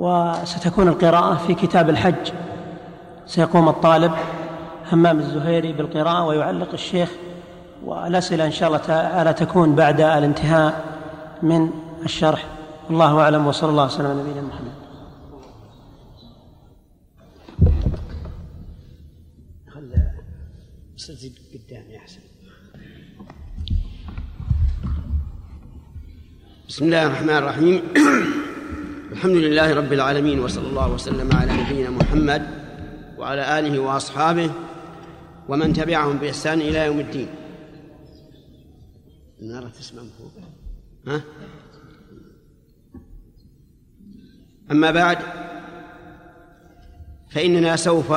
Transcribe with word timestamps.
وستكون 0.00 0.88
القراءة 0.88 1.46
في 1.46 1.54
كتاب 1.54 1.90
الحج. 1.90 2.32
سيقوم 3.26 3.68
الطالب 3.68 4.12
همام 4.92 5.18
الزهيري 5.18 5.72
بالقراءة 5.72 6.26
ويعلق 6.26 6.72
الشيخ 6.72 7.10
والأسئلة 7.84 8.46
إن 8.46 8.52
شاء 8.52 8.68
الله 8.68 8.78
تعالى 8.78 9.32
تكون 9.32 9.74
بعد 9.74 10.00
الانتهاء 10.00 10.84
من 11.42 11.70
الشرح. 12.04 12.44
الله 12.90 13.20
أعلم 13.20 13.46
وصلى 13.46 13.70
الله 13.70 13.84
وسلم 13.84 14.06
على 14.06 14.22
نبينا 14.22 14.40
محمد. 14.40 14.72
خل 19.68 19.92
قدامي 21.54 21.98
أحسن 21.98 22.20
بسم 26.68 26.84
الله 26.84 27.06
الرحمن 27.06 27.36
الرحيم. 27.36 27.82
الحمد 29.12 29.36
لله 29.36 29.74
رب 29.74 29.92
العالمين 29.92 30.40
وصلى 30.40 30.68
الله 30.68 30.92
وسلم 30.92 31.36
على 31.36 31.52
نبينا 31.52 31.90
محمد 31.90 32.42
وعلى 33.18 33.58
آله 33.58 33.78
وأصحابه 33.78 34.50
ومن 35.48 35.72
تبعهم 35.72 36.16
بإحسان 36.18 36.60
إلى 36.60 36.86
يوم 36.86 37.00
الدين. 37.00 37.28
النار 39.42 39.68
تسمع 39.68 40.02
ها؟ 41.06 41.22
أما 44.70 44.90
بعد 44.90 45.18
فإننا 47.30 47.76
سوف 47.76 48.12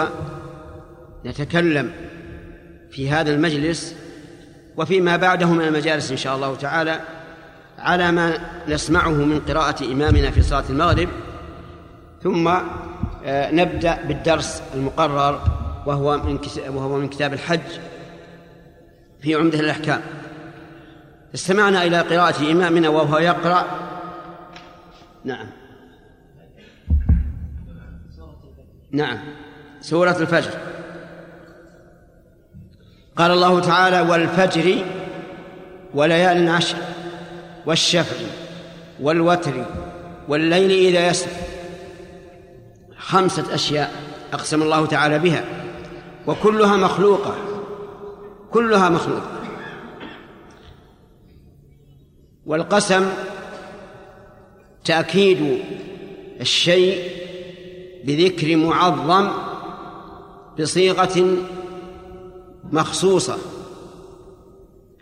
نتكلم 1.25 1.91
في 2.91 3.09
هذا 3.09 3.33
المجلس 3.35 3.95
وفيما 4.77 5.17
بعده 5.17 5.45
من 5.45 5.61
المجالس 5.61 6.11
إن 6.11 6.17
شاء 6.17 6.35
الله 6.35 6.55
تعالى. 6.55 6.99
على 7.79 8.11
ما 8.11 8.37
نسمعه 8.67 9.09
من 9.09 9.39
قراءة 9.39 9.83
إمامنا 9.83 10.31
في 10.31 10.41
صلاة 10.41 10.63
المغرب 10.69 11.09
ثم 12.23 12.47
آه، 13.25 13.51
نبدأ 13.51 13.99
بالدرس 14.07 14.63
المقرر 14.75 15.41
وهو 15.85 16.17
من 16.17 16.39
وهو 16.67 16.97
من 16.97 17.09
كتاب 17.09 17.33
الحج 17.33 17.79
في 19.21 19.35
عمدة 19.35 19.59
الأحكام. 19.59 20.01
استمعنا 21.35 21.83
إلى 21.83 22.01
قراءة 22.01 22.51
إمامنا 22.51 22.89
وهو 22.89 23.17
يقرأ. 23.17 23.65
نعم. 25.25 25.47
نعم. 28.91 29.17
سورة 29.81 30.17
الفجر. 30.19 30.51
قال 33.15 33.31
الله 33.31 33.59
تعالى 33.59 34.01
والفجر 34.01 34.85
وليال 35.93 36.49
عشر. 36.49 36.77
والشفع 37.65 38.15
والوتر 39.01 39.65
والليل 40.27 40.71
إذا 40.71 41.07
يسر. 41.07 41.31
خمسة 42.97 43.55
أشياء 43.55 43.91
أقسم 44.33 44.61
الله 44.61 44.85
تعالى 44.85 45.19
بها. 45.19 45.45
وكلها 46.27 46.77
مخلوقة. 46.77 47.35
كلها 48.51 48.89
مخلوقة. 48.89 49.29
والقسم 52.45 53.09
تأكيد 54.85 55.59
الشيء 56.41 57.11
بذكر 58.05 58.55
معظم 58.55 59.29
بصيغة 60.59 61.37
مخصوصة. 62.71 63.37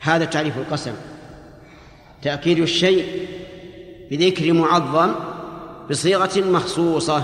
هذا 0.01 0.25
تعريف 0.25 0.57
القسم. 0.57 0.93
تأكيد 2.21 2.59
الشيء 2.59 3.27
بذكر 4.11 4.53
معظم 4.53 5.11
بصيغة 5.89 6.41
مخصوصة. 6.41 7.23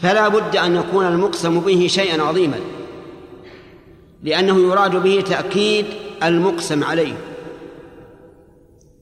فلا 0.00 0.28
بد 0.28 0.56
أن 0.56 0.76
يكون 0.76 1.06
المقسم 1.06 1.60
به 1.60 1.86
شيئا 1.86 2.22
عظيما 2.22 2.56
لأنه 4.22 4.58
يراد 4.58 4.96
به 4.96 5.20
تأكيد 5.20 5.86
المقسم 6.22 6.84
عليه. 6.84 7.14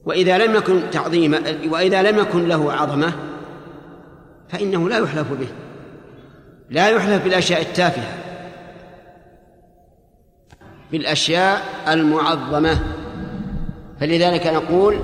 وإذا 0.05 0.37
لم 0.37 0.55
يكن 0.55 0.81
تعظيما 0.91 1.41
وإذا 1.69 2.11
لم 2.11 2.19
يكن 2.19 2.47
له 2.47 2.73
عظمة 2.73 3.13
فإنه 4.49 4.89
لا 4.89 4.97
يحلف 4.97 5.31
به 5.31 5.47
لا 6.69 6.89
يحلف 6.89 7.23
بالأشياء 7.23 7.61
التافهة 7.61 8.17
بالأشياء 10.91 11.61
المعظمة. 11.87 12.96
فلذلك 13.99 14.47
نقول 14.47 14.99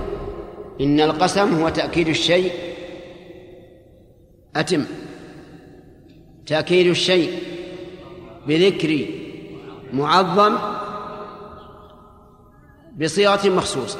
إن 0.81 1.01
القسم 1.01 1.61
هو 1.61 1.69
تأكيد 1.69 2.07
الشيء. 2.07 2.51
أتم. 4.55 4.85
تأكيد 6.45 6.87
الشيء 6.87 7.39
بذكر 8.47 9.05
معظم 9.93 10.57
بصيغة 13.01 13.49
مخصوصة. 13.49 13.99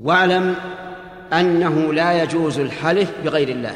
واعلم 0.00 0.54
أنه 1.32 1.92
لا 1.92 2.22
يجوز 2.22 2.58
الحلف 2.58 3.12
بغير 3.24 3.48
الله 3.48 3.74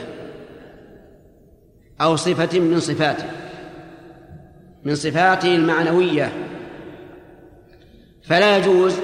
أو 2.01 2.17
صفة 2.17 2.61
من 2.61 2.81
صفاته. 2.81 3.31
من 4.85 4.95
صفاته 4.95 5.55
المعنوية. 5.55 6.33
فلا 8.23 8.59
يجوز 8.59 8.95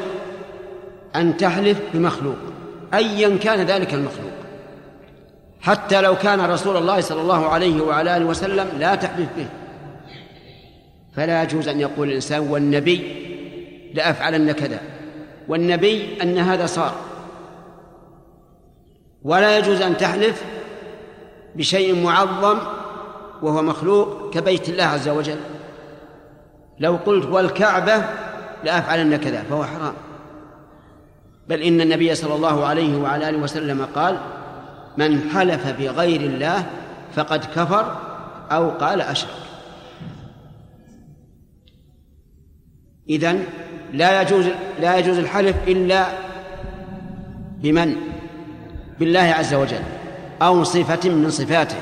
أن 1.18 1.36
تحلف 1.36 1.80
بمخلوق 1.94 2.36
أيا 2.94 3.36
كان 3.36 3.60
ذلك 3.66 3.94
المخلوق. 3.94 4.32
حتى 5.60 6.00
لو 6.00 6.16
كان 6.16 6.40
رسول 6.40 6.76
الله 6.76 7.00
صلى 7.00 7.20
الله 7.20 7.46
عليه 7.46 7.80
وعلى 7.80 8.16
آله 8.16 8.24
وسلم 8.24 8.68
لا 8.78 8.94
تحلف 8.94 9.28
به. 9.36 9.46
فلا 11.16 11.42
يجوز 11.42 11.68
أن 11.68 11.80
يقول 11.80 12.08
الإنسان 12.08 12.40
والنبي 12.40 13.14
لأفعلن 13.94 14.52
كذا. 14.52 14.80
والنبي 15.48 16.22
أن 16.22 16.38
هذا 16.38 16.66
صار. 16.66 16.94
ولا 19.22 19.58
يجوز 19.58 19.80
أن 19.80 19.96
تحلف 19.96 20.44
بشيء 21.54 22.04
معظم 22.04 22.58
وهو 23.42 23.62
مخلوق 23.62 24.34
كبيت 24.34 24.68
الله 24.68 24.84
عز 24.84 25.08
وجل. 25.08 25.38
لو 26.78 26.98
قلت 27.06 27.26
والكعبة 27.26 28.04
لأفعلن 28.64 29.16
كذا 29.16 29.42
فهو 29.42 29.64
حرام. 29.64 29.94
بل 31.48 31.62
إن 31.62 31.80
النبي 31.80 32.14
صلى 32.14 32.34
الله 32.34 32.66
عليه 32.66 32.96
وعلى 32.96 33.28
آله 33.28 33.38
وسلم 33.38 33.84
قال 33.94 34.18
من 34.96 35.30
حلف 35.30 35.66
بغير 35.80 36.20
الله 36.20 36.66
فقد 37.14 37.44
كفر 37.44 37.96
أو 38.50 38.70
قال 38.70 39.00
أشرك. 39.00 39.30
إذن 43.08 43.44
لا 43.92 44.22
يجوز 44.22 44.46
لا 44.80 44.98
يجوز 44.98 45.18
الحلف 45.18 45.56
إلا 45.68 46.06
بمن؟ 47.62 47.96
بالله 49.00 49.20
عز 49.20 49.54
وجل 49.54 49.82
أو 50.42 50.64
صفة 50.64 51.10
من 51.10 51.30
صفاته. 51.30 51.76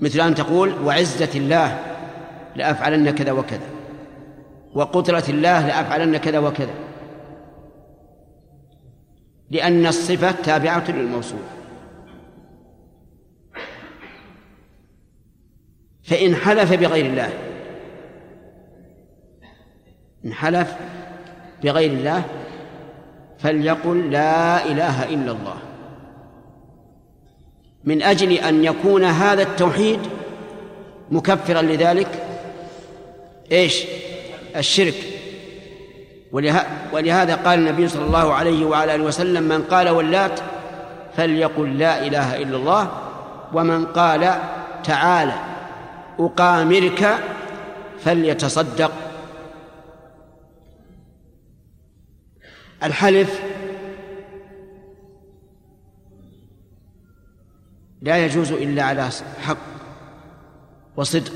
مثل 0.00 0.20
أن 0.20 0.34
تقول 0.34 0.72
وعزة 0.84 1.30
الله 1.34 1.78
لأفعلن 2.56 3.10
كذا 3.10 3.32
وكذا 3.32 3.66
وقدرة 4.74 5.24
الله 5.28 5.66
لأفعلن 5.66 6.16
كذا 6.16 6.38
وكذا. 6.38 6.85
لأن 9.50 9.86
الصفة 9.86 10.30
تابعة 10.30 10.90
للموصول 10.90 11.40
فإن 16.02 16.34
حلف 16.34 16.72
بغير 16.72 17.06
الله 17.06 17.30
إن 20.24 20.32
حلف 20.32 20.76
بغير 21.62 21.90
الله 21.90 22.24
فليقل 23.38 24.10
لا 24.10 24.66
إله 24.66 25.04
إلا 25.04 25.32
الله. 25.32 25.56
من 27.84 28.02
أجل 28.02 28.32
أن 28.32 28.64
يكون 28.64 29.04
هذا 29.04 29.42
التوحيد 29.42 30.00
مكفرا 31.10 31.62
لذلك 31.62 32.22
إيش؟ 33.52 33.84
الشرك. 34.56 35.15
ولهذا 36.92 37.34
قال 37.34 37.58
النبي 37.58 37.88
صلى 37.88 38.04
الله 38.04 38.34
عليه 38.34 38.66
وعلى 38.66 38.94
آله 38.94 39.04
وسلم 39.04 39.42
من 39.42 39.62
قال 39.62 39.88
ولات 39.88 40.40
فليقل 41.16 41.78
لا 41.78 42.06
إله 42.06 42.42
إلا 42.42 42.56
الله 42.56 42.90
ومن 43.52 43.86
قال 43.86 44.40
تعالى 44.84 45.34
أقامرك 46.18 47.18
فليتصدق. 47.98 48.92
الحلف 52.82 53.40
لا 58.02 58.24
يجوز 58.24 58.52
إلا 58.52 58.82
على 58.82 59.08
حق 59.40 59.56
وصدق 60.96 61.32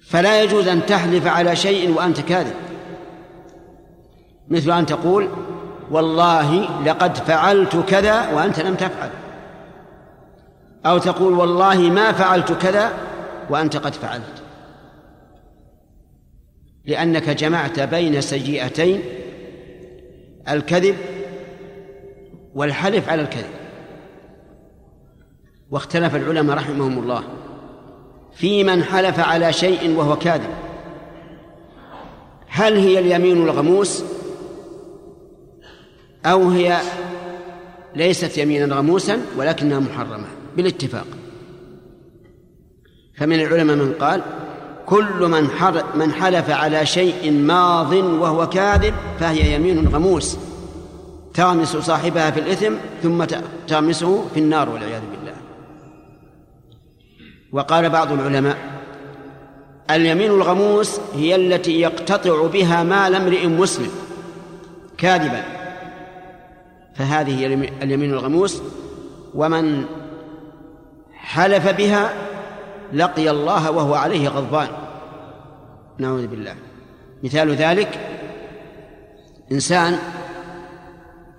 فلا 0.00 0.42
يجوز 0.42 0.68
أن 0.68 0.86
تحلف 0.86 1.26
على 1.26 1.56
شيء 1.56 1.90
وأنت 1.90 2.20
كاذب. 2.20 2.67
مثل 4.50 4.78
أن 4.78 4.86
تقول 4.86 5.28
والله 5.90 6.82
لقد 6.84 7.16
فعلت 7.16 7.76
كذا 7.76 8.32
وأنت 8.32 8.60
لم 8.60 8.74
تفعل. 8.74 9.10
أو 10.86 10.98
تقول 10.98 11.32
والله 11.32 11.78
ما 11.78 12.12
فعلت 12.12 12.52
كذا 12.52 12.92
وأنت 13.50 13.76
قد 13.76 13.94
فعلت. 13.94 14.42
لأنك 16.84 17.30
جمعت 17.30 17.80
بين 17.80 18.20
سيئتين 18.20 19.02
الكذب 20.48 20.96
والحلف 22.54 23.08
على 23.08 23.22
الكذب. 23.22 23.50
واختلف 25.70 26.16
العلماء 26.16 26.56
رحمهم 26.56 26.98
الله 26.98 27.22
في 28.34 28.64
من 28.64 28.84
حلف 28.84 29.20
على 29.20 29.52
شيء 29.52 29.96
وهو 29.96 30.16
كاذب. 30.16 30.50
هل 32.48 32.76
هي 32.76 32.98
اليمين 32.98 33.42
الغموس 33.42 34.04
أو 36.26 36.50
هي 36.50 36.80
ليست 37.96 38.38
يمينا 38.38 38.74
غموسا 38.74 39.20
ولكنها 39.36 39.78
محرمة 39.78 40.26
بالاتفاق. 40.56 41.06
فمن 43.16 43.40
العلماء 43.40 43.76
من 43.76 43.92
قال 43.92 44.22
كل 44.86 45.28
من 45.28 45.48
من 45.94 46.12
حلف 46.12 46.50
على 46.50 46.86
شيء 46.86 47.32
ماض 47.32 47.92
وهو 47.92 48.48
كاذب 48.48 48.94
فهي 49.20 49.54
يمين 49.54 49.88
غموس 49.88 50.36
تغمس 51.34 51.76
صاحبها 51.76 52.30
في 52.30 52.40
الإثم 52.40 52.74
ثم 53.02 53.24
تغمسه 53.68 54.28
في 54.34 54.40
النار 54.40 54.68
والعياذ 54.68 55.00
بالله. 55.00 55.34
وقال 57.52 57.90
بعض 57.90 58.12
العلماء 58.12 58.56
اليمين 59.90 60.30
الغموس 60.30 61.00
هي 61.14 61.36
التي 61.36 61.80
يقتطع 61.80 62.46
بها 62.46 62.82
مال 62.82 63.14
امرئ 63.14 63.46
مسلم 63.46 63.90
كاذبا. 64.98 65.57
فهذه 66.98 67.46
اليمين 67.82 68.10
الغموس. 68.10 68.62
ومن 69.34 69.84
حلف 71.14 71.68
بها 71.68 72.12
لقي 72.92 73.30
الله 73.30 73.70
وهو 73.70 73.94
عليه 73.94 74.28
غضبان. 74.28 74.68
نعوذ 75.98 76.26
بالله. 76.26 76.54
مثال 77.22 77.50
ذلك 77.50 77.98
إنسان 79.52 79.98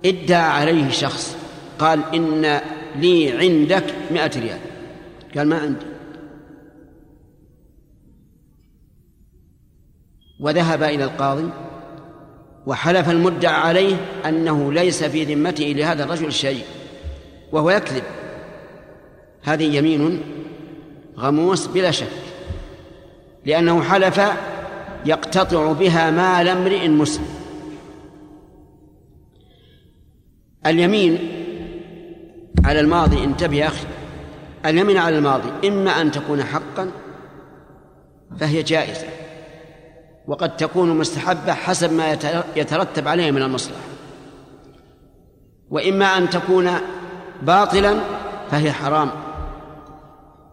ادعى 0.04 0.50
عليه 0.50 0.90
شخص 0.90 1.36
قال 1.78 2.14
إن 2.14 2.60
لي 2.96 3.32
عندك 3.32 3.94
مئة 4.10 4.40
ريال. 4.40 4.60
قال 5.36 5.48
ما 5.48 5.58
عندي. 5.58 5.86
وذهب 10.40 10.82
إلى 10.82 11.04
القاضي 11.04 11.50
وحلف 12.66 13.10
المدعى 13.10 13.54
عليه 13.54 13.96
أنه 14.26 14.72
ليس 14.72 15.04
في 15.04 15.24
ذمته 15.24 15.64
لهذا 15.64 16.04
الرجل 16.04 16.32
شيء 16.32 16.64
وهو 17.52 17.70
يكذب. 17.70 18.02
هذه 19.42 19.76
يمين 19.76 20.22
غموس 21.18 21.66
بلا 21.66 21.90
شك 21.90 22.06
لأنه 23.46 23.82
حلف 23.82 24.20
يقتطع 25.06 25.72
بها 25.72 26.10
مال 26.10 26.48
امرئ 26.48 26.88
مسلم. 26.88 27.26
اليمين 30.66 31.18
على 32.64 32.80
الماضي 32.80 33.24
انتبه 33.24 33.56
يا 33.56 33.66
أخي. 33.66 33.86
اليمين 34.66 34.96
على 34.96 35.18
الماضي 35.18 35.68
إما 35.68 36.00
أن 36.00 36.10
تكون 36.10 36.44
حقا 36.44 36.90
فهي 38.40 38.62
جائزة. 38.62 39.19
وقد 40.26 40.56
تكون 40.56 40.98
مستحبة 40.98 41.52
حسب 41.52 41.92
ما 41.92 42.12
يترتب 42.56 43.08
عليها 43.08 43.30
من 43.30 43.42
المصلحة. 43.42 43.80
وإما 45.70 46.04
أن 46.04 46.30
تكون 46.30 46.70
باطلا 47.42 47.96
فهي 48.50 48.72
حرام. 48.72 49.10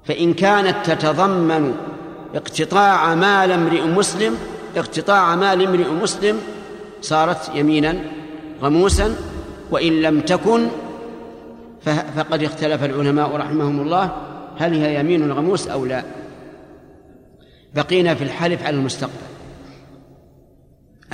فإن 0.05 0.33
كانت 0.33 0.75
تتضمن 0.85 1.75
اقتطاع 2.35 3.15
مال 3.15 3.51
امرئ 3.51 3.81
مسلم 3.81 4.37
اقتطاع 4.77 5.35
مال 5.35 5.67
امرئ 5.67 5.89
مسلم 5.89 6.39
صارت 7.01 7.51
يمينا 7.55 7.95
غموسا 8.61 9.15
وإن 9.71 10.01
لم 10.01 10.21
تكن 10.21 10.67
فقد 12.15 12.43
اختلف 12.43 12.83
العلماء 12.83 13.35
رحمهم 13.35 13.81
الله 13.81 14.11
هل 14.57 14.73
هي 14.73 14.99
يمين 14.99 15.31
غموس 15.31 15.67
أو 15.67 15.85
لا. 15.85 16.03
بقينا 17.75 18.15
في 18.15 18.23
الحلف 18.23 18.63
على 18.65 18.75
المستقبل. 18.75 19.26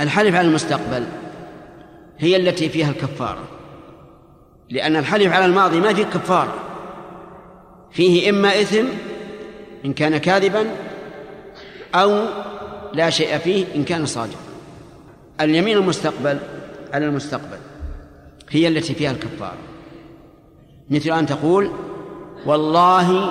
الحلف 0.00 0.34
على 0.34 0.48
المستقبل 0.48 1.06
هي 2.18 2.36
التي 2.36 2.68
فيها 2.68 2.90
الكفارة. 2.90 3.44
لأن 4.70 4.96
الحلف 4.96 5.32
على 5.32 5.44
الماضي 5.44 5.80
ما 5.80 5.94
فيه 5.94 6.04
كفارة. 6.04 6.54
فيه 7.90 8.30
إما 8.30 8.60
إثم 8.60 8.86
إن 9.84 9.92
كان 9.92 10.16
كاذبا 10.16 10.66
أو 11.94 12.24
لا 12.92 13.10
شيء 13.10 13.38
فيه 13.38 13.66
إن 13.74 13.84
كان 13.84 14.06
صادقا. 14.06 14.38
اليمين 15.40 15.76
المستقبل 15.76 16.38
على 16.92 17.06
المستقبل 17.06 17.58
هي 18.50 18.68
التي 18.68 18.94
فيها 18.94 19.10
الكفارة. 19.10 19.58
مثل 20.90 21.10
أن 21.10 21.26
تقول 21.26 21.70
والله 22.46 23.30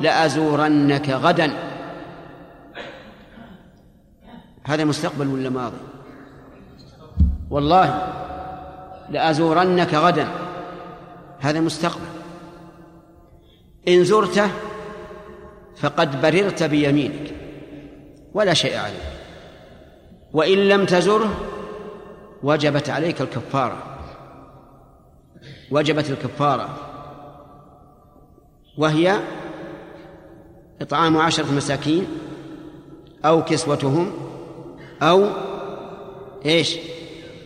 لأزورنك 0.00 1.08
غدا. 1.08 1.52
هذا 4.64 4.84
مستقبل 4.84 5.26
ولا 5.26 5.50
ماضي؟ 5.50 5.89
والله 7.50 8.12
لأزورنك 9.10 9.94
غدا. 9.94 10.28
هذا 11.38 11.60
مستقبل. 11.60 12.00
إن 13.88 14.04
زرته 14.04 14.50
فقد 15.76 16.22
بررت 16.22 16.62
بيمينك 16.62 17.34
ولا 18.34 18.54
شيء 18.54 18.78
عليك. 18.78 19.02
وإن 20.32 20.58
لم 20.68 20.84
تزره 20.84 21.34
وجبت 22.42 22.90
عليك 22.90 23.20
الكفارة. 23.20 23.82
وجبت 25.70 26.10
الكفارة. 26.10 26.68
وهي 28.78 29.20
إطعام 30.82 31.16
عشرة 31.16 31.52
مساكين 31.52 32.06
أو 33.24 33.44
كسوتهم 33.44 34.12
أو 35.02 35.26
إيش؟ 36.46 36.78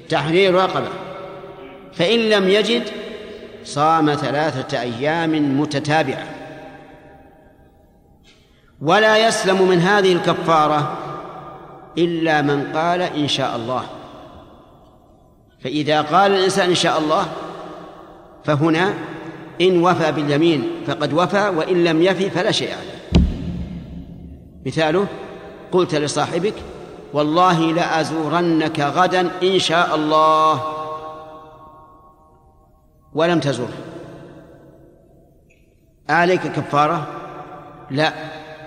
تحرير 0.08 0.54
رقبة. 0.54 0.88
فإن 1.92 2.18
لم 2.18 2.48
يجد 2.48 2.82
صام 3.64 4.14
ثلاثة 4.14 4.80
أيام 4.80 5.60
متتابعة. 5.60 6.26
ولا 8.82 9.28
يسلم 9.28 9.68
من 9.68 9.78
هذه 9.78 10.12
الكفارة 10.12 10.98
إلا 11.98 12.42
من 12.42 12.72
قال 12.72 13.02
إن 13.02 13.28
شاء 13.28 13.56
الله. 13.56 13.84
فإذا 15.64 16.02
قال 16.02 16.32
الإنسان 16.32 16.68
إن 16.68 16.74
شاء 16.74 16.98
الله 16.98 17.26
فهنا 18.44 18.94
إن 19.60 19.84
وفى 19.84 20.12
باليمين 20.12 20.70
فقد 20.86 21.12
وفى 21.12 21.48
وإن 21.48 21.84
لم 21.84 22.02
يفي 22.02 22.30
فلا 22.30 22.50
شيء 22.50 22.70
عليه. 22.70 23.24
مثاله 24.66 25.06
قلت 25.72 25.94
لصاحبك 25.94 26.54
والله 27.14 27.72
لأزورنك 27.72 28.80
غدا 28.80 29.30
إن 29.42 29.58
شاء 29.58 29.94
الله. 29.94 30.62
ولم 33.12 33.40
تزر 33.40 33.68
عليك 36.08 36.40
كفارة؟ 36.40 37.06
لا 37.90 38.12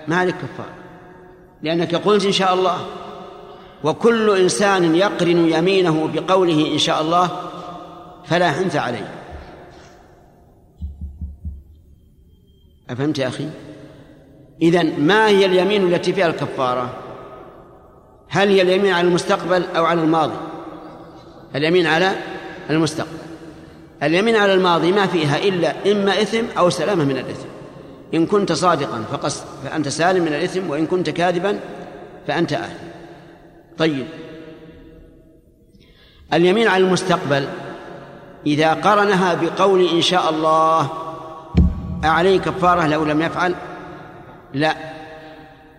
ما 0.08 0.16
عليك 0.16 0.34
كفارة. 0.34 0.74
لأنك 1.62 1.94
قلت 1.94 2.24
إن 2.24 2.32
شاء 2.32 2.54
الله. 2.54 2.78
وكل 3.84 4.40
إنسان 4.40 4.94
يقرن 4.94 5.48
يمينه 5.50 6.08
بقوله 6.14 6.72
إن 6.72 6.78
شاء 6.78 7.02
الله 7.02 7.30
فلا 8.24 8.50
حنث 8.52 8.76
عليه. 8.76 9.14
أفهمت 12.90 13.18
يا 13.18 13.28
أخي؟ 13.28 13.48
إذن 14.62 15.00
ما 15.00 15.28
هي 15.28 15.46
اليمين 15.46 15.94
التي 15.94 16.12
فيها 16.12 16.26
الكفارة؟ 16.26 17.07
هل 18.28 18.48
هي 18.48 18.62
اليمين 18.62 18.92
على 18.92 19.08
المستقبل 19.08 19.64
أو 19.76 19.84
على 19.84 20.02
الماضي؟ 20.02 20.36
اليمين 21.54 21.86
على 21.86 22.12
المستقبل. 22.70 23.18
اليمين 24.02 24.36
على 24.36 24.54
الماضي 24.54 24.92
ما 24.92 25.06
فيها 25.06 25.38
إلا 25.38 25.92
إما 25.92 26.22
إثم 26.22 26.44
أو 26.58 26.70
سلامة 26.70 27.04
من 27.04 27.16
الإثم. 27.16 27.48
إن 28.14 28.26
كنت 28.26 28.52
صادقا 28.52 29.04
فقص 29.12 29.42
فأنت 29.64 29.88
سالم 29.88 30.22
من 30.22 30.28
الإثم 30.28 30.70
وإن 30.70 30.86
كنت 30.86 31.10
كاذبا 31.10 31.60
فأنت 32.26 32.52
أهل 32.52 32.76
طيب. 33.78 34.06
اليمين 36.32 36.68
على 36.68 36.84
المستقبل 36.84 37.48
إذا 38.46 38.74
قرنها 38.74 39.34
بقول 39.34 39.88
إن 39.88 40.02
شاء 40.02 40.30
الله 40.30 40.90
أعليه 42.04 42.38
كفارة 42.38 42.86
لو 42.86 43.04
لم 43.04 43.22
يفعل؟ 43.22 43.54
لا. 44.54 44.76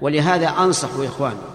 ولهذا 0.02 0.48
أنصح 0.48 0.90
إخواني 1.00 1.49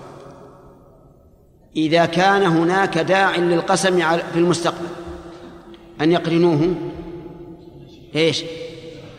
إذا 1.76 2.06
كان 2.06 2.42
هناك 2.42 2.98
داع 2.98 3.36
للقسم 3.36 3.98
في 4.32 4.38
المستقبل 4.38 4.86
أن 6.00 6.12
يقرنوه. 6.12 6.74
إيش؟ 8.16 8.44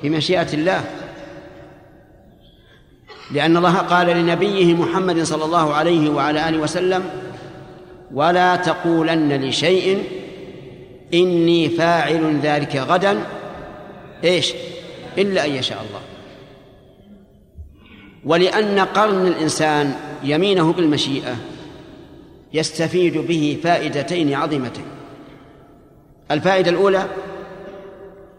بمشيئة 0.03 0.53
الله. 0.53 0.83
لأن 3.31 3.57
الله 3.57 3.77
قال 3.77 4.07
لنبيه 4.07 4.73
محمد 4.73 5.23
صلى 5.23 5.45
الله 5.45 5.73
عليه 5.73 6.09
وعلى 6.09 6.49
آله 6.49 6.57
وسلم 6.57 7.03
ولا 8.13 8.55
تقولن 8.55 9.45
لشيء 9.45 10.03
إني 11.13 11.69
فاعل 11.69 12.39
ذلك 12.43 12.75
غدا. 12.75 13.17
إيش؟ 14.23 14.53
إلا 15.17 15.45
أن 15.45 15.51
يشاء 15.51 15.85
الله. 15.89 16.01
ولأن 18.25 18.79
قرن 18.79 19.27
الإنسان 19.27 19.95
يمينه 20.23 20.73
بالمشيئة 20.73 21.35
يستفيد 22.55 23.17
به 23.17 23.59
فائدتين 23.63 24.33
عظيمتين. 24.33 24.85
الفائدة 26.31 26.71
الأولى 26.71 27.05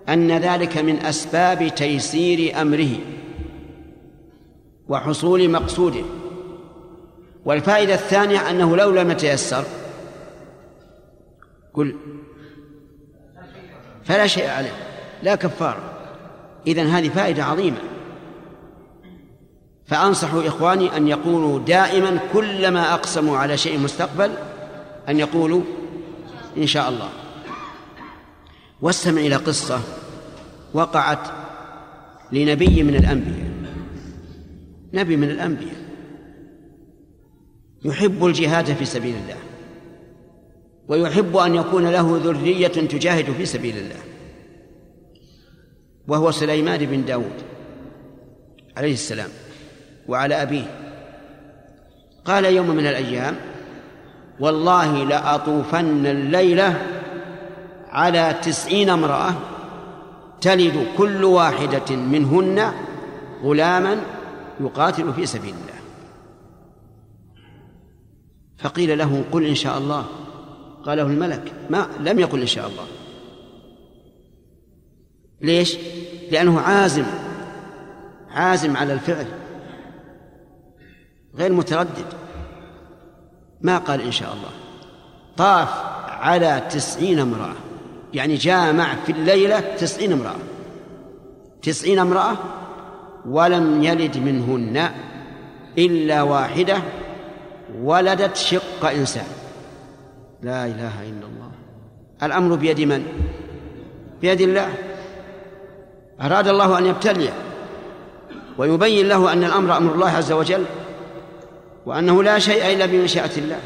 أن 0.09 0.33
ذلك 0.33 0.79
من 0.79 0.97
أسباب 0.99 1.75
تيسير 1.75 2.61
أمره 2.63 2.99
وحصول 4.89 5.51
مقصوده. 5.51 6.05
والفائدة 7.45 7.95
الثانية 7.95 8.51
أنه 8.51 8.77
لو 8.77 8.91
لم 8.91 9.11
يتيسر 9.11 9.65
قل 11.75 11.97
فلا 14.05 14.27
شيء 14.27 14.49
عليه 14.49 14.73
لا 15.23 15.35
كفارة. 15.35 15.93
إذن 16.67 16.87
هذه 16.87 17.09
فائدة 17.09 17.45
عظيمة. 17.45 17.79
فأنصح 19.87 20.35
إخواني 20.35 20.97
أن 20.97 21.09
يقولوا 21.09 21.59
دائما 21.59 22.21
كلما 22.33 22.95
أقسموا 22.95 23.39
على 23.39 23.57
شيء 23.57 23.79
مستقبل 23.79 24.31
أن 25.09 25.19
يقولوا 25.19 25.63
إن 26.57 26.67
شاء 26.67 26.89
الله. 26.89 27.09
واستمع 28.81 29.21
إلى 29.21 29.37
قصة 29.37 29.81
وقعت 30.75 31.29
لنبي 32.33 32.83
من 32.83 32.95
الأنبياء. 32.95 33.51
نبي 34.95 35.17
من 35.17 35.31
الأنبياء. 35.31 35.77
يحب 37.85 38.27
الجهاد 38.27 38.75
في 38.75 38.85
سبيل 38.85 39.15
الله. 39.17 39.37
ويحب 40.89 41.37
أن 41.37 41.55
يكون 41.55 41.87
له 41.87 42.21
ذرية 42.25 42.69
تجاهد 42.69 43.33
في 43.33 43.47
سبيل 43.47 43.77
الله. 43.77 44.01
وهو 46.09 46.31
سليمان 46.31 46.87
بن 46.87 47.05
داود 47.05 47.43
عليه 48.77 48.93
السلام. 48.93 49.31
وعلى 50.09 50.43
أبيه. 50.43 50.65
قال 52.25 52.45
يوم 52.45 52.71
من 52.71 52.87
الأيام 52.87 53.37
والله 54.41 55.05
لأطوفن 55.05 56.07
الليلة 56.07 56.83
على 57.89 58.35
تسعين 58.43 58.91
امرأة 58.91 59.35
تلد 60.41 60.87
كل 60.99 61.25
واحدة 61.25 61.97
منهن 61.97 62.73
غلاما 63.43 63.97
يقاتل 64.61 65.13
في 65.13 65.27
سبيل 65.27 65.55
الله. 65.55 65.81
فقيل 68.59 68.99
له 68.99 69.25
قل 69.33 69.47
إن 69.47 69.55
شاء 69.55 69.79
الله. 69.79 70.07
قاله 70.85 71.03
الملك 71.03 71.53
ما 71.71 71.87
لم 72.01 72.19
يقل 72.19 72.41
إن 72.41 72.47
شاء 72.47 72.67
الله. 72.67 72.87
ليش؟ 75.41 75.77
لأنه 76.31 76.61
عازم 76.61 77.05
عازم 78.31 78.77
على 78.77 78.93
الفعل. 78.93 79.27
غير 81.39 81.53
متردد. 81.53 82.07
ما 83.61 83.79
قال 83.79 84.01
إن 84.01 84.13
شاء 84.13 84.33
الله. 84.33 84.51
طاف 85.37 85.69
على 86.09 86.63
تسعين 86.71 87.19
امرأة. 87.19 87.55
يعني 88.15 88.35
جامع 88.35 88.95
في 89.07 89.13
الليلة 89.13 89.61
تسعين 89.61 90.13
امرأة. 90.13 90.37
تسعين 91.63 91.99
امرأة 91.99 92.37
ولم 93.27 93.85
يلد 93.85 94.17
منهن 94.17 94.91
إلا 95.79 96.23
واحدة 96.23 96.79
ولدت 97.83 98.37
شق 98.37 98.85
إنسان. 98.85 99.27
لا 100.43 100.67
إله 100.67 101.03
إلا 101.03 101.27
الله. 101.27 101.51
الأمر 102.23 102.57
بيد 102.57 102.81
من؟ 102.81 103.07
بيد 104.21 104.41
الله. 104.41 104.69
أراد 106.21 106.49
الله 106.49 106.79
أن 106.79 106.87
يبتليه. 106.87 107.33
ويبين 108.59 109.09
له 109.09 109.33
أن 109.33 109.45
الأمر 109.45 109.77
أمر 109.77 109.95
الله 109.95 110.11
عز 110.11 110.33
وجل. 110.33 110.65
وأنه 111.87 112.23
لا 112.23 112.39
شيء 112.39 112.73
إلا 112.73 112.87
بمشيئة 112.87 113.39
الله. 113.39 113.61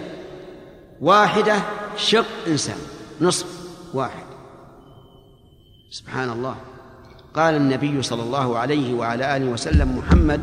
واحدة 1.01 1.55
شق 1.97 2.27
إنسان 2.47 2.79
نصف 3.21 3.47
واحد. 3.95 4.25
سبحان 5.91 6.31
الله 6.31 6.57
قال 7.35 7.55
النبي 7.55 8.03
صلى 8.03 8.23
الله 8.23 8.59
عليه 8.59 8.95
وعلى 8.95 9.37
آله 9.37 9.47
وسلم 9.47 9.99
محمد 9.99 10.41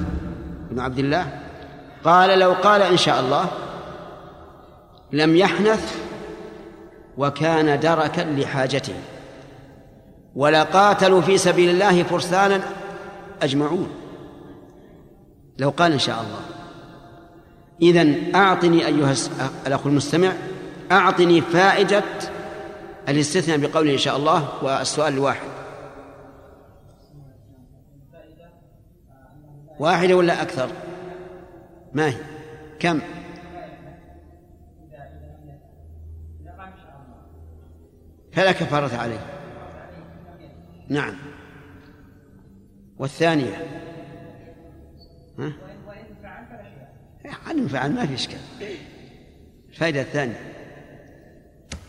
بن 0.71 0.79
عبد 0.79 0.99
الله 0.99 1.39
قال 2.03 2.39
لو 2.39 2.53
قال 2.53 2.81
إن 2.81 2.97
شاء 2.97 3.19
الله 3.19 3.45
لم 5.11 5.35
يحنث 5.35 5.97
وكان 7.17 7.79
دركا 7.79 8.21
لحاجته. 8.21 8.95
ولقاتلوا 10.35 11.21
في 11.21 11.37
سبيل 11.37 11.69
الله 11.69 12.03
فرسانا 12.03 12.61
أجمعون. 13.41 13.89
لو 15.57 15.69
قال 15.69 15.91
إن 15.91 15.99
شاء 15.99 16.21
الله. 16.21 16.56
إذن 17.81 18.35
أعطني 18.35 18.85
أيها 18.85 19.13
الأخ 19.67 19.87
المستمع 19.87 20.33
أعطني 20.91 21.41
فائدة 21.41 22.03
الاستثناء 23.09 23.57
بقوله 23.57 23.93
إن 23.93 23.97
شاء 23.97 24.17
الله 24.17 24.63
والسؤال 24.63 25.13
الواحد. 25.13 25.47
واحدة 29.79 30.15
ولا 30.15 30.41
أكثر؟ 30.41 30.69
ما 31.93 32.07
هي؟ 32.09 32.15
كم؟ 32.79 32.99
فلا 38.31 38.51
كفارة 38.51 38.97
عليه. 38.97 39.19
نعم. 40.89 41.15
والثانية؟ 42.97 43.55
ها؟ 45.39 45.66
علم 47.47 47.67
فعل 47.67 47.91
ما 47.91 48.05
في 48.05 48.13
إشكال. 48.13 48.39
الفائدة 49.69 50.01
الثانية. 50.01 50.53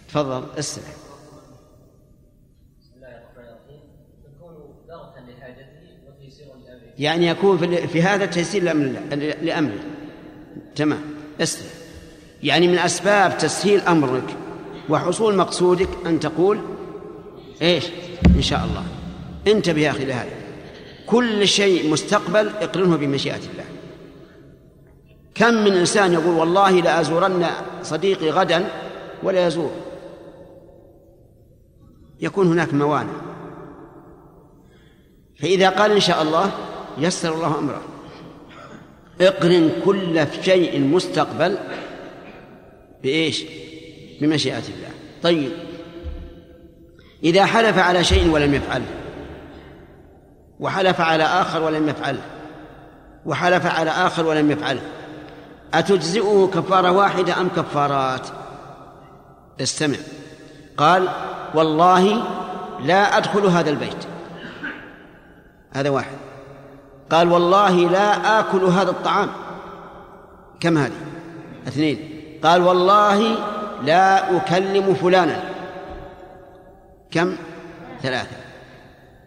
تفضل 0.09 0.47
اسمع 0.59 0.85
يعني 6.99 7.27
يكون 7.27 7.87
في 7.87 8.03
هذا 8.03 8.27
تيسير 8.27 8.63
لأمره 9.43 9.81
تمام. 10.77 11.01
اسمع 11.41 11.69
يعني 12.43 12.69
من 12.69 12.79
أسباب 12.79 13.39
تسهيل 13.39 13.81
أمرك 13.81 14.37
وحصول 14.89 15.37
مقصودك 15.37 15.89
أن 16.07 16.21
تقول 16.21 16.61
إيش؟ 17.63 17.85
إن 18.37 18.43
شاء 18.43 18.65
الله. 18.65 18.85
انتبه 19.47 19.81
يا 19.81 19.91
أخي 19.91 20.05
لهذا. 20.05 20.31
كل 21.07 21.49
شيء 21.49 21.91
مستقبل 21.91 22.49
اقرنه 22.49 22.97
بمشيئة 22.97 23.37
الله. 23.37 23.65
كم 25.39 25.55
من 25.55 25.73
إنسان 25.73 26.13
يقول 26.13 26.35
والله 26.35 26.71
لأزورن 26.71 27.47
صديقي 27.83 28.31
غدا 28.31 28.69
ولا 29.23 29.47
يزور؟ 29.47 29.71
يكون 32.21 32.47
هناك 32.47 32.75
موانع. 32.75 33.13
فإذا 35.41 35.71
قال 35.71 35.93
إن 35.93 36.01
شاء 36.01 36.23
الله 36.23 36.51
يسر 36.99 37.35
الله 37.35 37.59
أمره. 37.59 37.83
اقرن 39.21 39.71
كل 39.85 40.27
شيء 40.43 40.81
مستقبل 40.81 41.59
بإيش؟ 43.03 43.45
بمشيئة 44.21 44.59
الله. 44.59 44.91
طيب. 45.23 45.53
إذا 47.25 47.47
حلف 47.47 47.79
على 47.79 48.05
شيء 48.05 48.31
ولم 48.31 48.55
يفعله 48.55 48.87
وحلف 50.61 51.01
على 51.01 51.25
آخر 51.25 51.63
ولم 51.63 51.89
يفعله 51.89 52.23
وحلف 53.27 53.67
على 53.67 53.91
آخر 53.91 54.27
ولم 54.27 54.51
يفعله 54.51 54.81
أتجزئه 55.75 56.51
كفارة 56.55 56.91
واحدة 56.91 57.41
أم 57.41 57.49
كفارات؟ 57.49 58.29
استمع. 59.61 59.97
قال 60.77 61.09
والله 61.55 62.23
لا 62.81 63.17
أدخل 63.17 63.47
هذا 63.47 63.71
البيت. 63.71 64.05
هذا 65.73 65.91
واحد. 65.91 66.17
قال 67.11 67.33
والله 67.33 67.77
لا 67.77 68.41
آكل 68.41 68.65
هذا 68.65 68.91
الطعام. 68.91 69.29
كم 70.61 70.79
هذه؟ 70.79 70.93
اثنين. 71.69 72.11
قال 72.45 72.63
والله 72.63 73.37
لا 73.83 74.37
أكلم 74.37 74.95
فلانا. 74.95 75.43
كم؟ 77.11 77.37
ثلاثة. 78.03 78.37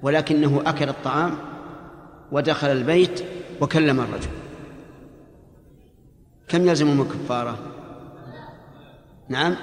ولكنه 0.03 0.62
أكل 0.65 0.89
الطعام 0.89 1.38
ودخل 2.31 2.67
البيت 2.67 3.24
وكلم 3.62 4.00
الرجل. 4.00 4.40
كم 6.51 6.67
يلزم 6.67 6.88
من 6.88 7.05
كفارة 7.05 7.58
نعم. 9.29 9.55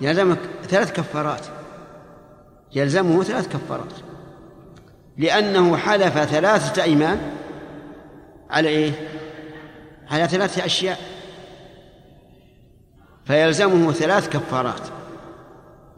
يلزمك 0.00 0.38
ثلاث 0.62 0.92
كفارات. 0.92 1.46
يلزمه 2.74 3.22
ثلاث 3.22 3.48
كفارات. 3.48 3.92
لأنه 5.18 5.76
حلف 5.76 6.18
ثلاثة 6.18 6.82
أيمان. 6.82 7.20
على 8.50 8.68
إيه؟ 8.68 8.92
على 10.10 10.28
ثلاثة 10.28 10.64
أشياء. 10.64 10.98
فيلزمه 13.24 13.92
ثلاث 13.92 14.28
كفارات. 14.28 14.88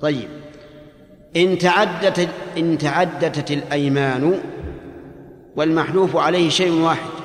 طيب. 0.00 0.28
إن 1.36 1.58
تعدت 1.58 2.28
إن 2.58 2.78
تعددت 2.78 3.50
الأيمان 3.50 4.40
والمحلوف 5.56 6.16
عليه 6.16 6.48
شيء 6.50 6.72
واحد. 6.72 7.23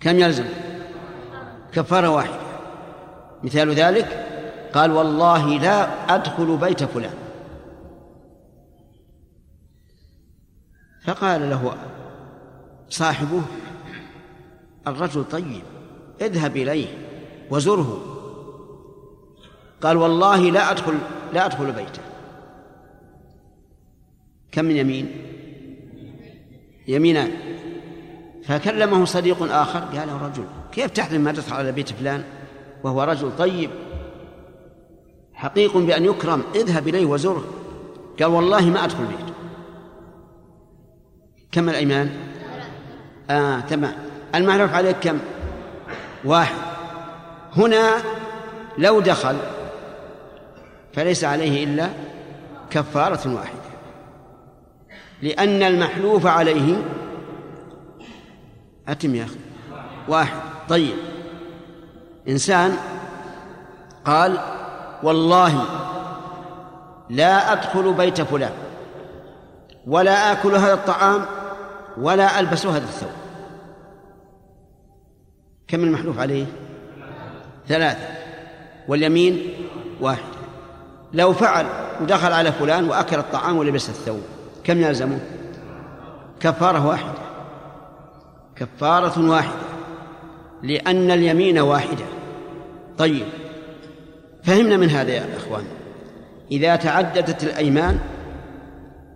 كم 0.00 0.18
يلزم؟ 0.18 0.44
كفارة 1.72 2.08
واحدة. 2.08 2.40
مثال 3.42 3.70
ذلك 3.70 4.26
قال 4.74 4.90
والله 4.90 5.58
لا 5.58 6.14
أدخل 6.14 6.56
بيت 6.56 6.84
فلان. 6.84 7.14
فقال 11.04 11.50
له 11.50 11.74
صاحبه 12.88 13.42
الرجل 14.86 15.24
طيب 15.24 15.62
اذهب 16.20 16.56
إليه 16.56 16.86
وزره. 17.50 18.06
قال 19.82 19.96
والله 19.96 20.50
لا 20.50 20.70
أدخل 20.70 20.98
لا 21.32 21.46
أدخل 21.46 21.72
بيته. 21.72 22.02
كم 24.52 24.64
من 24.64 24.76
يمين؟ 24.76 25.10
يمينان. 26.88 27.30
فكلمه 28.50 29.04
صديق 29.04 29.52
آخر 29.52 29.78
قال 29.78 30.08
له 30.08 30.26
رجل 30.26 30.44
كيف 30.72 30.90
تحلم 30.90 31.20
ما 31.20 31.32
تدخل 31.32 31.56
على 31.56 31.72
بيت 31.72 31.92
فلان؟ 31.92 32.24
وهو 32.84 33.02
رجل 33.02 33.36
طيب 33.38 33.70
حقيق 35.34 35.76
بأن 35.76 36.04
يكرم 36.04 36.42
اذهب 36.54 36.88
إليه 36.88 37.06
وزره. 37.06 37.44
قال 38.20 38.28
والله 38.28 38.60
ما 38.60 38.84
أدخل 38.84 39.04
بيته 39.04 39.34
كم 41.52 41.68
الأيمان؟ 41.68 42.10
آه 43.30 43.60
تمام. 43.60 43.94
المعروف 44.34 44.74
عليك 44.74 44.96
كم؟ 45.00 45.18
واحد. 46.24 46.56
هنا 47.56 47.92
لو 48.78 49.00
دخل 49.00 49.36
فليس 50.92 51.24
عليه 51.24 51.64
إلا 51.64 51.88
كفارة 52.70 53.34
واحدة 53.34 53.60
لأن 55.22 55.62
المحلوف 55.62 56.26
عليه 56.26 56.76
أتم 58.90 59.14
يا 59.14 59.24
أخي. 59.24 59.36
واحد. 60.08 60.36
طيب. 60.68 60.96
إنسان 62.28 62.76
قال 64.04 64.38
والله 65.02 65.64
لا 67.10 67.52
أدخل 67.52 67.92
بيت 67.92 68.20
فلان 68.20 68.52
ولا 69.86 70.32
آكل 70.32 70.54
هذا 70.54 70.74
الطعام 70.74 71.24
ولا 71.98 72.40
ألبس 72.40 72.66
هذا 72.66 72.84
الثوب. 72.84 73.10
كم 75.68 75.84
المحلوف 75.84 76.18
عليه؟ 76.18 76.46
ثلاثة. 77.68 78.08
واليمين؟ 78.88 79.54
واحد. 80.00 80.22
لو 81.12 81.32
فعل 81.32 81.66
ودخل 82.00 82.32
على 82.32 82.52
فلان 82.52 82.88
وأكل 82.88 83.18
الطعام 83.18 83.56
ولبس 83.56 83.88
الثوب 83.88 84.22
كم 84.64 84.80
يلزمه؟ 84.80 85.20
كفارة 86.40 86.86
واحدة 86.86 87.19
كفارة 88.60 89.30
واحدة 89.30 89.70
لأن 90.62 91.10
اليمين 91.10 91.58
واحدة. 91.58 92.04
طيب 92.98 93.26
فهمنا 94.42 94.76
من 94.76 94.90
هذا 94.90 95.12
يا 95.12 95.26
أخوان. 95.36 95.64
إذا 96.52 96.76
تعددت 96.76 97.44
الأيمان 97.44 97.98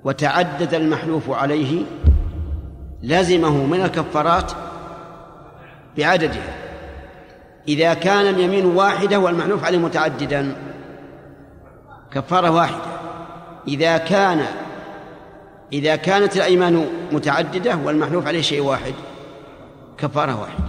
وتعدد 0.05 0.75
المحلوف 0.75 1.31
عليه 1.31 1.83
لزمه 3.03 3.67
من 3.67 3.81
الكفارات 3.81 4.53
بعددها. 5.99 6.55
إذا 7.69 7.95
كان 7.95 8.27
اليمين 8.27 8.67
واحدة 8.67 9.19
والمحلوف 9.19 9.65
عليه 9.65 9.79
متعددا 9.79 10.57
كفارة 12.13 12.51
واحدة. 12.51 12.95
إذا 13.69 13.97
كان 13.97 14.45
إذا 15.73 15.97
كانت 15.97 16.37
الأيمان 16.37 16.87
متعددة 17.13 17.77
والمحلوف 17.77 18.27
عليه 18.27 18.41
شيء 18.41 18.61
واحد 18.61 18.95
كفارة 19.99 20.41
واحدة. 20.41 20.65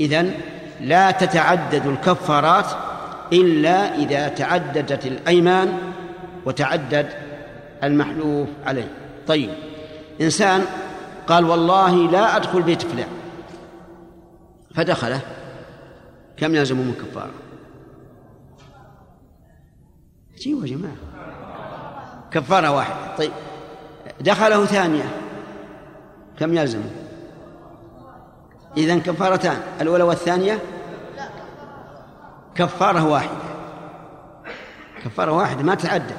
إذن 0.00 0.34
لا 0.80 1.10
تتعدد 1.10 1.86
الكفارات 1.86 2.66
إلا 3.32 3.94
إذا 3.94 4.28
تعددت 4.28 5.06
الأيمان 5.06 5.78
وتعدد 6.46 7.08
المحلوف 7.82 8.48
عليه. 8.66 8.90
طيب 9.26 9.50
إنسان 10.20 10.64
قال 11.26 11.44
والله 11.44 12.10
لا 12.10 12.36
أدخل 12.36 12.62
بيت 12.62 12.82
فلان. 12.82 13.08
فدخله. 14.74 15.20
كم 16.36 16.54
يلزم 16.54 16.76
من 16.76 16.94
كفارة؟ 16.94 17.30
جيوا 20.38 20.66
يا 20.66 20.76
جماعة. 20.76 20.96
كفارة 22.30 22.70
واحدة. 22.70 23.16
طيب 23.18 23.32
دخله 24.20 24.64
ثانية. 24.64 25.10
كم 26.38 26.54
يلزم 26.54 26.82
إذن 28.76 29.00
كفارتان 29.00 29.56
الأولى 29.80 30.02
والثانية؟ 30.02 30.58
كفارة 32.54 33.06
واحدة. 33.06 33.30
كفارة 35.04 35.32
واحدة 35.32 35.62
ما 35.62 35.74
تعدد. 35.74 36.16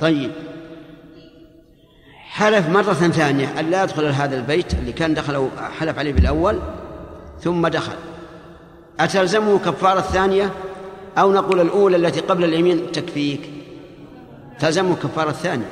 طيب. 0.00 0.32
حلف 2.12 2.68
مرة 2.68 2.92
ثانية 2.92 3.60
أن 3.60 3.70
لا 3.70 3.82
يدخل 3.82 4.04
هذا 4.04 4.36
البيت 4.36 4.74
اللي 4.74 4.92
كان 4.92 5.14
دخله 5.14 5.50
حلف 5.78 5.98
عليه 5.98 6.12
بالأول 6.12 6.58
ثم 7.40 7.66
دخل. 7.66 7.96
أتلزمه 9.00 9.58
كفارة 9.58 10.00
ثانية 10.00 10.50
أو 11.18 11.32
نقول 11.32 11.60
الأولى 11.60 11.96
التي 11.96 12.20
قبل 12.20 12.44
اليمين؟ 12.44 12.92
تكفيك. 12.92 13.50
تلزمه 14.60 14.96
كفارة 14.96 15.32
ثانية 15.32 15.70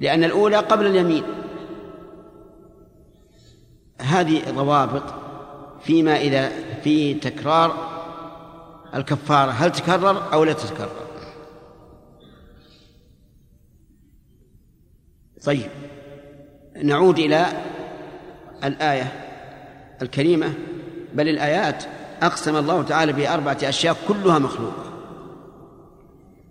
لأن 0.00 0.24
الأولى 0.24 0.56
قبل 0.56 0.86
اليمين. 0.86 1.22
هذه 4.00 4.50
ضوابط 4.50 5.02
فيما 5.82 6.16
إذا 6.16 6.52
في 6.84 7.14
تكرار 7.14 7.74
الكفارة 8.94 9.50
هل 9.50 9.72
تكرر 9.72 10.32
أو 10.32 10.44
لا 10.44 10.52
تتكرر؟ 10.52 11.08
طيب 15.44 15.70
نعود 16.82 17.18
إلى 17.18 17.46
الآية 18.64 19.12
الكريمة. 20.02 20.54
بل 21.14 21.28
الآيات 21.28 21.84
أقسم 22.22 22.56
الله 22.56 22.82
تعالى 22.82 23.12
بأربعة 23.12 23.58
أشياء 23.62 23.96
كلها 24.08 24.38
مخلوقة. 24.38 24.84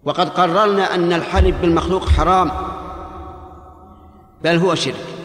وقد 0.04 0.30
قررنا 0.30 0.96
أن 0.96 1.14
الحلف 1.14 1.62
بالمخلوق 1.62 2.10
حرام 2.10 2.52
بل 4.44 4.58
هو 4.58 4.76
شرك. 4.76 5.17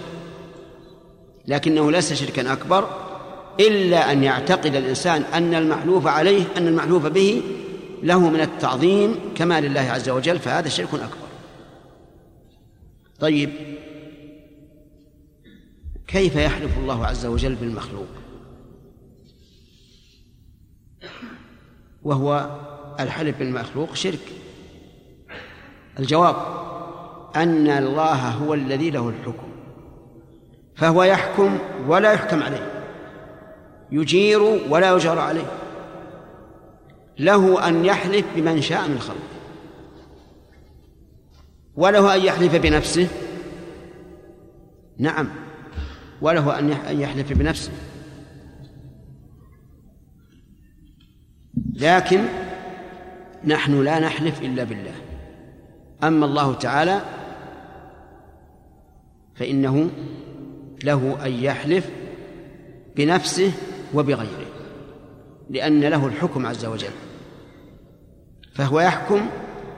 لكنه 1.47 1.91
ليس 1.91 2.13
شركا 2.13 2.53
أكبر 2.53 2.89
إلا 3.61 4.13
أن 4.13 4.25
يعتقد 4.25 4.75
الإنسان 4.75 5.23
أن 5.23 5.55
المحلوف 5.55 6.07
عليه 6.07 6.45
أن 6.57 6.69
المحلوف 6.69 7.07
به 7.07 7.43
له 8.03 8.31
من 8.31 8.41
التعظيم 8.41 9.15
كما 9.35 9.61
لله 9.61 9.81
عز 9.81 10.09
وجل 10.09 10.39
فهذا 10.39 10.69
شرك 10.69 10.95
أكبر. 10.95 11.29
طيب 13.21 13.51
كيف 16.07 16.37
يحلف 16.37 16.79
الله 16.79 17.07
عز 17.07 17.27
وجل 17.27 17.55
بالمخلوق؟ 17.55 18.07
وهو 22.03 22.61
الحلف 23.01 23.39
بالمخلوق 23.39 23.95
شرك. 23.95 24.33
الجواب 25.99 26.37
أن 27.37 27.69
الله 27.69 28.31
هو 28.31 28.55
الذي 28.55 28.91
له 28.91 29.09
الحكم. 29.09 29.52
فهو 30.83 31.03
يحكم 31.03 31.59
ولا 31.87 32.13
يحكم 32.13 32.43
عليه. 32.43 32.73
يجير 33.93 34.43
ولا 34.43 34.97
يجار 34.97 35.19
عليه. 35.19 35.47
له 37.19 37.69
أن 37.69 37.85
يحلف 37.85 38.27
بمن 38.37 38.61
شاء 38.61 38.89
من 38.89 38.99
خلقه. 38.99 39.19
وله 41.77 42.15
أن 42.15 42.21
يحلف 42.21 42.57
بنفسه. 42.57 43.09
نعم. 44.99 45.29
وله 46.21 46.59
أن 46.59 47.01
يحلف 47.01 47.33
بنفسه. 47.33 47.73
لكن 51.75 52.25
نحن 53.45 53.83
لا 53.83 53.99
نحلف 53.99 54.43
إلا 54.43 54.65
بالله. 54.65 54.95
أما 56.03 56.27
الله 56.27 56.55
تعالى 56.55 57.01
فإنه 59.35 59.91
له 60.85 61.27
أن 61.27 61.33
يحلف 61.33 61.91
بنفسه 62.97 63.53
وبغيره 63.95 64.47
لأن 65.51 65.81
له 65.81 66.07
الحكم 66.07 66.47
عز 66.47 66.65
وجل 66.65 66.93
فهو 68.55 68.81
يحكم 68.81 69.31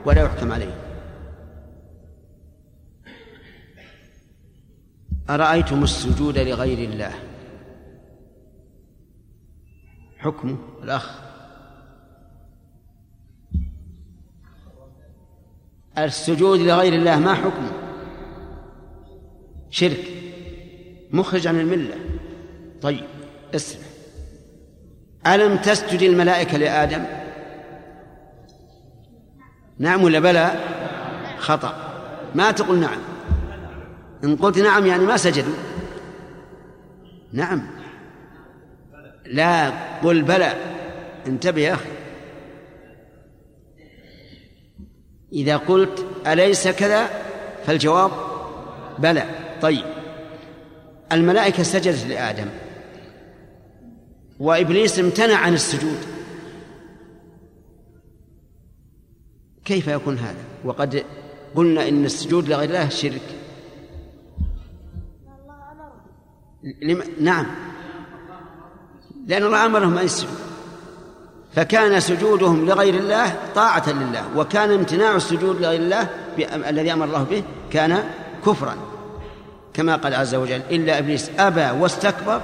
ولا 0.05 0.23
يحكم 0.23 0.53
عليه. 0.53 0.81
أرأيتم 5.31 5.83
السجود 5.83 6.39
لغير 6.39 6.91
الله؟ 6.91 7.13
حكمه 10.19 10.59
الأخ. 10.83 11.21
السجود 15.99 16.61
لغير 16.61 16.93
الله 16.93 17.19
ما 17.19 17.35
حكمه؟ 17.35 17.73
شرك. 19.71 20.14
مخرج 21.15 21.47
عن 21.47 21.61
الملة. 21.61 21.95
طيب 22.83 23.05
اسمع. 23.55 23.83
ألم 25.27 25.57
تسجد 25.57 26.03
الملائكة 26.03 26.59
لآدم؟ 26.59 27.05
نعم 29.79 30.03
ولا 30.03 30.19
بلى؟ 30.19 30.53
خطأ. 31.39 31.75
ما 32.35 32.51
تقول 32.51 32.79
نعم؟ 32.79 32.99
إن 34.25 34.37
قلت 34.37 34.59
نعم 34.59 34.87
يعني 34.87 35.05
ما 35.05 35.17
سجدوا. 35.17 35.55
نعم. 37.33 37.67
لا 39.27 39.71
قل 40.01 40.23
بلى. 40.23 40.53
انتبه 41.27 41.61
يا 41.61 41.75
أخي. 41.75 41.91
إذا 45.33 45.57
قلت 45.57 46.07
أليس 46.27 46.69
كذا؟ 46.69 47.09
فالجواب 47.67 48.11
بلى. 48.99 49.25
طيب. 49.63 49.94
الملائكة 51.13 51.63
سجدت 51.63 52.07
لآدم. 52.07 52.49
وإبليس 54.41 54.99
امتنع 54.99 55.37
عن 55.37 55.55
السجود. 55.55 55.99
كيف 59.65 59.89
يكون 59.89 60.19
هذا؟ 60.19 60.45
وقد 60.65 61.05
قلنا 61.55 61.89
إن 61.89 62.05
السجود 62.05 62.49
لغير 62.49 62.69
الله 62.69 62.89
شرك. 62.89 63.23
لم... 66.83 67.03
نعم. 67.21 67.47
لأن 69.27 69.43
الله 69.43 69.67
أمرهم 69.67 69.99
أن 69.99 70.05
يسجدوا. 70.05 70.35
فكان 71.55 72.01
سجودهم 72.01 72.67
لغير 72.67 72.95
الله 72.95 73.53
طاعة 73.55 73.91
لله 73.93 74.39
وكان 74.39 74.71
امتناع 74.71 75.17
السجود 75.17 75.61
لغير 75.61 75.81
الله 75.81 76.09
الذي 76.69 76.93
أمر 76.93 77.05
الله 77.05 77.23
به 77.23 77.43
كان 77.71 78.05
كفرا. 78.47 78.94
كما 79.75 79.97
قال 79.97 80.15
عز 80.15 80.35
وجل 80.35 80.61
إلا 80.71 80.99
إبليس 80.99 81.31
أبى 81.39 81.81
واستكبر 81.81 82.41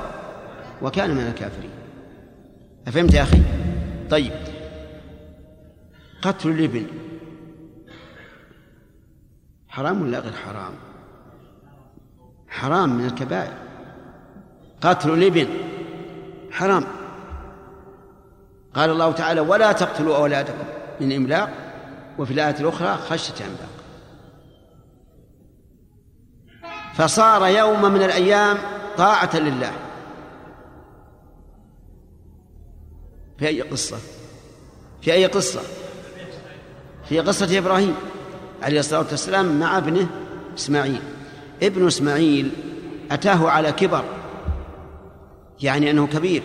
وكان 0.83 1.11
من 1.15 1.27
الكافرين. 1.27 1.71
أفهمت 2.89 3.15
يا 3.15 3.23
أخي؟ 3.23 3.43
طيب. 4.11 4.33
قتل 6.23 6.51
الابن 6.51 6.87
حرام 9.69 10.03
ولا 10.03 10.19
غير 10.19 10.33
حرام؟ 10.33 10.73
حرام 12.49 12.99
من 12.99 13.07
الكبائر. 13.07 13.53
قتل 14.81 15.11
الابن 15.11 15.47
حرام. 16.51 16.85
قال 18.75 18.91
الله 18.91 19.13
تعالى 19.13 19.41
ولا 19.41 19.73
تقتلوا 19.73 20.17
أولادكم 20.17 20.65
من 21.01 21.13
إملاق 21.13 21.51
وفي 22.19 22.33
الآية 22.33 22.61
الأخرى 22.61 22.97
خشية 22.97 23.45
إملاق 23.45 23.70
فصار 26.95 27.47
يوم 27.47 27.93
من 27.93 28.03
الأيام 28.03 28.59
طاعة 28.97 29.37
لله. 29.37 29.73
في 33.39 33.49
أي 33.49 33.63
قصة؟ 33.63 33.99
في 35.03 35.13
أي 35.13 35.27
قصة؟ 35.27 35.61
في 37.09 37.21
قصة 37.21 37.59
إبراهيم 37.59 37.95
عليه 38.63 38.81
الصلاة 38.81 39.07
والسلام 39.11 39.61
مع 39.61 39.79
ابنه 39.79 40.09
إسماعيل. 40.59 41.03
ابن 41.63 41.87
إسماعيل 41.87 42.51
أتاه 43.11 43.49
على 43.51 43.73
كبر 43.73 44.05
يعني 45.63 45.91
أنه 45.91 46.07
كبير. 46.07 46.43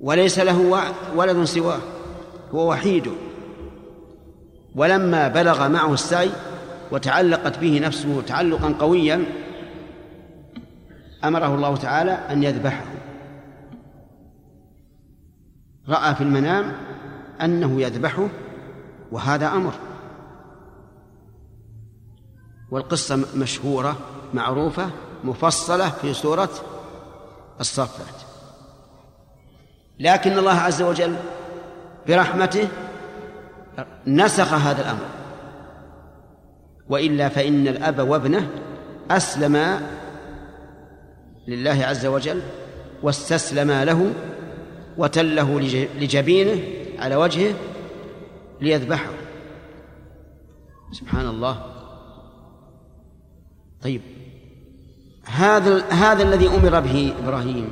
وليس 0.00 0.38
له 0.38 0.92
ولد 1.14 1.44
سواه 1.44 1.80
هو 2.54 2.70
وحيد 2.70 3.12
ولما 4.74 5.28
بلغ 5.28 5.68
معه 5.68 5.94
السعي 5.94 6.30
وتعلقت 6.92 7.58
به 7.58 7.80
نفسه 7.80 8.22
تعلقا 8.22 8.74
قويا 8.78 9.24
أمره 11.24 11.54
الله 11.54 11.76
تعالى 11.76 12.12
أن 12.12 12.42
يذبحه. 12.42 12.84
رأى 15.88 16.14
في 16.14 16.20
المنام 16.20 16.72
أنه 17.40 17.80
يذبحه 17.80 18.28
وهذا 19.12 19.48
أمر. 19.48 19.72
والقصة 22.70 23.26
مشهورة 23.36 23.96
معروفة 24.34 24.90
مفصلة 25.24 25.88
في 25.88 26.14
سورة 26.14 26.50
الصافات 27.60 28.14
لكن 30.00 30.38
الله 30.38 30.52
عز 30.52 30.82
وجل 30.82 31.16
برحمته 32.08 32.68
نسخ 34.06 34.52
هذا 34.52 34.82
الأمر. 34.82 35.15
وإلا 36.88 37.28
فإن 37.28 37.68
الأب 37.68 38.08
وابنه 38.08 38.48
اسلما 39.10 39.80
لله 41.48 41.84
عز 41.84 42.06
وجل 42.06 42.42
واستسلما 43.02 43.84
له 43.84 44.12
وتله 44.98 45.60
لجبينه 46.00 46.62
على 46.98 47.16
وجهه 47.16 47.54
ليذبحه. 48.60 49.10
سبحان 50.92 51.28
الله. 51.28 51.62
طيب. 53.82 54.00
هذا 55.24 55.84
هذا 55.84 56.22
الذي 56.22 56.48
أمر 56.48 56.80
به 56.80 57.14
إبراهيم. 57.22 57.70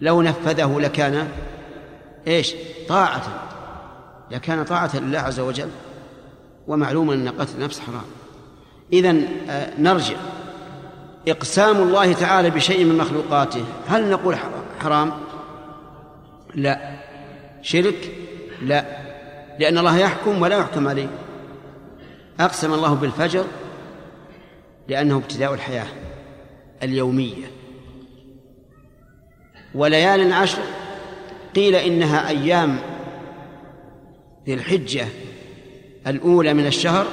لو 0.00 0.22
نفذه 0.22 0.80
لكان 0.80 1.28
إيش؟ 2.26 2.54
طاعة. 2.88 3.22
لكان 4.30 4.64
طاعة 4.64 4.96
لله 4.96 5.18
عز 5.18 5.40
وجل. 5.40 5.68
ومعلوم 6.66 7.10
أن 7.10 7.28
قتل 7.28 7.54
النفس 7.58 7.80
حرام. 7.80 8.04
إذا 8.92 9.14
آه، 9.48 9.80
نرجع. 9.80 10.16
إقسام 11.28 11.76
الله 11.76 12.12
تعالى 12.12 12.50
بشيء 12.50 12.84
من 12.84 12.98
مخلوقاته. 12.98 13.64
هل 13.88 14.10
نقول 14.10 14.36
حرام؟ 14.80 15.12
لا. 16.54 16.96
شرك؟ 17.62 18.14
لا. 18.62 18.84
لأن 19.58 19.78
الله 19.78 19.98
يحكم 19.98 20.42
ولا 20.42 20.58
يحكم 20.58 20.88
عليه. 20.88 21.08
أقسم 22.40 22.74
الله 22.74 22.94
بالفجر 22.94 23.44
لأنه 24.88 25.16
ابتداء 25.16 25.54
الحياة 25.54 25.86
اليومية. 26.82 27.46
وليال 29.74 30.32
عشر 30.32 30.62
قيل 31.54 31.74
إنها 31.74 32.28
أيام 32.28 32.78
ذي 34.46 34.54
الحجة 34.54 35.06
الأولى 36.06 36.54
من 36.54 36.66
الشهر 36.66 37.06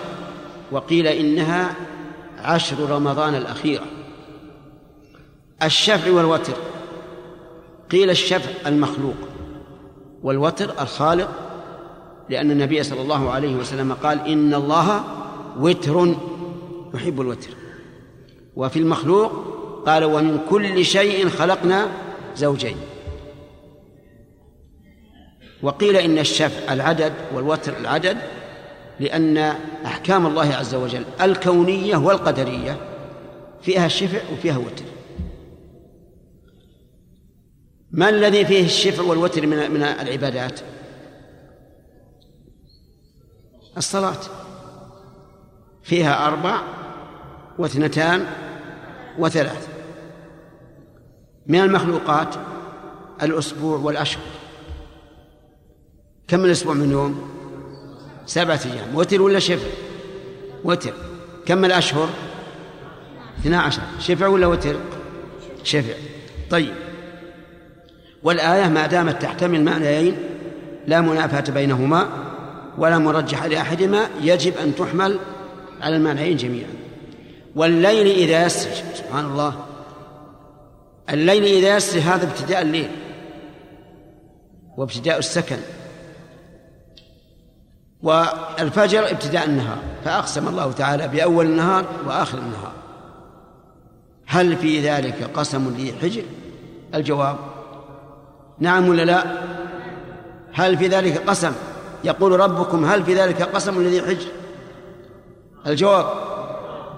وقيل 0.71 1.07
إنها 1.07 1.75
عشر 2.37 2.89
رمضان 2.89 3.35
الأخيرة. 3.35 3.85
الشفع 5.63 6.11
والوتر. 6.11 6.53
قيل 7.91 8.09
الشفع 8.09 8.67
المخلوق 8.69 9.15
والوتر 10.23 10.81
الخالق 10.81 11.29
لأن 12.29 12.51
النبي 12.51 12.83
صلى 12.83 13.01
الله 13.01 13.31
عليه 13.31 13.55
وسلم 13.55 13.93
قال 13.93 14.27
إن 14.27 14.53
الله 14.53 15.03
وتر 15.59 16.15
يحب 16.93 17.21
الوتر. 17.21 17.49
وفي 18.55 18.79
المخلوق 18.79 19.31
قال 19.85 20.03
ومن 20.03 20.39
كل 20.49 20.85
شيء 20.85 21.29
خلقنا 21.29 21.87
زوجين. 22.35 22.77
وقيل 25.63 25.95
إن 25.97 26.17
الشفع 26.17 26.73
العدد 26.73 27.13
والوتر 27.33 27.77
العدد 27.77 28.17
لأن 28.99 29.37
أحكام 29.85 30.27
الله 30.27 30.53
عز 30.53 30.75
وجل 30.75 31.05
الكونية 31.21 31.97
والقدرية 31.97 32.77
فيها 33.61 33.85
الشفع 33.85 34.19
وفيها 34.33 34.57
وتر 34.57 34.85
ما 37.91 38.09
الذي 38.09 38.45
فيه 38.45 38.65
الشفع 38.65 39.03
والوتر 39.03 39.47
من 39.47 39.71
من 39.71 39.83
العبادات؟ 39.83 40.59
الصلاة. 43.77 44.19
فيها 45.83 46.27
أربع 46.27 46.61
واثنتان 47.59 48.25
وثلاث. 49.19 49.67
من 51.47 51.59
المخلوقات 51.59 52.35
الأسبوع 53.23 53.77
والأشهر 53.77 54.23
كم 56.27 56.45
الأسبوع 56.45 56.73
من 56.73 56.91
يوم؟ 56.91 57.38
سبعة 58.29 58.59
أيام. 58.65 58.95
وتر 58.95 59.21
ولا 59.21 59.39
شفع؟ 59.39 59.67
وتر. 60.63 60.93
كم 61.45 61.65
الأشهر؟ 61.65 62.09
اثنا 63.39 63.61
عشر. 63.61 63.81
شفع 63.99 64.27
ولا 64.27 64.47
وتر؟ 64.47 64.75
شفع. 65.63 65.93
طيب. 66.49 66.73
والآية 68.23 68.67
ما 68.67 68.87
دامت 68.87 69.21
تحتمل 69.21 69.63
معنيين 69.63 70.17
لا 70.87 71.01
منافاة 71.01 71.53
بينهما 71.53 72.09
ولا 72.77 72.97
مرجح 72.97 73.45
لأحدهما 73.45 74.09
يجب 74.21 74.57
أن 74.57 74.75
تحمل 74.75 75.19
على 75.81 75.95
المعنيين 75.95 76.37
جميعا. 76.37 76.73
والليل 77.55 78.07
إذا 78.07 78.45
يسر. 78.45 78.69
سبحان 78.95 79.25
الله. 79.25 79.65
الليل 81.09 81.43
إذا 81.43 81.75
يسر 81.77 81.99
هذا 81.99 82.27
ابتداء 82.27 82.61
الليل 82.61 82.89
وابتداء 84.77 85.19
السكن. 85.19 85.57
والفجر 88.03 89.11
ابتداء 89.11 89.45
النهار 89.45 89.77
فأقسم 90.05 90.47
الله 90.47 90.71
تعالى 90.71 91.07
بأول 91.07 91.45
النهار 91.45 91.85
وآخر 92.07 92.37
النهار. 92.37 92.71
هل 94.25 94.57
في 94.57 94.89
ذلك 94.89 95.29
قسم 95.33 95.73
ذي 95.77 95.93
حجر 96.01 96.23
الجواب 96.95 97.37
نعم 98.59 98.89
ولا 98.89 99.05
لا؟ 99.05 99.23
هل 100.53 100.77
في 100.77 100.87
ذلك 100.87 101.29
قسم؟ 101.29 101.53
يقول 102.03 102.39
ربكم 102.39 102.85
هل 102.85 103.03
في 103.03 103.15
ذلك 103.15 103.41
قسم 103.41 103.81
لذي 103.81 104.01
حجر 104.01 104.27
الجواب 105.67 106.05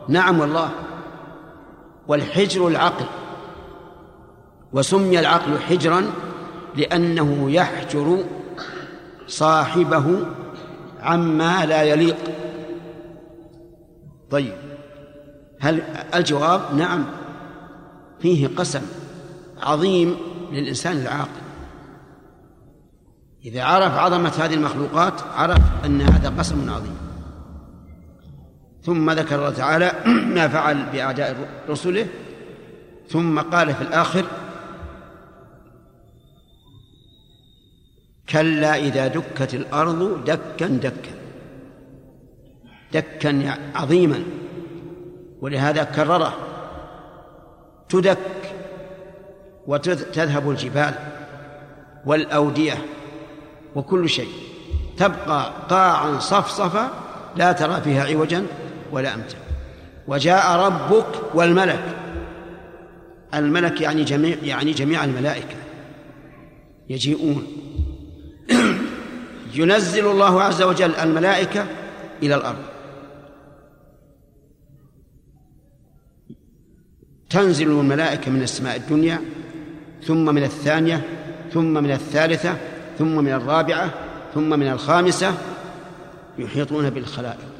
نعم 0.08 0.40
والله. 0.40 0.70
والحجر 2.08 2.68
العقل 2.68 3.06
وسمي 4.74 5.20
العقل 5.20 5.60
حجرا 5.60 6.12
لأنه 6.76 7.52
يحجر 7.52 8.24
صاحبه 9.28 10.06
عما 11.02 11.66
لا 11.66 11.84
يليق. 11.84 12.18
طيب 14.32 14.54
هل 15.60 15.82
الجواب؟ 16.16 16.62
نعم. 16.76 17.06
فيه 18.20 18.48
قسم 18.48 18.82
عظيم 19.62 20.16
للإنسان 20.52 20.98
العاقل. 20.98 21.42
إذا 23.46 23.64
عرف 23.64 23.94
عظمة 23.98 24.30
هذه 24.30 24.54
المخلوقات 24.54 25.22
عرف 25.36 25.86
أن 25.86 26.02
هذا 26.02 26.30
قسم 26.30 26.70
عظيم. 26.70 26.98
ثم 28.84 29.12
ذكر 29.12 29.36
الله 29.36 29.50
تعالى 29.50 29.92
ما 30.36 30.48
فعل 30.48 30.86
بأعداء 30.94 31.50
رسله 31.70 32.08
ثم 33.10 33.40
قال 33.40 33.74
في 33.76 33.82
الآخر 33.82 34.26
كلا 38.32 38.76
إذا 38.76 39.08
دكت 39.08 39.54
الأرض 39.54 40.26
دكا 40.26 40.68
دكا. 40.68 41.12
دكا 42.94 43.58
عظيما. 43.76 44.24
ولهذا 45.42 45.84
كرره. 45.84 46.38
تدك 47.90 48.18
وتذهب 49.68 50.50
الجبال 50.50 50.94
والأودية 52.06 52.78
وكل 53.76 54.10
شيء. 54.10 54.30
تبقى 54.98 55.52
قاعا 55.70 56.20
صفصفا 56.20 56.92
لا 57.36 57.52
ترى 57.52 57.82
فيها 57.82 58.04
عوجا 58.04 58.46
ولا 58.92 59.14
أمتا. 59.14 59.38
وجاء 60.08 60.56
ربك 60.56 61.06
والملك. 61.34 61.98
الملك 63.34 63.82
يعني 63.82 64.04
جميع 64.04 64.38
يعني 64.44 64.72
جميع 64.72 65.04
الملائكة. 65.04 65.56
يجيئون. 66.90 67.48
ينزل 69.54 70.08
الله 70.08 70.44
عز 70.44 70.62
وجل 70.62 70.96
الملائكة 70.96 71.66
إلى 72.24 72.36
الأرض. 72.36 72.64
تنزل 77.30 77.68
الملائكة 77.68 78.32
من 78.32 78.42
السماء 78.42 78.76
الدنيا 78.76 79.22
ثم 80.04 80.36
من 80.36 80.44
الثانية 80.44 81.02
ثم 81.54 81.74
من 81.74 81.92
الثالثة 81.92 82.58
ثم 83.00 83.16
من 83.16 83.32
الرابعة 83.32 83.94
ثم 84.34 84.50
من 84.50 84.68
الخامسة 84.68 85.34
يحيطون 86.38 86.90
بالخلائق. 86.90 87.52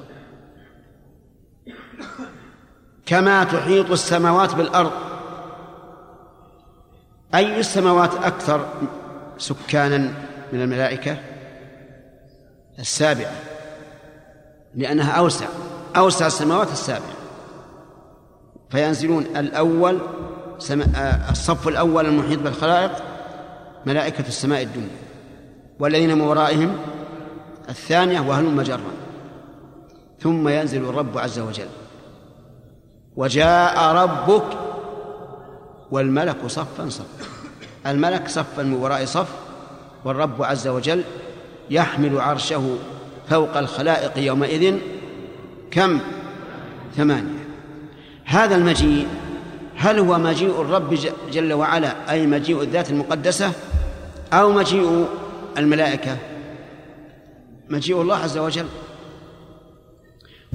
كما 3.06 3.44
تحيط 3.44 3.92
السماوات 3.92 4.56
بالأرض. 4.56 4.92
أي 7.36 7.60
السماوات 7.60 8.14
أكثر 8.14 8.66
سكانا؟ 9.38 10.31
من 10.54 10.62
الملائكة 10.62 11.18
السابعة 12.80 13.34
لأنها 14.76 15.12
أوسع 15.12 15.46
أوسع 15.98 16.28
السماوات 16.28 16.72
السابعة. 16.72 17.14
فينزلون 18.70 19.24
الأول 19.24 20.00
آه، 20.96 21.32
الصف 21.32 21.68
الأول 21.68 22.06
المحيط 22.06 22.40
بالخلائق 22.40 22.92
ملائكة 23.86 24.28
السماء 24.28 24.62
الدنيا 24.62 24.98
والذين 25.80 26.16
من 26.16 26.22
ورائهم 26.22 26.78
الثانية 27.70 28.20
وهلم 28.20 28.56
مجرا 28.56 28.80
ثم 30.20 30.48
ينزل 30.48 30.84
الرب 30.84 31.18
عز 31.18 31.40
وجل. 31.40 31.70
وجاء 33.16 33.96
ربك 33.96 34.58
والملك 35.92 36.48
صفا 36.48 36.90
صفا. 36.90 37.26
الملك 37.86 38.28
صفا 38.28 38.64
من 38.64 38.74
وراء 38.74 39.06
صف 39.06 39.41
والرب 40.06 40.44
عز 40.44 40.68
وجل 40.68 41.04
يحمل 41.70 42.20
عرشه 42.20 42.78
فوق 43.30 43.58
الخلائق 43.58 44.18
يومئذ 44.18 44.78
كم؟ 45.72 46.00
ثمانية. 46.98 47.42
هذا 48.26 48.56
المجيء 48.56 49.08
هل 49.78 50.00
هو 50.00 50.18
مجيء 50.18 50.62
الرب 50.62 50.98
جل 51.32 51.54
وعلا 51.54 52.12
أي 52.12 52.28
مجيء 52.28 52.62
الذات 52.62 52.90
المقدسة 52.90 53.52
أو 54.34 54.52
مجيء 54.52 55.08
الملائكة؟ 55.58 56.18
مجيء 57.70 58.02
الله 58.02 58.16
عز 58.16 58.38
وجل. 58.38 58.66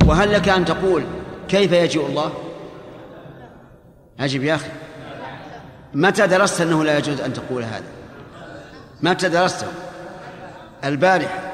وهل 0.07 0.33
لك 0.33 0.49
أن 0.49 0.65
تقول 0.65 1.03
كيف 1.49 1.73
يجيء 1.73 2.07
الله؟ 2.07 2.33
أجب 4.21 4.45
يا 4.45 4.55
أخي. 4.55 4.71
متى 5.95 6.27
درست 6.27 6.61
أنه 6.61 6.85
لا 6.85 6.99
يجوز 6.99 7.21
أن 7.21 7.33
تقول 7.33 7.63
هذا؟ 7.63 7.96
متى 9.03 9.29
درسته 9.29 9.67
البارح 10.85 11.53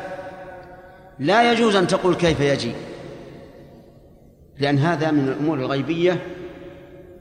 لا 1.19 1.53
يجوز 1.53 1.77
أن 1.77 1.87
تقول 1.87 2.15
كيف 2.15 2.41
يجيء 2.41 2.77
لأن 4.59 4.79
هذا 4.79 5.11
من 5.11 5.29
الأمور 5.29 5.59
الغيبية 5.59 6.27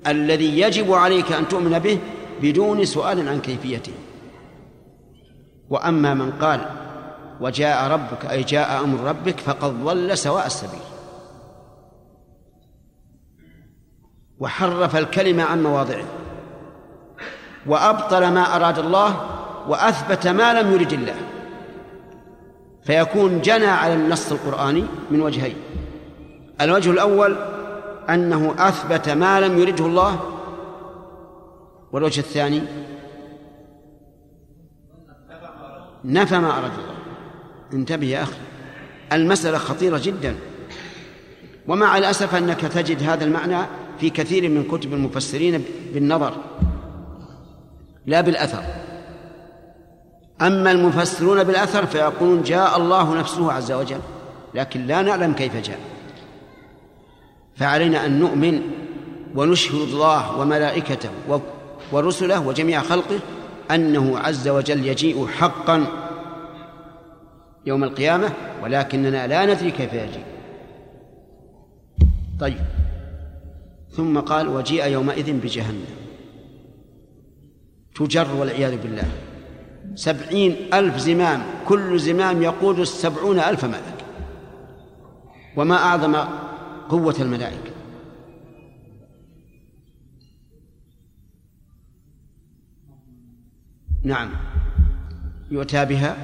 الذي 0.08 0.60
يجب 0.60 0.94
عليك 0.94 1.32
أن 1.32 1.48
تؤمن 1.48 1.80
به 1.80 2.00
بدون 2.42 2.86
سؤال 2.86 3.30
عن 3.30 3.42
كيفيته. 3.42 3.94
وأما 5.70 6.14
من 6.14 6.32
قال 6.32 6.66
وجاء 7.42 7.92
ربك 7.92 8.26
أي 8.26 8.44
جاء 8.44 8.84
أمر 8.84 9.00
ربك 9.00 9.40
فقد 9.40 9.84
ضل 9.84 10.18
سواء 10.18 10.46
السبيل. 10.46 10.80
وحرف 14.40 14.96
الكلمة 14.96 15.44
عن 15.44 15.64
مواضعه. 15.64 16.06
وأبطل 17.66 18.34
ما 18.34 18.56
أراد 18.56 18.80
الله 18.80 19.31
وأثبت 19.68 20.28
ما 20.28 20.62
لم 20.62 20.72
يرد 20.74 20.94
الله. 20.94 21.16
فيكون 22.84 23.42
جنى 23.42 23.66
على 23.66 23.94
النص 23.94 24.32
القرآني 24.32 24.86
من 25.12 25.22
وجهين. 25.22 25.56
الوجه 26.62 26.92
الأول 26.92 27.38
أنه 28.10 28.56
أثبت 28.58 29.10
ما 29.10 29.40
لم 29.40 29.58
يرده 29.58 29.86
الله. 29.86 30.20
والوجه 31.92 32.20
الثاني 32.20 32.62
نفى 36.06 36.40
ما 36.40 36.48
أراد 36.48 36.72
الله. 36.72 36.96
انتبه 37.74 38.08
يا 38.08 38.24
أخي. 38.24 38.38
المسألة 39.14 39.58
خطيرة 39.58 40.02
جدا. 40.04 40.36
ومع 41.68 41.98
الأسف 41.98 42.36
أنك 42.36 42.62
تجد 42.62 43.04
هذا 43.04 43.24
المعنى 43.26 43.66
في 44.00 44.10
كثير 44.10 44.50
من 44.50 44.64
كتب 44.64 44.94
المفسرين 44.94 45.64
بالنظر. 45.94 46.34
لا 48.06 48.22
بالأثر. 48.22 48.64
أما 50.42 50.72
المفسرون 50.72 51.44
بالأثر 51.44 51.86
فيقولون 51.86 52.44
جاء 52.44 52.78
الله 52.78 53.16
نفسه 53.16 53.52
عز 53.52 53.72
وجل 53.72 54.00
لكن 54.54 54.88
لا 54.88 55.02
نعلم 55.02 55.34
كيف 55.34 55.56
جاء. 55.56 55.80
فعلينا 57.56 58.06
أن 58.06 58.20
نؤمن 58.20 58.62
ونشهد 59.36 59.82
الله 59.82 60.38
وملائكته 60.38 61.10
ورسله 61.92 62.48
وجميع 62.48 62.82
خلقه 62.82 63.20
أنه 63.72 64.20
عز 64.20 64.48
وجل 64.48 64.86
يجيء 64.86 65.28
حقا 65.28 65.86
يوم 67.66 67.84
القيامة 67.84 68.34
ولكننا 68.64 69.28
لا 69.28 69.46
ندري 69.46 69.72
كيف 69.72 69.94
يجيء. 69.94 70.26
طيب. 72.40 72.58
ثم 73.92 74.20
قال 74.20 74.48
وجيء 74.48 74.86
يومئذ 74.86 75.34
بجهنم. 75.34 75.86
تجر 77.96 78.36
والعياذ 78.36 78.82
بالله. 78.82 79.31
سبعين 79.96 80.74
ألف 80.74 80.98
زمام 80.98 81.44
كل 81.68 82.00
زمام 82.00 82.42
يقود 82.42 82.80
السبعون 82.80 83.40
ألف 83.40 83.66
ملك. 83.66 84.06
وما 85.56 85.76
أعظم 85.76 86.16
قوة 86.90 87.16
الملائكة. 87.20 87.72
نعم. 94.04 94.30
يؤتى 95.52 95.86
بها 95.86 96.18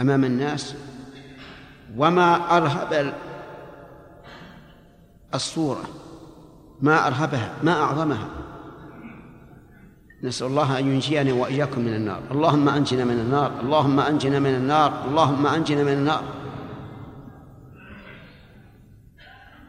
أمام 0.00 0.24
الناس. 0.24 0.74
وما 1.96 2.56
أرهب 2.56 3.14
الصورة. 5.34 5.84
ما 6.80 7.06
أرهبها 7.06 7.54
ما 7.62 7.72
أعظمها. 7.72 8.28
نسأل 10.22 10.46
الله 10.46 10.78
أن 10.78 10.86
ينجينا 10.86 11.32
وإياكم 11.32 11.80
من 11.80 11.94
النار. 11.94 12.22
اللهم 12.30 12.68
أنجنا 12.68 13.04
من 13.04 13.20
النار. 13.20 13.60
اللهم 13.60 14.00
أنجنا 14.00 14.38
من 14.38 14.54
النار. 14.54 15.04
اللهم 15.08 15.46
أنجنا 15.46 15.82
من 15.82 15.92
النار. 15.92 16.24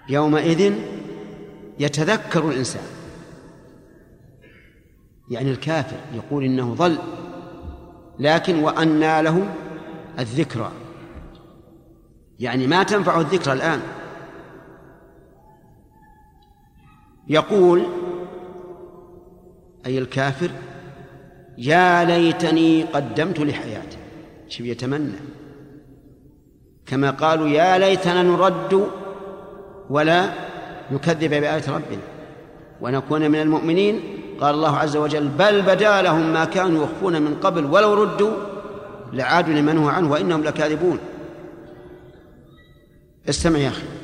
يومئذ 0.10 0.74
يتذكر 1.80 2.50
الإنسان. 2.50 2.84
يعني 5.30 5.52
الكافر 5.52 5.98
يقول 6.14 6.44
إنه 6.44 6.74
ضل 6.74 6.98
لكن 8.20 8.60
وأنى 8.64 9.22
له 9.22 9.54
الذكرى. 10.20 10.72
يعني 12.40 12.68
ما 12.68 12.84
تنفع 12.84 13.20
الذكرى 13.20 13.54
الآن. 13.54 13.82
يقول 17.28 17.86
أي 19.86 19.98
الكافر 19.98 20.50
يا 21.58 22.04
ليتني 22.04 22.84
قدمت 22.84 23.40
لحياتي. 23.40 23.98
شو 24.50 24.64
يتمنى. 24.64 25.20
كما 26.86 27.12
قالوا 27.12 27.48
يا 27.48 27.78
ليتنا 27.78 28.24
نرد 28.24 28.88
ولا 29.90 30.30
نكذب 30.92 31.30
بآية 31.30 31.64
ربنا. 31.68 32.02
ونكون 32.82 33.32
من 33.32 33.42
المؤمنين. 33.42 34.02
قال 34.42 34.56
الله 34.56 34.78
عز 34.78 34.98
وجل 34.98 35.28
بل 35.28 35.62
بدا 35.62 36.02
لهم 36.02 36.34
ما 36.34 36.46
كانوا 36.46 36.84
يخفون 36.84 37.22
من 37.22 37.36
قبل 37.36 37.66
ولو 37.66 37.94
ردوا 37.94 38.32
لعادوا 39.14 39.54
لمن 39.54 39.78
هو 39.78 39.90
عنه 39.90 40.12
وإنهم 40.12 40.44
لكاذبون. 40.44 41.00
استمع 43.30 43.60
يا 43.60 43.70
أخي. 43.70 44.01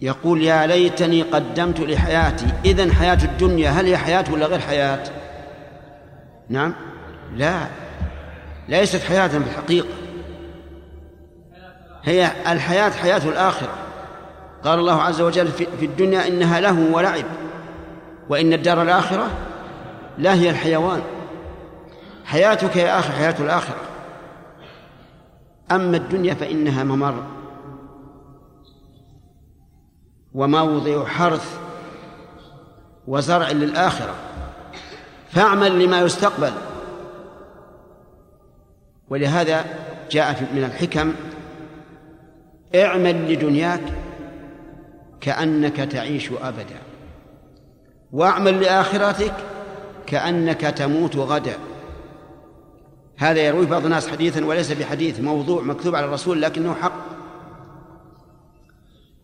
يقول 0.00 0.42
يا 0.42 0.66
ليتني 0.66 1.22
قدمت 1.22 1.80
لحياتي. 1.80 2.46
إذن 2.64 2.92
حياة 2.92 3.18
الدنيا 3.24 3.70
هل 3.70 3.86
هي 3.86 3.96
حياة 3.96 4.24
ولا 4.32 4.46
غير 4.46 4.58
حياة؟ 4.58 5.04
نعم. 6.48 6.74
لا. 7.34 7.66
ليست 8.68 9.02
حياة 9.02 9.28
في 9.28 9.36
الحقيقة 9.36 9.88
هي 12.04 12.30
الحياة 12.46 12.90
حياة 12.90 13.28
الآخرة. 13.28 13.74
قال 14.64 14.78
الله 14.78 15.02
عز 15.02 15.20
وجل 15.20 15.48
في 15.52 15.86
الدنيا 15.86 16.28
إنها 16.28 16.60
له 16.60 16.92
ولعب 16.92 17.24
وإن 18.28 18.52
الدار 18.52 18.82
الآخرة 18.82 19.30
لا 20.18 20.34
هي 20.34 20.50
الحيوان. 20.50 21.02
حياتك 22.24 22.76
يا 22.76 22.98
أخي 22.98 23.12
حياة 23.12 23.34
الآخرة. 23.40 23.80
أما 25.70 25.96
الدنيا 25.96 26.34
فإنها 26.34 26.84
ممر. 26.84 27.35
وموضع 30.36 31.04
حرث 31.04 31.58
وزرع 33.06 33.50
للآخرة. 33.50 34.14
فاعمل 35.30 35.84
لما 35.84 36.00
يستقبل. 36.00 36.52
ولهذا 39.08 39.64
جاء 40.10 40.48
من 40.54 40.64
الحكم 40.64 41.12
اعمل 42.74 43.32
لدنياك 43.32 43.82
كأنك 45.20 45.76
تعيش 45.76 46.30
أبدا 46.42 46.78
واعمل 48.12 48.60
لآخرتك 48.60 49.34
كأنك 50.06 50.60
تموت 50.60 51.16
غدا. 51.16 51.56
هذا 53.16 53.40
يروي 53.40 53.66
بعض 53.66 53.84
الناس 53.84 54.08
حديثا 54.08 54.44
وليس 54.44 54.72
بحديث 54.72 55.20
موضوع 55.20 55.62
مكتوب 55.62 55.94
على 55.94 56.06
الرسول 56.06 56.42
لكنه 56.42 56.74
حق. 56.74 57.15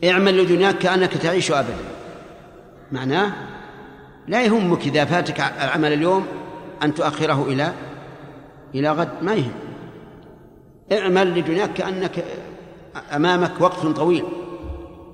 اعمل 0.04 0.42
لدنياك 0.42 0.78
كأنك 0.78 1.12
تعيش 1.12 1.52
أبدا. 1.52 1.76
معناه؟ 2.92 3.32
لا 4.28 4.42
يهمك 4.42 4.86
إذا 4.86 5.04
فاتك 5.04 5.40
العمل 5.40 5.92
اليوم 5.92 6.26
أن 6.82 6.94
تؤخره 6.94 7.44
إلى 7.48 7.72
إلى 8.74 8.90
غد 8.90 9.08
ما 9.22 9.34
يهم. 9.34 9.52
اعمل 10.92 11.38
لدنياك 11.38 11.72
كأنك 11.72 12.24
أمامك 13.12 13.60
وقت 13.60 13.86
طويل. 13.86 14.24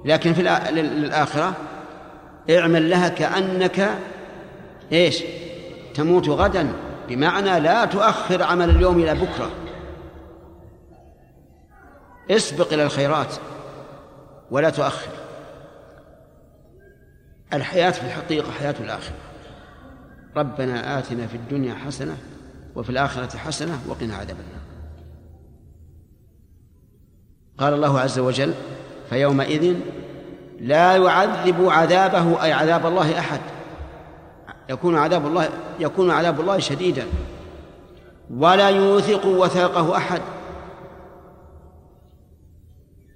لكن 0.05 0.33
في 0.33 0.41
الآخرة 0.41 1.53
اعمل 2.51 2.91
لها 2.91 3.09
كأنك 3.09 3.99
إيش؟ 4.93 5.23
تموت 5.95 6.29
غدا. 6.29 6.73
بمعنى 7.09 7.61
لا 7.61 7.85
تؤخر 7.85 8.43
عمل 8.43 8.71
اليوم 8.71 8.99
إلى 8.99 9.15
بكرة. 9.15 9.51
اسبق 12.31 12.73
إلى 12.73 12.83
الخيرات. 12.83 13.35
ولا 14.51 14.71
تؤخر. 14.71 15.11
الحياة 17.53 17.91
في 17.91 18.03
الحقيقة 18.03 18.53
حياة 18.53 18.75
الآخرة. 18.81 19.17
ربنا 20.37 20.99
آتنا 20.99 21.27
في 21.27 21.37
الدنيا 21.37 21.75
حسنة 21.75 22.17
وفي 22.75 22.91
الآخرة 22.91 23.37
حسنة 23.37 23.79
وقنا 23.89 24.15
عذاب 24.15 24.37
النار. 24.41 24.63
قال 27.59 27.75
الله 27.75 28.01
عز 28.01 28.19
وجل 28.19 28.55
فيومئذ 29.11 29.77
لا 30.61 30.97
يعذب 30.97 31.69
عذابه 31.69 32.43
أي 32.43 32.53
عذاب 32.53 32.87
الله 32.87 33.19
أحد. 33.19 33.41
يكون 34.69 34.97
عذاب 34.97 35.27
الله 35.27 35.49
يكون 35.81 36.11
عذاب 36.11 36.41
الله 36.41 36.59
شديدا. 36.59 37.07
ولا 38.31 38.69
يوثق 38.69 39.27
وثاقه 39.27 39.97
أحد. 39.97 40.21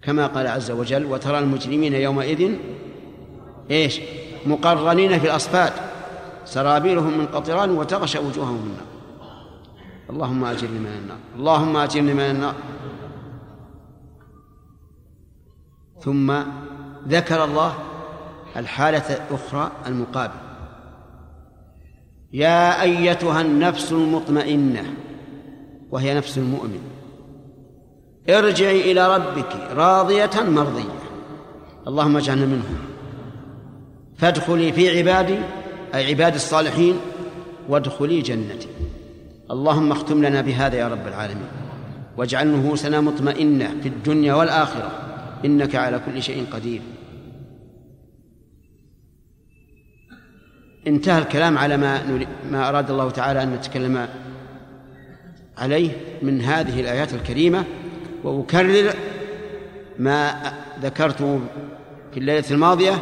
كما 0.03 0.27
قال 0.27 0.47
عز 0.47 0.71
وجل 0.71 1.05
وترى 1.05 1.39
المجرمين 1.39 1.95
يومئذ 1.95 2.53
إيش؟ 3.71 4.01
مقرنين 4.47 5.19
في 5.19 5.27
الأصفاد 5.27 5.73
سرابيلهم 6.45 7.19
من 7.19 7.27
قطران 7.27 7.71
وتغشى 7.71 8.19
وجوههم 8.19 8.57
النار. 8.57 8.87
اللهم 10.11 10.45
أجرني 10.45 10.79
من 10.79 10.87
النار 10.87 11.19
اللهم 11.37 11.77
أجرني 11.77 12.15
من 12.15 12.21
النار. 12.21 12.55
ثم 16.01 16.43
ذكر 17.09 17.45
الله 17.45 17.75
الحالة 18.57 19.17
الأخرى 19.17 19.73
المقابل. 19.87 20.35
يا 22.33 22.83
أيتها 22.83 23.41
النفس 23.41 23.93
المطمئنة 23.93 24.95
وهي 25.91 26.15
نفس 26.15 26.39
المؤمن. 26.39 27.02
ارجعي 28.29 28.93
إلى 28.93 29.17
ربك 29.17 29.57
راضية 29.73 30.31
مرضية. 30.49 31.03
اللهم 31.89 32.17
اجعلنا 32.17 32.47
منهم. 32.47 32.79
فادخلي 34.17 34.73
في 34.73 34.99
عبادي 34.99 35.39
أي 35.95 36.07
عباد 36.07 36.35
الصالحين 36.35 36.97
وادخلي 37.69 38.21
جنتي. 38.21 38.69
اللهم 39.51 39.93
اختم 39.93 40.25
لنا 40.25 40.41
بهذا 40.41 40.77
يا 40.77 40.89
رب 40.89 41.07
العالمين. 41.07 41.47
واجعل 42.17 42.59
نفوسنا 42.59 43.01
مطمئنة 43.01 43.81
في 43.83 43.89
الدنيا 43.89 44.35
والآخرة. 44.35 44.91
إنك 45.45 45.75
على 45.75 46.01
كل 46.07 46.23
شيء 46.23 46.47
قدير. 46.53 46.81
انتهى 50.87 51.19
الكلام 51.19 51.59
على 51.59 51.77
ما 51.77 52.21
ما 52.51 52.69
أراد 52.69 52.91
الله 52.91 53.11
تعالى 53.11 53.43
أن 53.43 53.53
نتكلم 53.53 54.09
عليه 55.59 55.91
من 56.23 56.41
هذه 56.41 56.81
الآيات 56.81 57.15
الكريمة. 57.15 57.65
وأكرر 58.25 58.95
ما 59.99 60.53
ذكرته 60.81 61.41
في 62.13 62.21
الليلة 62.21 62.45
الماضية 62.51 62.99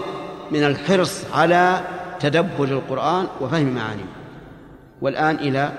من 0.51 0.65
الحرص 0.65 1.25
على 1.33 1.85
تدبر 2.21 2.65
القرآن 2.65 3.27
وفهم 3.41 3.75
معانيه. 3.75 4.13
والآن 5.03 5.35
إلى 5.35 5.73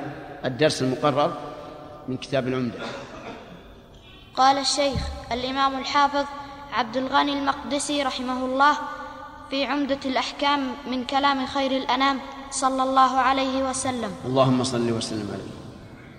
الدرس 0.45 0.81
المقرر 0.81 1.37
من 2.07 2.17
كتاب 2.17 2.47
العمدة. 2.47 2.79
قال 4.35 4.57
الشيخ 4.57 5.01
الإمام 5.31 5.79
الحافظ 5.79 6.25
عبد 6.73 6.97
الغني 6.97 7.39
المقدسي 7.39 8.03
رحمه 8.03 8.45
الله 8.45 8.73
في 9.49 9.65
عمدة 9.65 9.99
الأحكام 10.05 10.71
من 10.91 11.05
كلام 11.05 11.45
خير 11.45 11.71
الأنام 11.71 12.19
صلى 12.51 12.83
الله 12.83 13.17
عليه 13.17 13.69
وسلم. 13.69 14.11
اللهم 14.25 14.63
صل 14.63 14.91
وسلم 14.91 15.27
عليه. 15.33 15.60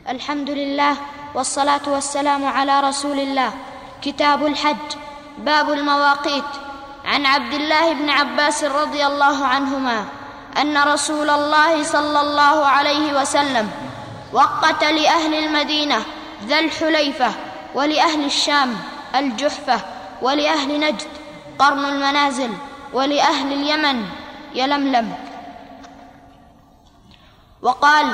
الحمد 0.09 0.51
لله 0.51 0.97
والصلاة 1.35 1.81
والسلام 1.87 2.45
على 2.45 2.81
رسول 2.81 3.19
الله. 3.19 3.53
كتاب 4.03 4.47
الحج 4.47 4.89
باب 5.39 5.71
المواقيت. 5.71 6.51
عن 7.05 7.27
عبد 7.27 7.55
الله 7.55 7.93
بن 7.93 8.11
عباس 8.11 8.65
رضي 8.65 9.07
الله 9.07 9.47
عنهما 9.47 10.05
أن 10.59 10.79
رسول 10.79 11.31
الله 11.31 11.83
صلى 11.83 12.21
الله 12.21 12.67
عليه 12.67 13.21
وسلم 13.21 13.71
وقت 14.33 14.85
لأهل 14.85 15.35
المدينة 15.35 16.03
ذا 16.47 16.59
الحليفة 16.59 17.33
ولأهل 17.75 18.25
الشام 18.25 18.77
الجحفة 19.15 19.81
ولأهل 20.23 20.81
نجد 20.81 21.09
قرن 21.59 21.85
المنازل 21.85 22.51
ولأهل 22.93 23.53
اليمن 23.53 24.07
يلملم. 24.55 25.15
وقال 27.63 28.07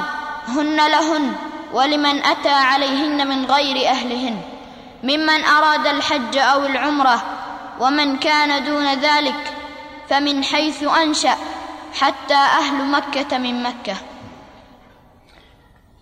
هن 0.48 0.76
لهن 0.76 1.47
ولمن 1.72 2.24
أتى 2.24 2.48
عليهن 2.48 3.26
من 3.28 3.44
غير 3.44 3.88
أهلهن 3.88 4.40
ممن 5.02 5.44
أراد 5.44 5.86
الحج 5.86 6.38
أو 6.38 6.66
العمرة 6.66 7.22
ومن 7.80 8.16
كان 8.16 8.64
دون 8.64 8.94
ذلك 8.94 9.52
فمن 10.08 10.44
حيث 10.44 10.82
أنشأ 10.82 11.34
حتى 11.92 12.34
أهل 12.34 12.90
مكة 12.90 13.38
من 13.38 13.62
مكة. 13.62 13.96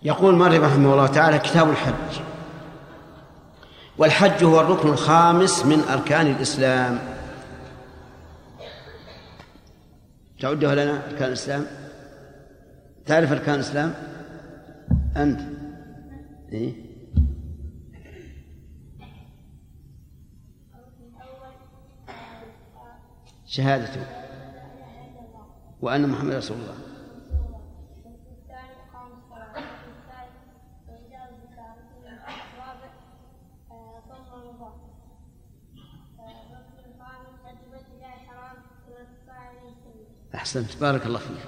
يقول 0.03 0.35
مريم 0.35 0.63
رحمه 0.63 0.93
الله 0.93 1.07
تعالى 1.07 1.39
كتاب 1.39 1.69
الحج. 1.69 2.21
والحج 3.97 4.43
هو 4.43 4.59
الركن 4.59 4.89
الخامس 4.89 5.65
من 5.65 5.83
أركان 5.89 6.27
الإسلام. 6.27 6.99
تعدها 10.41 10.75
لنا 10.75 11.01
أركان 11.11 11.27
الإسلام؟ 11.27 11.67
تعرف 13.05 13.31
أركان 13.31 13.55
الإسلام؟ 13.55 13.93
أنت. 15.17 15.56
إيه؟ 16.51 16.97
شهادته 23.45 24.05
وأن 25.81 26.09
محمد 26.09 26.33
رسول 26.33 26.57
الله. 26.57 26.77
أحسنت. 40.35 40.81
بارك 40.81 41.05
الله 41.05 41.19
فيك. 41.19 41.47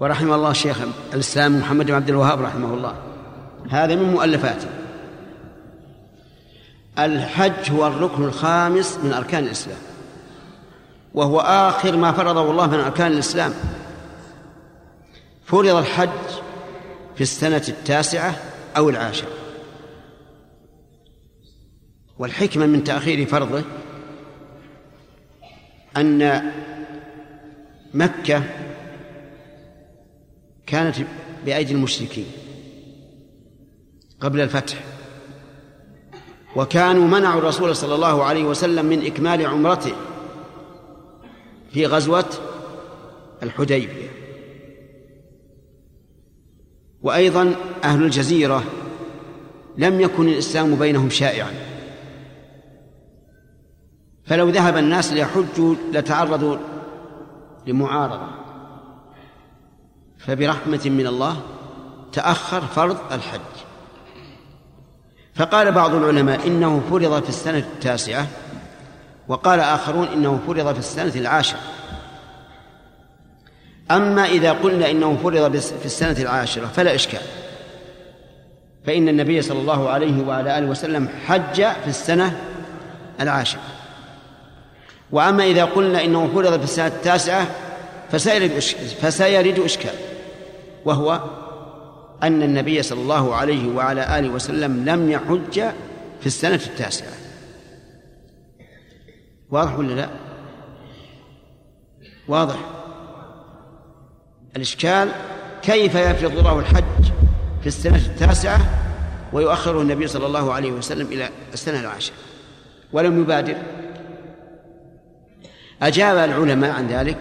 ورحم 0.00 0.32
الله 0.32 0.52
شيخ 0.52 0.80
الإسلام 1.14 1.58
محمد 1.58 1.86
بن 1.86 1.94
عبد 1.94 2.08
الوهاب 2.08 2.40
رحمه 2.40 2.74
الله. 2.74 3.13
هذا 3.74 3.94
من 3.94 4.12
مؤلفاته 4.12 4.68
الحج 6.98 7.70
هو 7.70 7.86
الركن 7.86 8.24
الخامس 8.24 8.98
من 9.02 9.12
أركان 9.12 9.44
الإسلام. 9.44 9.78
وهو 11.14 11.40
آخر 11.40 11.96
ما 11.96 12.12
فرضه 12.12 12.50
الله 12.50 12.66
من 12.66 12.80
أركان 12.80 13.12
الإسلام. 13.12 13.54
فرض 15.44 15.76
الحج 15.76 16.08
في 17.14 17.20
السنة 17.20 17.62
التاسعة 17.68 18.34
أو 18.76 18.90
العاشرة. 18.90 19.28
والحكمة 22.18 22.66
من 22.66 22.84
تأخير 22.84 23.26
فرضه 23.26 23.62
أن 25.96 26.52
مكة 27.94 28.42
كانت 30.66 30.96
بأيدي 31.44 31.72
المشركين. 31.72 32.43
قبل 34.20 34.40
الفتح. 34.40 34.84
وكانوا 36.56 37.08
منعوا 37.08 37.38
الرسول 37.40 37.76
صلى 37.76 37.94
الله 37.94 38.24
عليه 38.24 38.44
وسلم 38.44 38.86
من 38.86 39.06
إكمال 39.06 39.46
عمرته 39.46 39.92
في 41.70 41.86
غزوة 41.86 42.30
الحديبية. 43.42 44.08
وأيضا 47.02 47.54
أهل 47.84 48.02
الجزيرة 48.02 48.64
لم 49.78 50.00
يكن 50.00 50.28
الإسلام 50.28 50.74
بينهم 50.74 51.10
شائعا. 51.10 51.52
فلو 54.24 54.48
ذهب 54.48 54.76
الناس 54.76 55.12
ليحجوا 55.12 55.74
لتعرضوا 55.92 56.56
لمعارضة. 57.66 58.28
فبرحمة 60.18 60.80
من 60.84 61.06
الله 61.06 61.42
تأخر 62.12 62.60
فرض 62.60 62.96
الحج. 63.12 63.63
فقال 65.34 65.72
بعض 65.72 65.94
العلماء 65.94 66.46
إنه 66.46 66.82
فرض 66.90 67.22
في 67.22 67.28
السنة 67.28 67.58
التاسعة 67.58 68.26
وقال 69.28 69.60
آخرون 69.60 70.08
إنه 70.08 70.40
فرض 70.46 70.72
في 70.72 70.78
السنة 70.78 71.12
العاشرة. 71.16 71.58
أما 73.90 74.24
إذا 74.24 74.52
قلنا 74.52 74.90
إنه 74.90 75.18
فرض 75.22 75.56
في 75.56 75.86
السنة 75.86 76.16
العاشرة 76.18 76.66
فلا 76.66 76.94
إشكال. 76.94 77.20
فإن 78.86 79.08
النبي 79.08 79.42
صلى 79.42 79.58
الله 79.58 79.88
عليه 79.88 80.26
وعلى 80.26 80.58
آله 80.58 80.66
وسلم 80.66 81.08
حج 81.26 81.54
في 81.54 81.88
السنة 81.88 82.40
العاشرة. 83.20 83.60
وأما 85.12 85.44
إذا 85.44 85.64
قلنا 85.64 86.04
إنه 86.04 86.30
فرض 86.34 86.58
في 86.58 86.64
السنة 86.64 86.86
التاسعة 86.86 87.46
فسيرد 88.12 88.58
فسيرد 89.00 89.58
إشكال 89.58 89.94
وهو 90.84 91.20
أن 92.24 92.42
النبي 92.42 92.82
صلى 92.82 93.00
الله 93.00 93.34
عليه 93.34 93.68
وعلى 93.68 94.18
آله 94.18 94.28
وسلم 94.28 94.84
لم 94.84 95.10
يحج 95.10 95.60
في 96.20 96.26
السنة 96.26 96.54
التاسعة. 96.54 97.12
واضح 99.50 99.78
ولا 99.78 99.92
لا؟ 99.92 100.08
واضح. 102.28 102.56
الإشكال 104.56 105.08
كيف 105.62 105.94
يفرض 105.94 106.38
الله 106.38 106.58
الحج 106.58 107.04
في 107.60 107.66
السنة 107.66 107.96
التاسعة 107.96 108.60
ويؤخره 109.32 109.80
النبي 109.82 110.06
صلى 110.06 110.26
الله 110.26 110.52
عليه 110.52 110.72
وسلم 110.72 111.06
إلى 111.06 111.28
السنة 111.52 111.80
العاشرة 111.80 112.14
ولم 112.92 113.20
يبادر؟ 113.20 113.56
أجاب 115.82 116.16
العلماء 116.16 116.70
عن 116.70 116.86
ذلك 116.86 117.18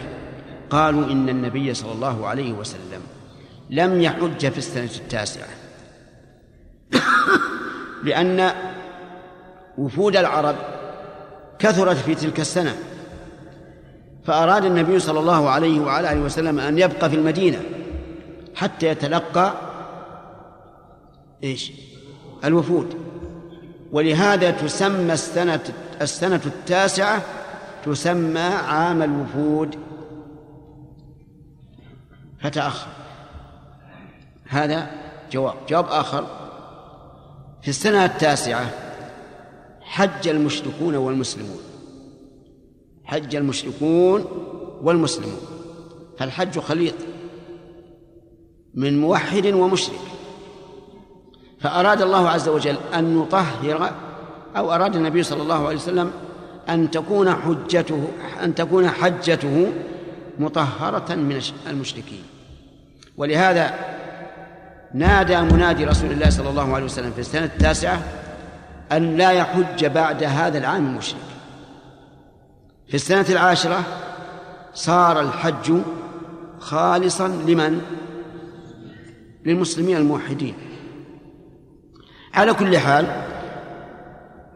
قالوا 0.70 1.06
إن 1.06 1.30
النبي 1.30 1.74
صلى 1.74 1.92
الله 1.92 2.28
عليه 2.28 2.54
وسلم 2.54 3.02
لم 3.70 4.02
يحج 4.02 4.50
في 4.50 4.58
السنة 4.58 4.90
التاسعة. 4.96 5.48
لأن 8.06 8.52
وفود 9.78 10.16
العرب 10.16 10.56
كثرت 11.60 11.98
في 11.98 12.16
تلك 12.16 12.40
السنة. 12.40 12.76
فأراد 14.26 14.66
النبي 14.66 15.00
صلى 15.00 15.20
الله 15.20 15.50
عليه 15.50 15.80
وعلى 15.80 16.12
آله 16.12 16.22
وسلم 16.22 16.60
أن 16.60 16.80
يبقى 16.80 17.10
في 17.10 17.16
المدينة 17.16 17.62
حتى 18.56 18.88
يتلقى 18.88 19.54
إيش؟ 21.44 21.72
الوفود. 22.44 22.96
ولهذا 23.92 24.52
تسمى 24.52 25.14
السنة 25.14 25.60
السنة 26.02 26.42
التاسعة 26.46 27.22
تسمى 27.86 28.40
عام 28.40 29.02
الوفود. 29.02 29.76
فتأخر. 32.42 33.03
هذا 34.54 34.92
جواب. 35.32 35.56
جواب 35.70 35.86
آخر. 35.86 36.26
في 37.62 37.68
السنة 37.68 38.06
التاسعة 38.06 38.70
حج 39.82 40.28
المشركون 40.28 40.96
والمسلمون. 40.96 41.60
حج 43.04 43.36
المشركون 43.36 44.26
والمسلمون. 44.82 45.42
فالحج 46.18 46.60
خليط 46.60 46.94
من 48.74 49.02
موحد 49.02 49.46
ومشرك. 49.46 50.00
فأراد 51.60 52.02
الله 52.02 52.30
عز 52.30 52.50
وجل 52.50 52.78
أن 52.94 53.22
يطهر 53.22 53.94
أو 54.58 54.72
أراد 54.72 54.96
النبي 54.96 55.24
صلى 55.24 55.42
الله 55.42 55.68
عليه 55.68 55.78
وسلم 55.78 56.12
أن 56.70 56.92
تكون 56.92 57.36
حجته 57.36 58.08
أن 58.44 58.56
تكون 58.56 58.90
حجته 58.90 59.72
مطهرة 60.40 61.16
من 61.16 61.42
المشركين. 61.68 62.24
ولهذا 63.18 63.74
نادى 64.94 65.42
منادي 65.42 65.86
رسول 65.86 66.12
الله 66.12 66.30
صلى 66.30 66.50
الله 66.50 66.76
عليه 66.76 66.86
وسلم 66.86 67.12
في 67.12 67.20
السنة 67.20 67.46
التاسعة 67.46 68.02
أن 68.92 69.18
لا 69.18 69.32
يحج 69.32 69.86
بعد 69.86 70.24
هذا 70.24 70.58
العام 70.58 70.86
المشرك. 70.86 71.20
في 72.88 72.94
السنة 72.94 73.26
العاشرة 73.30 73.84
صار 74.74 75.22
الحج 75.22 75.74
خالصا 76.60 77.28
لمن؟ 77.28 77.82
للمسلمين 79.46 79.98
الموحدين. 79.98 80.54
على 82.34 82.54
كل 82.54 82.78
حال 82.78 83.06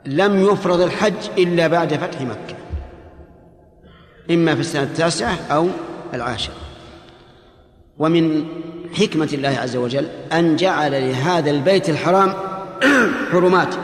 لم 0.06 0.44
يفرض 0.44 0.82
الحج 0.82 1.30
إلا 1.38 1.68
بعد 1.68 1.94
فتح 1.94 2.22
مكة. 2.22 2.56
إما 4.32 4.56
في 4.56 4.62
السنة 4.62 4.84
التاسعة 4.84 5.38
أو 5.52 5.68
العاشرة. 6.14 6.56
ومن 7.98 8.46
حكمة 8.94 9.30
الله 9.34 9.50
عز 9.50 9.76
وجل 9.76 10.08
أن 10.34 10.56
جعل 10.56 10.92
لهذا 10.92 11.52
البيت 11.52 11.90
الحرام 11.90 12.34
حرمات. 13.32 13.76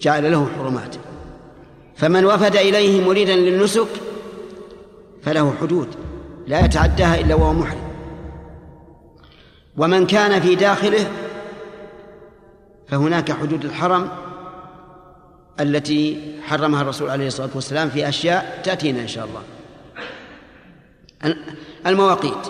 جعل 0.00 0.32
له 0.32 0.48
حرمات. 0.58 0.96
فمن 1.96 2.24
وفد 2.24 2.56
إليه 2.56 3.04
مريدا 3.04 3.36
للنسك 3.36 3.88
فله 5.22 5.54
حدود 5.60 5.88
لا 6.46 6.64
يتعداها 6.64 7.20
إلا 7.20 7.34
وهو 7.34 7.52
محرم. 7.52 7.86
ومن 9.76 10.06
كان 10.06 10.40
في 10.40 10.54
داخله 10.54 11.10
فهناك 12.88 13.32
حدود 13.32 13.64
الحرم 13.64 14.08
التي 15.60 16.34
حرمها 16.42 16.82
الرسول 16.82 17.10
عليه 17.10 17.26
الصلاة 17.26 17.50
والسلام 17.54 17.90
في 17.90 18.08
أشياء 18.08 18.60
تأتينا 18.64 19.00
إن 19.00 19.08
شاء 19.08 19.24
الله. 19.24 19.55
المواقيت. 21.86 22.46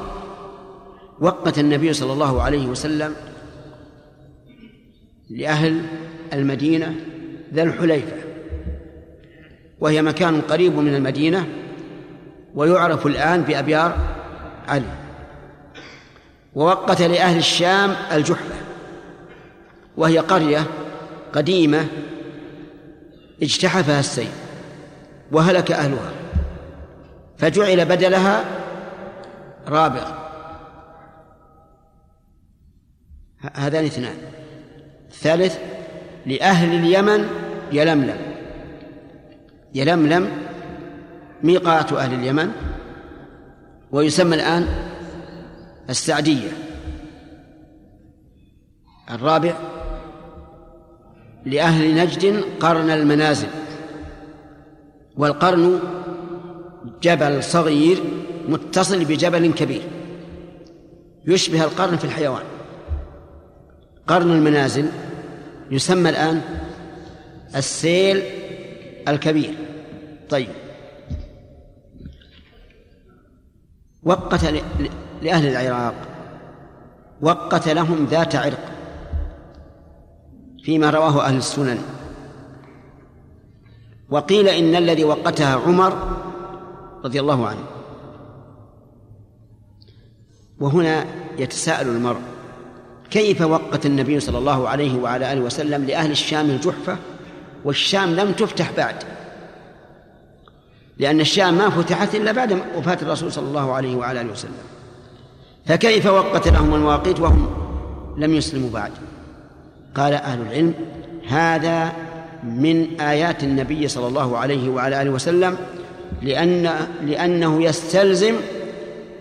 وقت 1.21 1.59
النبي 1.59 1.93
صلى 1.93 2.13
الله 2.13 2.43
عليه 2.43 2.67
وسلم 2.67 3.15
لأهل 5.31 5.83
المدينة 6.33 6.95
ذا 7.55 7.63
الحليفة 7.63 8.17
وهي 9.81 10.03
مكان 10.03 10.41
قريب 10.41 10.77
من 10.77 10.95
المدينة 10.95 11.47
ويعرف 12.55 13.07
الآن 13.07 13.43
بأبيار 13.43 13.99
علي. 14.69 14.93
ووقت 16.55 17.03
لأهل 17.03 17.39
الشام 17.39 17.97
الجحفة 18.13 18.55
وهي 19.97 20.19
قرية 20.19 20.67
قديمة 21.33 21.87
اجتحفها 23.43 24.01
السيل 24.01 24.29
وهلك 25.33 25.73
أهلها. 25.73 26.26
فجعل 27.39 27.85
بدلها 27.85 28.45
رابغ. 29.69 30.11
هذان 33.55 33.85
اثنان. 33.85 34.17
الثالث 35.09 35.59
لأهل 36.27 36.75
اليمن 36.75 37.29
يلملم. 37.73 38.17
يلملم 39.75 40.31
ميقات 41.43 41.93
أهل 41.93 42.15
اليمن 42.15 42.53
ويسمى 43.93 44.35
الآن 44.35 44.69
السعدية. 45.91 46.51
الرابع 49.11 49.55
لأهل 51.45 51.95
نجد 51.95 52.45
قرن 52.61 52.91
المنازل. 52.91 53.49
والقرن 55.17 55.81
جبل 57.03 57.45
صغير 57.45 58.03
متصل 58.49 59.05
بجبل 59.05 59.53
كبير. 59.53 59.83
يشبه 61.27 61.65
القرن 61.65 61.97
في 61.97 62.05
الحيوان. 62.05 62.43
قرن 64.07 64.31
المنازل 64.31 64.89
يسمى 65.71 66.11
الآن 66.11 66.43
السيل 67.57 68.23
الكبير. 69.09 69.55
طيب. 70.31 70.49
وقت 74.03 74.45
لأهل 75.23 75.47
العراق. 75.47 75.95
وقت 77.21 77.69
لهم 77.69 78.07
ذات 78.11 78.37
عرق. 78.37 78.73
فيما 80.65 80.91
رواه 80.91 81.27
أهل 81.27 81.37
السنن. 81.37 81.79
وقيل 84.11 84.49
إن 84.49 84.77
الذي 84.77 85.05
وقتها 85.05 85.57
عمر 85.57 86.17
رضي 87.07 87.21
الله 87.21 87.47
عنه. 87.47 87.65
وهنا 90.61 91.05
يتساءل 91.39 91.89
المرء 91.89 92.21
كيف 93.11 93.43
وقت 93.43 93.87
النبي 93.87 94.21
صلى 94.21 94.39
الله 94.39 94.69
عليه 94.69 94.99
وعلى 94.99 95.33
آله 95.33 95.41
وسلم 95.41 95.85
لأهل 95.85 96.11
الشام 96.11 96.51
الجحفة 96.51 96.97
والشام 97.65 98.15
لم 98.15 98.33
تفتح 98.33 98.73
بعد؟ 98.77 98.95
لأن 100.99 101.21
الشام 101.21 101.55
ما 101.55 101.71
فتحت 101.71 102.15
إلا 102.15 102.33
بعد 102.33 102.63
وفاة 102.77 102.99
الرسول 103.03 103.33
صلى 103.33 103.49
الله 103.49 103.73
عليه 103.73 103.97
وعلى 103.97 104.21
آله 104.21 104.33
وسلم. 104.33 104.53
فكيف 105.67 106.07
وقت 106.07 106.49
لهم 106.49 106.75
المواقيت 106.75 107.21
وهم 107.21 107.51
لم 108.19 108.35
يسلموا 108.35 108.71
بعد؟ 108.71 108.93
قال 109.95 110.13
أهل 110.13 110.41
العلم 110.41 110.75
هذا 111.29 111.93
من 112.45 113.01
آيات 113.01 113.45
النبي 113.45 113.89
صلى 113.89 114.07
الله 114.07 114.39
عليه 114.39 114.69
وعلى 114.69 115.03
آله 115.03 115.11
وسلم 115.11 115.57
لأن 116.23 116.63
لأنه 117.03 117.63
يستلزم 117.63 118.35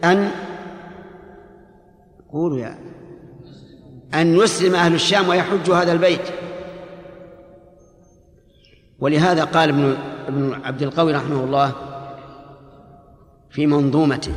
أن 0.04 0.32
قولوا 2.32 2.60
يا 2.60 2.78
أن 4.14 4.36
يسلم 4.36 4.76
أهل 4.76 4.94
الشام 4.94 5.28
ويحجوا 5.30 5.76
هذا 5.76 5.92
البيت. 5.92 6.22
ولهذا 9.00 9.44
قال 9.44 9.70
ابن 9.70 9.98
ابن 10.28 10.54
عبد 10.64 10.82
القوي 10.82 11.14
رحمه 11.14 11.44
الله 11.44 11.72
في 13.50 13.68
منظومته 13.68 14.34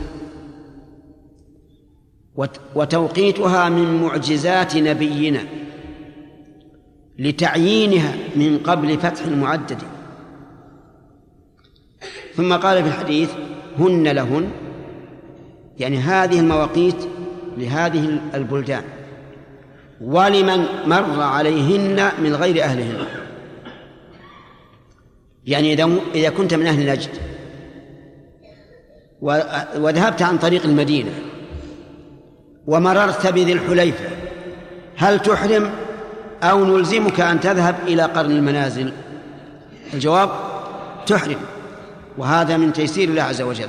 وتوقيتها 2.75 3.69
من 3.69 4.03
معجزات 4.03 4.77
نبينا 4.77 5.41
لتعيينها 7.19 8.15
من 8.37 8.59
قبل 8.59 8.99
فتح 8.99 9.25
المعدد. 9.25 9.83
ثم 12.39 12.53
قال 12.53 12.83
في 12.83 12.89
الحديث 12.89 13.31
هن 13.79 14.09
لهن 14.09 14.51
يعني 15.79 15.99
هذه 15.99 16.41
المواقيت 16.41 17.09
لهذه 17.57 18.21
البلدان. 18.35 18.83
ولمن 20.01 20.65
مر 20.87 21.23
عليهن 21.23 22.11
من 22.23 22.35
غير 22.35 22.65
أهلهن. 22.65 23.07
يعني 25.47 25.73
إذا 25.73 25.91
إذا 26.15 26.31
كنت 26.31 26.55
من 26.55 26.67
أهل 26.67 26.87
نجد. 26.87 27.11
وذهبت 29.77 30.23
عن 30.23 30.39
طريق 30.39 30.65
المدينة. 30.65 31.11
ومررت 32.67 33.27
بذي 33.27 33.53
الحليفة. 33.53 34.05
هل 34.97 35.21
تحرم 35.21 35.71
أو 36.43 36.65
نلزمك 36.65 37.21
أن 37.21 37.41
تذهب 37.41 37.75
إلى 37.87 38.03
قرن 38.03 38.31
المنازل؟ 38.31 38.93
الجواب 39.95 40.31
تحرم. 41.07 41.39
وهذا 42.19 42.57
من 42.57 42.73
تيسير 42.73 43.09
الله 43.09 43.23
عز 43.23 43.43
وجل. 43.43 43.69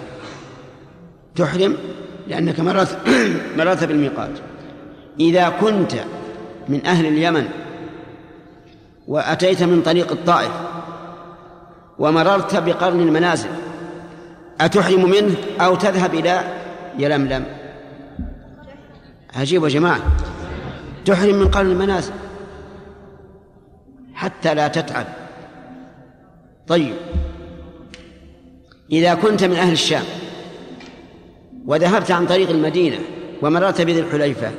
تحرم 1.35 1.77
لأنك 2.27 2.59
مررت 2.59 2.97
مررت 3.57 3.83
بالميقات. 3.83 4.29
إذا 5.19 5.49
كنت 5.49 5.93
من 6.69 6.85
أهل 6.85 7.05
اليمن 7.05 7.47
وأتيت 9.07 9.63
من 9.63 9.81
طريق 9.81 10.11
الطائف 10.11 10.51
ومررت 11.99 12.55
بقرن 12.55 12.99
المنازل 12.99 13.49
أتحرم 14.61 15.09
منه 15.09 15.35
أو 15.59 15.75
تذهب 15.75 16.13
إلى 16.13 16.41
يلملم؟ 16.97 17.45
عجيب 19.35 19.63
يا 19.63 19.69
جماعة. 19.69 19.99
تحرم 21.05 21.35
من 21.35 21.47
قرن 21.47 21.71
المنازل 21.71 22.13
حتى 24.13 24.53
لا 24.53 24.67
تتعب. 24.67 25.05
طيب. 26.67 26.93
إذا 28.91 29.13
كنت 29.13 29.43
من 29.43 29.55
أهل 29.55 29.71
الشام 29.71 30.03
وذهبت 31.65 32.11
عن 32.11 32.27
طريق 32.27 32.49
المدينة 32.49 32.97
ومررت 33.41 33.81
بذي 33.81 33.99
الحليفة 33.99 34.51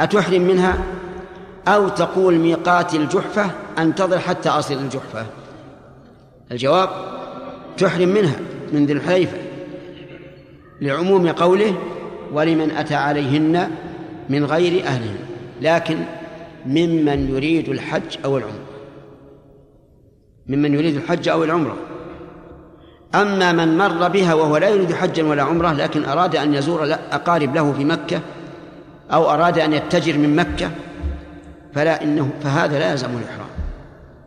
أتحرم 0.00 0.42
منها؟ 0.42 0.78
أو 1.68 1.88
تقول 1.88 2.34
ميقات 2.34 2.94
الجحفة 2.94 3.50
أنتظر 3.78 4.18
حتى 4.18 4.48
أصل 4.48 4.74
الجحفة؟ 4.74 5.26
الجواب 6.52 6.88
تحرم 7.78 8.08
منها 8.08 8.36
من 8.72 8.86
ذي 8.86 8.92
الحليفة 8.92 9.36
لعموم 10.80 11.28
قوله 11.28 11.74
ولمن 12.32 12.70
أتى 12.70 12.94
عليهن 12.94 13.70
من 14.28 14.44
غير 14.44 14.84
أهلهن 14.84 15.18
لكن 15.60 15.96
ممن 16.66 17.28
يريد 17.30 17.68
الحج 17.68 18.18
أو 18.24 18.38
العمرة. 18.38 18.66
ممن 20.46 20.74
يريد 20.74 20.96
الحج 20.96 21.28
أو 21.28 21.44
العمرة. 21.44 21.76
أما 23.14 23.52
من 23.52 23.78
مر 23.78 24.08
بها 24.08 24.34
وهو 24.34 24.56
لا 24.56 24.68
يريد 24.68 24.92
حجا 24.92 25.24
ولا 25.24 25.42
عمرة 25.42 25.72
لكن 25.72 26.04
أراد 26.04 26.36
أن 26.36 26.54
يزور 26.54 26.94
أقارب 27.12 27.54
له 27.54 27.72
في 27.72 27.84
مكة 27.84 28.20
أو 29.12 29.30
أراد 29.30 29.58
أن 29.58 29.72
يتجر 29.72 30.18
من 30.18 30.36
مكة 30.36 30.70
فلا 31.74 32.02
إنه 32.02 32.30
فهذا 32.42 32.78
لا 32.78 32.90
يلزم 32.90 33.08
الإحرام. 33.18 33.46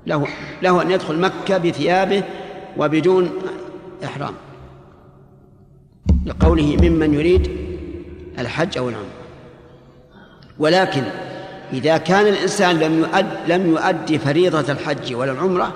له 0.08 0.28
له 0.62 0.82
أن 0.82 0.92
يدخل 0.92 1.20
مكة 1.20 1.58
بثيابه 1.58 2.24
وبدون 2.78 3.32
إحرام. 4.04 4.34
لقوله 6.26 6.78
ممن 6.82 7.14
يريد 7.14 7.52
الحج 8.40 8.78
أو 8.78 8.90
العمرة. 8.90 9.08
ولكن 10.60 11.04
إذا 11.74 11.98
كان 11.98 12.28
الإنسان 12.28 12.80
لم 12.80 13.00
يؤد 13.00 13.26
لم 13.48 13.68
يؤدي 13.68 14.20
فريضة 14.20 14.72
الحج 14.72 15.16
ولا 15.16 15.32
العمرة 15.32 15.74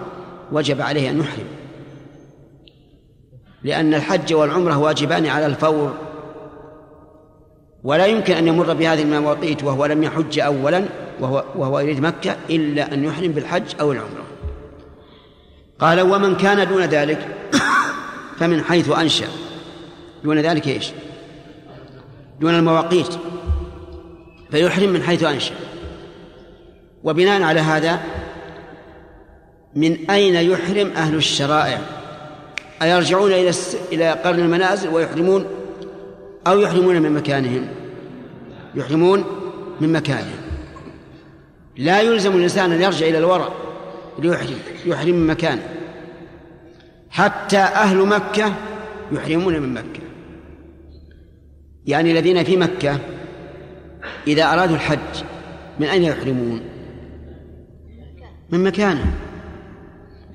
وجب 0.52 0.82
عليه 0.82 1.10
أن 1.10 1.20
يحرم. 1.20 1.57
لأن 3.68 3.94
الحج 3.94 4.34
والعمرة 4.34 4.78
واجبان 4.78 5.26
على 5.26 5.46
الفور. 5.46 5.94
ولا 7.84 8.06
يمكن 8.06 8.34
أن 8.34 8.48
يمر 8.48 8.74
بهذه 8.74 9.02
المواقيت 9.02 9.64
وهو 9.64 9.86
لم 9.86 10.04
يحج 10.04 10.40
أولا 10.40 10.86
وهو, 11.20 11.44
وهو 11.56 11.80
يريد 11.80 12.00
مكة 12.00 12.36
إلا 12.50 12.94
أن 12.94 13.04
يحرم 13.04 13.32
بالحج 13.32 13.64
أو 13.80 13.92
العمرة. 13.92 14.24
قال 15.80 16.02
ومن 16.02 16.36
كان 16.36 16.68
دون 16.68 16.82
ذلك 16.82 17.28
فمن 18.40 18.64
حيث 18.64 18.90
أنشأ. 18.90 19.28
دون 20.24 20.40
ذلك 20.40 20.68
إيش؟ 20.68 20.92
دون 22.40 22.56
المواقيت. 22.56 23.14
فيحرم 24.52 24.90
من 24.90 25.04
حيث 25.04 25.24
أنشأ. 25.24 25.56
وبناء 27.04 27.42
على 27.42 27.60
هذا 27.60 28.00
من 29.76 30.10
أين 30.10 30.52
يحرم 30.52 30.92
أهل 30.96 31.16
الشرائع؟ 31.16 31.97
أيرجعون 32.82 33.32
إلى 33.32 33.52
إلى 33.92 34.12
قرن 34.12 34.40
المنازل 34.40 34.90
ويحرمون 34.90 35.46
أو 36.48 36.60
يحرمون 36.60 37.02
من 37.02 37.12
مكانهم؟ 37.12 37.68
يحرمون 38.76 39.24
من 39.82 39.94
مكانهم. 39.94 40.42
لا 41.78 42.02
يلزم 42.02 42.36
الإنسان 42.36 42.72
أن 42.72 42.82
يرجع 42.82 43.08
إلى 43.08 43.18
الوراء 43.18 43.54
ليحرم 44.20 44.58
يحرم 44.86 45.16
من 45.16 45.28
مكانه. 45.28 45.70
حتى 47.10 47.58
أهل 47.58 47.98
مكة 47.98 48.54
يحرمون 49.12 49.60
من 49.60 49.74
مكة. 49.74 50.02
يعني 51.86 52.12
الذين 52.12 52.44
في 52.44 52.58
مكة 52.58 53.00
إذا 54.28 54.44
أرادوا 54.44 54.76
الحج 54.76 55.24
من 55.80 55.88
أين 55.88 56.04
يحرمون؟ 56.04 56.62
من 58.52 58.64
مكانهم 58.64 59.12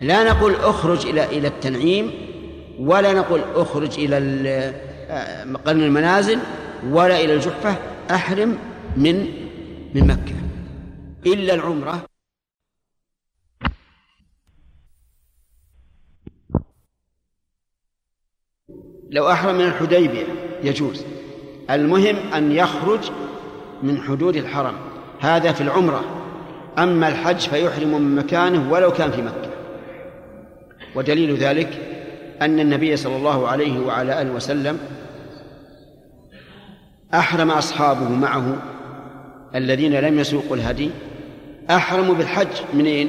لا 0.00 0.24
نقول 0.24 0.54
اخرج 0.54 1.06
إلى 1.06 1.24
إلى 1.24 1.48
التنعيم 1.48 2.10
ولا 2.78 3.12
نقول 3.12 3.40
اخرج 3.54 3.98
إلى 3.98 4.16
قرن 5.64 5.82
المنازل 5.82 6.38
ولا 6.90 7.20
إلى 7.20 7.34
الجحفة 7.34 7.76
أحرم 8.10 8.58
من 8.96 9.26
من 9.94 10.06
مكة. 10.06 10.34
إلا 11.26 11.54
العمرة. 11.54 12.06
لو 19.10 19.30
أحرم 19.30 19.54
من 19.54 19.64
الحديبية 19.64 20.26
يجوز. 20.62 21.04
المهم 21.70 22.16
أن 22.16 22.52
يخرج 22.52 23.10
من 23.82 24.02
حدود 24.02 24.36
الحرم. 24.36 24.74
هذا 25.20 25.52
في 25.52 25.60
العمرة. 25.60 26.04
أما 26.78 27.08
الحج 27.08 27.38
فيحرم 27.38 28.02
من 28.02 28.16
مكانه 28.16 28.72
ولو 28.72 28.92
كان 28.92 29.10
في 29.10 29.22
مكة. 29.22 29.50
ودليل 30.94 31.36
ذلك 31.36 31.91
أن 32.44 32.60
النبي 32.60 32.96
صلى 32.96 33.16
الله 33.16 33.48
عليه 33.48 33.80
وعلى 33.80 34.22
آله 34.22 34.30
وسلم 34.30 34.78
أحرم 37.14 37.50
أصحابه 37.50 38.08
معه 38.08 38.56
الذين 39.54 39.92
لم 39.92 40.18
يسوقوا 40.18 40.56
الهدي 40.56 40.90
أحرموا 41.70 42.14
بالحج 42.14 42.48
منين؟ 42.74 43.08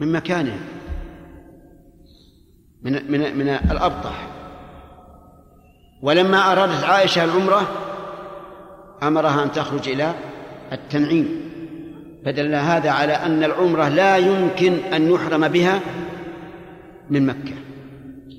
من 0.00 0.12
مكانهم 0.12 0.60
من 2.82 2.92
من 2.92 3.36
من 3.36 3.48
الأبطح 3.48 4.28
ولما 6.02 6.52
أرادت 6.52 6.84
عائشة 6.84 7.24
العمرة 7.24 7.68
أمرها 9.02 9.44
أن 9.44 9.52
تخرج 9.52 9.88
إلى 9.88 10.14
التنعيم 10.72 11.40
فدل 12.24 12.54
هذا 12.54 12.90
على 12.90 13.12
أن 13.12 13.44
العمرة 13.44 13.88
لا 13.88 14.16
يمكن 14.16 14.72
أن 14.72 15.10
يحرم 15.10 15.48
بها 15.48 15.80
من 17.10 17.26
مكة 17.26 17.52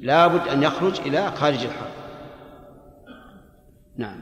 لا 0.07 0.27
بد 0.27 0.47
أن 0.47 0.63
يخرج 0.63 0.99
إلى 0.99 1.33
خارج 1.39 1.65
الحرم 1.65 1.91
نعم. 3.97 4.19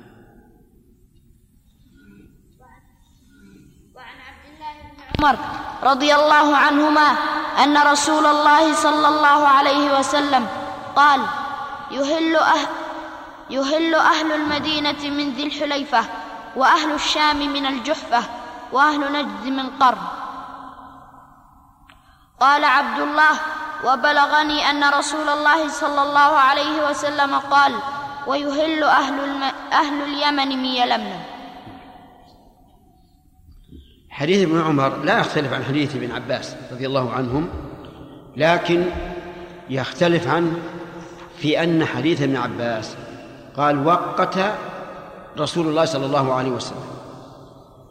وعن 3.95 4.15
عبد 4.27 4.45
الله 4.49 4.73
بن 4.91 5.25
عمر 5.25 5.37
رضي 5.83 6.15
الله 6.15 6.57
عنهما 6.57 7.15
أن 7.63 7.77
رسول 7.77 8.25
الله 8.25 8.73
صلى 8.73 9.07
الله 9.07 9.47
عليه 9.47 9.99
وسلم 9.99 10.47
قال 10.95 11.21
يهل 11.91 12.35
أهل 12.35 12.67
يهل 13.49 13.95
أهل 13.95 14.31
المدينة 14.31 15.09
من 15.09 15.33
ذي 15.33 15.47
الحليفة 15.47 16.03
وأهل 16.55 16.91
الشام 16.91 17.53
من 17.53 17.65
الجحفة 17.65 18.23
وأهل 18.71 19.11
نجد 19.11 19.45
من 19.47 19.69
قرن. 19.69 20.07
قال 22.39 22.63
عبد 22.63 22.99
الله 22.99 23.39
وبلغني 23.85 24.69
أن 24.69 24.93
رسول 24.93 25.29
الله 25.29 25.69
صلى 25.69 26.01
الله 26.01 26.19
عليه 26.19 26.89
وسلم 26.89 27.35
قال 27.35 27.73
ويهل 28.27 28.83
أهل, 28.83 29.19
الم... 29.23 29.43
أهل 29.71 30.01
اليمن 30.01 30.57
من 30.57 30.65
يلملم 30.65 31.19
حديث 34.09 34.47
ابن 34.47 34.61
عمر 34.61 34.97
لا 34.97 35.19
يختلف 35.19 35.53
عن 35.53 35.63
حديث 35.63 35.95
ابن 35.95 36.11
عباس 36.11 36.55
رضي 36.71 36.87
الله 36.87 37.13
عنهم 37.13 37.49
لكن 38.37 38.85
يختلف 39.69 40.27
عنه 40.27 40.53
في 41.37 41.63
أن 41.63 41.85
حديث 41.85 42.21
ابن 42.21 42.35
عباس 42.35 42.95
قال 43.57 43.87
وقت 43.87 44.39
رسول 45.39 45.67
الله 45.67 45.85
صلى 45.85 46.05
الله 46.05 46.33
عليه 46.33 46.49
وسلم. 46.49 46.85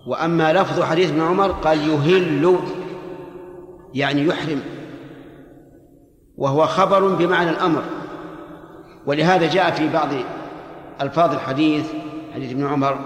وأما 0.07 0.53
لفظ 0.53 0.83
حديث 0.83 1.11
ابن 1.11 1.23
عمر 1.23 1.53
قال 1.53 1.89
يهل 1.91 2.59
يعني 3.95 4.27
يحرم. 4.27 4.63
وهو 6.39 6.67
خبر 6.67 7.09
بمعنى 7.09 7.51
الأمر. 7.51 7.83
ولهذا 9.07 9.49
جاء 9.49 9.71
في 9.71 9.89
بعض 9.89 10.09
ألفاظ 11.01 11.33
الحديث 11.33 11.87
حديث 12.35 12.51
ابن 12.51 12.67
عمر 12.67 12.99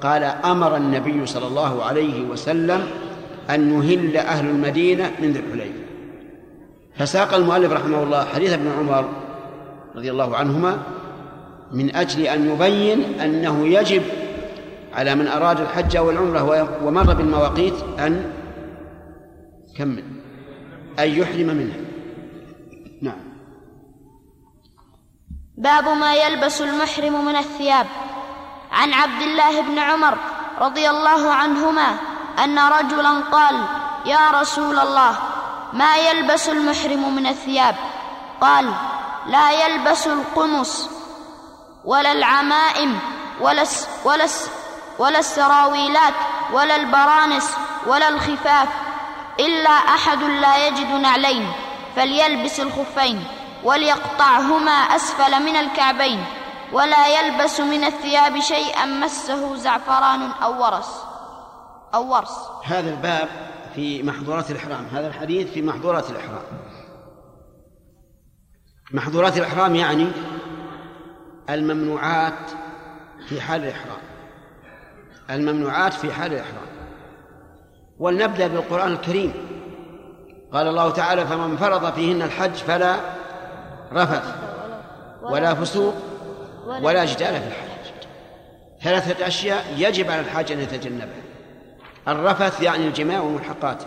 قال 0.00 0.24
أمر 0.24 0.76
النبي 0.76 1.26
صلى 1.26 1.46
الله 1.46 1.84
عليه 1.84 2.24
وسلم 2.24 2.86
أن 3.50 3.70
يهل 3.74 4.16
أهل 4.16 4.46
المدينة 4.46 5.10
من 5.22 5.32
ذي 5.32 5.38
الحليفة 5.38 5.84
فساق 6.96 7.34
المؤلف 7.34 7.72
رحمه 7.72 8.02
الله 8.02 8.24
حديث 8.24 8.52
ابن 8.52 8.70
عمر 8.78 9.08
رضي 9.96 10.10
الله 10.10 10.36
عنهما 10.36 10.78
من 11.72 11.96
أجل 11.96 12.22
أن 12.22 12.50
يبين 12.50 13.20
أنه 13.20 13.66
يجب 13.66 14.02
على 14.92 15.14
من 15.14 15.26
أراد 15.26 15.60
الحج 15.60 15.96
أو 15.96 16.10
العمرة 16.10 16.68
ومر 16.84 17.14
بالمواقيت 17.14 17.74
أن 17.98 18.32
كمل 19.76 20.04
أن 20.98 21.08
يحرم 21.08 21.46
منها 21.46 21.76
نعم 23.02 23.34
باب 25.56 25.88
ما 25.88 26.14
يلبس 26.14 26.60
المحرم 26.60 27.24
من 27.24 27.36
الثياب. 27.36 27.86
عن 28.72 28.92
عبد 28.92 29.22
الله 29.22 29.60
بن 29.60 29.78
عمر 29.78 30.18
رضي 30.60 30.90
الله 30.90 31.32
عنهما 31.32 31.96
أن 32.44 32.58
رجلا 32.58 33.20
قال 33.32 33.64
يا 34.06 34.30
رسول 34.30 34.78
الله 34.78 35.16
ما 35.72 35.96
يلبس 35.96 36.48
المحرم 36.48 37.14
من 37.14 37.26
الثياب؟ 37.26 37.76
قال 38.40 38.74
لا 39.26 39.50
يلبس 39.50 40.06
القمص 40.06 40.90
ولا 41.84 42.12
العمائم 42.12 42.98
ولا 43.40 43.64
ولا 44.04 44.26
ولا 44.98 45.18
السراويلات 45.18 46.14
ولا 46.52 46.76
البرانس 46.76 47.56
ولا 47.86 48.08
الخفاف 48.08 48.68
إلا 49.40 49.70
أحد 49.70 50.22
لا 50.22 50.66
يجد 50.66 50.90
نعلين 50.90 51.52
فليلبس 51.96 52.60
الخفين. 52.60 53.24
وليقطعهما 53.64 54.70
أسفل 54.70 55.42
من 55.42 55.56
الكعبين 55.56 56.24
ولا 56.72 57.20
يلبس 57.20 57.60
من 57.60 57.84
الثياب 57.84 58.40
شيئا 58.40 58.86
مسه 58.86 59.56
زعفران 59.56 60.20
أو 60.22 60.62
ورس. 60.62 61.02
أو 61.94 62.14
ورس. 62.14 62.38
هذا 62.64 62.90
الباب 62.90 63.28
في 63.74 64.02
محظورات 64.02 64.50
الإحرام 64.50 64.86
هذا 64.92 65.06
الحديث 65.06 65.52
في 65.52 65.62
محظورات 65.62 66.10
الإحرام. 66.10 66.42
محظورات 68.90 69.36
الإحرام 69.36 69.74
يعني 69.74 70.10
الممنوعات 71.50 72.50
في 73.28 73.40
حال 73.40 73.64
الإحرام. 73.64 73.98
الممنوعات 75.30 75.92
في 75.92 76.12
حال 76.12 76.32
الإحرام. 76.32 76.66
ولنبدأ 77.98 78.46
بالقرآن 78.46 78.92
الكريم. 78.92 79.32
قال 80.52 80.68
الله 80.68 80.90
تعالى 80.90 81.26
فمن 81.26 81.56
فرض 81.56 81.92
فيهن 81.92 82.22
الحج 82.22 82.54
فلا 82.54 83.23
رفث 83.94 84.34
ولا 85.22 85.54
فسوق 85.54 85.94
ولا 86.82 87.04
جدال 87.04 87.40
في 87.40 87.46
الحج 87.46 87.84
ثلاثة 88.82 89.26
أشياء 89.26 89.64
يجب 89.76 90.10
على 90.10 90.20
الحاج 90.20 90.52
أن 90.52 90.60
يتجنبها. 90.60 91.22
الرفث 92.08 92.62
يعني 92.62 92.86
الجماع 92.86 93.20
وملحقاته 93.20 93.86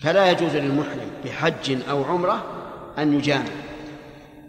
فلا 0.00 0.30
يجوز 0.30 0.56
للمحرم 0.56 1.10
بحج 1.24 1.88
أو 1.90 2.04
عمرة 2.04 2.44
أن 2.98 3.14
يجامع 3.14 3.50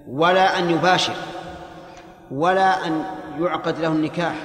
ولا 0.08 0.60
أن 0.60 0.70
يباشر 0.70 1.16
ولا 2.32 2.88
أن 2.88 3.04
يعقد 3.40 3.80
له 3.80 3.88
النكاح 3.88 4.36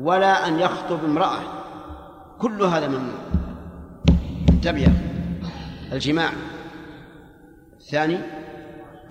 ولا 0.00 0.48
أن 0.48 0.60
يخطب 0.60 1.04
امرأة. 1.04 1.38
كل 2.38 2.62
هذا 2.62 2.88
ممنوع. 2.88 3.18
انتبه 4.50 4.88
الجماع 5.92 6.30
الثاني 7.84 8.18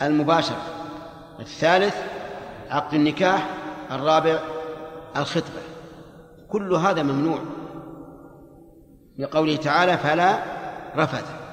المباشرة 0.01 0.61
الثالث 1.39 1.95
عقد 2.69 2.93
النكاح 2.93 3.49
الرابع 3.91 4.39
الخطبة. 5.17 5.61
كل 6.49 6.73
هذا 6.73 7.03
ممنوع. 7.03 7.39
لقوله 9.17 9.55
تعالى 9.55 9.97
فلا 9.97 10.43
رفث 10.95 11.43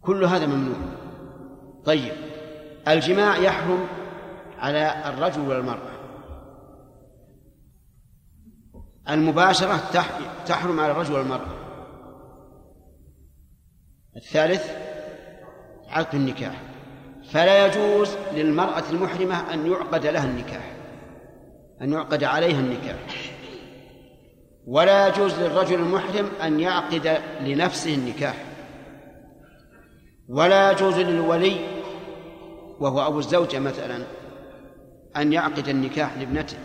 كل 0.00 0.24
هذا 0.24 0.46
ممنوع. 0.46 0.76
طيب 1.84 2.12
الجماع 2.88 3.36
يحرم 3.36 3.86
على 4.58 5.08
الرجل 5.08 5.40
والمرأة. 5.40 5.97
المباشرة 9.10 9.76
تحرم 10.46 10.80
على 10.80 10.92
الرجل 10.92 11.14
والمرأة. 11.14 11.58
الثالث 14.16 14.70
عقد 15.88 16.14
النكاح. 16.14 16.62
فلا 17.30 17.66
يجوز 17.66 18.16
للمرأة 18.32 18.82
المحرمة 18.90 19.54
أن 19.54 19.66
يعقد 19.66 20.06
لها 20.06 20.24
النكاح 20.24 20.72
أن 21.82 21.92
يعقد 21.92 22.24
عليها 22.24 22.60
النكاح. 22.60 22.98
ولا 24.66 25.08
يجوز 25.08 25.34
للرجل 25.34 25.74
المحرم 25.74 26.28
أن 26.42 26.60
يعقد 26.60 27.18
لنفسه 27.40 27.94
النكاح. 27.94 28.44
ولا 30.28 30.72
يجوز 30.72 30.98
للولي 30.98 31.56
وهو 32.80 33.06
أبو 33.06 33.18
الزوجة 33.18 33.58
مثلا 33.58 34.04
أن 35.16 35.32
يعقد 35.32 35.68
النكاح 35.68 36.16
لابنته. 36.18 36.56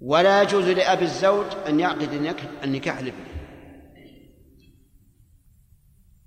ولا 0.00 0.42
يجوز 0.42 0.64
لأبي 0.64 1.04
الزوج 1.04 1.46
أن 1.68 1.80
يعقد 1.80 2.12
النكاح 2.64 3.00
لابنه. 3.00 3.26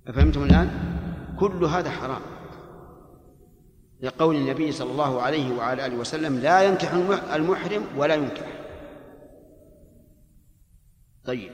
أفهمتم 0.07 0.43
الآن؟ 0.43 0.69
كل 1.39 1.63
هذا 1.63 1.89
حرام. 1.89 2.21
لقول 4.01 4.35
النبي 4.35 4.71
صلى 4.71 4.91
الله 4.91 5.21
عليه 5.21 5.55
وعلى 5.55 5.85
آله 5.85 5.95
وسلم 5.95 6.39
لا 6.39 6.61
ينكح 6.61 6.93
المحرم 7.33 7.85
ولا 7.97 8.15
ينكح. 8.15 8.47
طيب. 11.25 11.51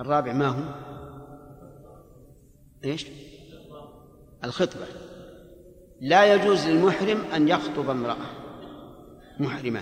الرابع 0.00 0.32
ما 0.32 0.46
هو؟ 0.46 0.74
إيش؟ 2.84 3.06
الخطبة. 4.44 4.86
لا 6.00 6.34
يجوز 6.34 6.66
للمحرم 6.66 7.20
أن 7.34 7.48
يخطب 7.48 7.90
امرأة. 7.90 8.43
محرمة. 9.40 9.80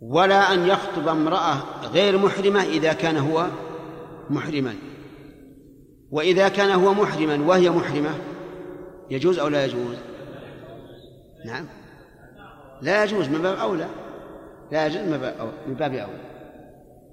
ولا 0.00 0.54
أن 0.54 0.66
يخطب 0.66 1.08
امرأة 1.08 1.56
غير 1.92 2.18
محرمة 2.18 2.62
إذا 2.62 2.92
كان 2.92 3.16
هو 3.16 3.46
محرما. 4.30 4.74
وإذا 6.10 6.48
كان 6.48 6.70
هو 6.70 6.94
محرما 6.94 7.46
وهي 7.46 7.70
محرمة 7.70 8.10
يجوز 9.10 9.38
أو 9.38 9.48
لا 9.48 9.64
يجوز؟ 9.64 9.96
نعم. 11.46 11.66
لا 12.82 13.04
يجوز 13.04 13.28
من 13.28 13.42
باب 13.42 13.58
أولى. 13.58 13.88
لا 14.72 14.86
يجوز 14.86 15.02
من 15.66 15.74
باب 15.78 15.94
أولى. 15.94 16.20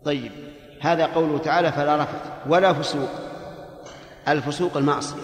طيب 0.05 0.31
هذا 0.81 1.05
قوله 1.05 1.37
تعالى 1.37 1.71
فلا 1.71 1.95
رفث 1.95 2.31
ولا 2.47 2.73
فسوق. 2.73 3.09
الفسوق 4.27 4.77
المعصية. 4.77 5.21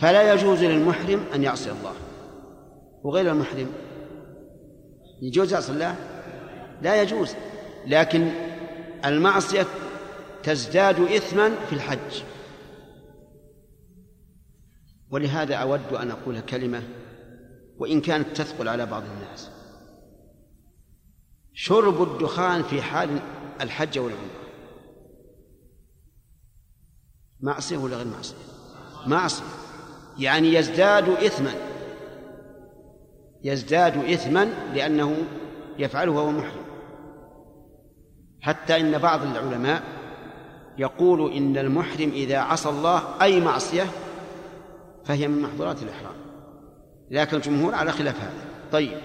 فلا 0.00 0.32
يجوز 0.34 0.64
للمحرم 0.64 1.20
أن 1.34 1.42
يعصي 1.42 1.70
الله. 1.70 1.92
وغير 3.04 3.32
المحرم. 3.32 3.72
يجوز 5.22 5.52
يعصي 5.52 5.72
الله 5.72 5.96
لا 6.82 7.02
يجوز. 7.02 7.34
لكن 7.86 8.28
المعصية 9.04 9.66
تزداد 10.42 11.00
إثما 11.00 11.50
في 11.66 11.72
الحج. 11.72 12.22
ولهذا 15.10 15.54
أود 15.54 15.92
أن 15.92 16.10
أقول 16.10 16.40
كلمة 16.40 16.82
وإن 17.78 18.00
كانت 18.00 18.36
تثقل 18.36 18.68
على 18.68 18.86
بعض 18.86 19.02
الناس. 19.02 19.50
شرب 21.52 22.02
الدخان 22.02 22.62
في 22.62 22.82
حال 22.82 23.18
الحج 23.60 23.98
والعمرة. 23.98 24.42
معصية 27.40 27.76
ولا 27.76 27.96
غير 27.96 28.06
معصية؟ 28.06 28.36
معصية. 29.06 29.44
يعني 30.18 30.54
يزداد 30.54 31.08
إثما. 31.08 31.71
يزداد 33.44 34.04
إثما 34.04 34.44
لأنه 34.74 35.16
يفعله 35.78 36.12
وهو 36.12 36.30
محرم. 36.30 36.62
حتى 38.40 38.80
إن 38.80 38.98
بعض 38.98 39.22
العلماء 39.22 39.82
يقول 40.78 41.32
إن 41.32 41.56
المحرم 41.56 42.10
إذا 42.10 42.38
عصى 42.38 42.68
الله 42.68 43.22
أي 43.22 43.40
معصية 43.40 43.86
فهي 45.04 45.28
من 45.28 45.42
محظورات 45.42 45.82
الإحرام. 45.82 46.14
لكن 47.10 47.36
الجمهور 47.36 47.74
على 47.74 47.92
خلاف 47.92 48.20
هذا. 48.20 48.44
طيب. 48.72 48.98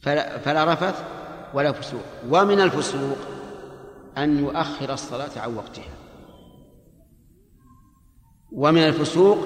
فلا, 0.00 0.38
فلا 0.38 0.72
رفث 0.72 1.04
ولا 1.54 1.72
فسوق. 1.72 2.02
ومن 2.30 2.60
الفسوق 2.60 3.16
أن 4.18 4.38
يؤخر 4.38 4.92
الصلاة 4.92 5.30
عن 5.36 5.56
وقتها. 5.56 5.94
ومن 8.52 8.80
الفسوق 8.80 9.38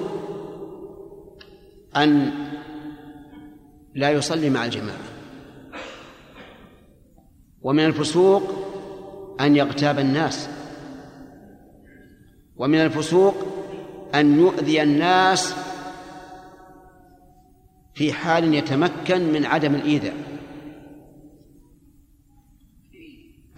أن 1.95 2.31
لا 3.95 4.11
يصلي 4.11 4.49
مع 4.49 4.65
الجماعة. 4.65 4.99
ومن 7.61 7.85
الفسوق 7.85 8.43
أن 9.39 9.55
يغتاب 9.55 9.99
الناس. 9.99 10.49
ومن 12.55 12.77
الفسوق 12.77 13.35
أن 14.15 14.39
يؤذي 14.39 14.83
الناس 14.83 15.55
في 17.93 18.13
حال 18.13 18.53
يتمكن 18.53 19.33
من 19.33 19.45
عدم 19.45 19.75
الإيذاء. 19.75 20.15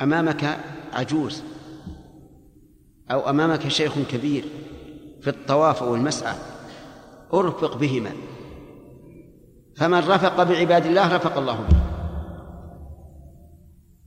أمامك 0.02 0.60
عجوز 0.94 1.44
أو 3.12 3.30
أمامك 3.30 3.68
شيخ 3.68 3.94
كبير 4.12 4.44
في 5.22 5.30
الطواف 5.30 5.84
أو 5.84 5.96
المسعى 5.96 6.36
أرفق 7.34 7.78
بهما. 7.78 8.12
فمن 9.78 10.00
رفق 10.00 10.44
بعباد 10.44 10.86
الله 10.86 11.16
رفق 11.16 11.38
الله 11.38 11.54
به. 11.56 11.78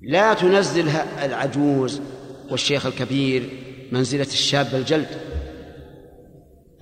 لا 0.03 0.35
تنزل 0.35 0.89
العجوز 1.23 2.01
والشيخ 2.51 2.87
الكبير 2.87 3.51
منزلة 3.93 4.23
الشاب 4.23 4.75
الجلد 4.75 5.09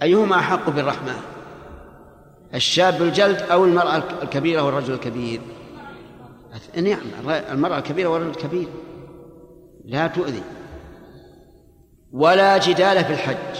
أيهما 0.02 0.36
أحق 0.36 0.70
بالرحمة؟ 0.70 1.12
الشاب 2.54 3.02
الجلد 3.02 3.36
أو 3.36 3.64
المرأة 3.64 4.02
الكبيرة 4.22 4.62
والرجل 4.62 4.94
الكبير؟ 4.94 5.40
نعم 6.76 7.06
المرأة 7.28 7.78
الكبيرة 7.78 8.08
والرجل 8.08 8.30
الكبير. 8.30 8.68
لا 9.84 10.06
تؤذي. 10.06 10.42
ولا 12.12 12.58
جدال 12.58 13.04
في 13.04 13.12
الحج. 13.12 13.58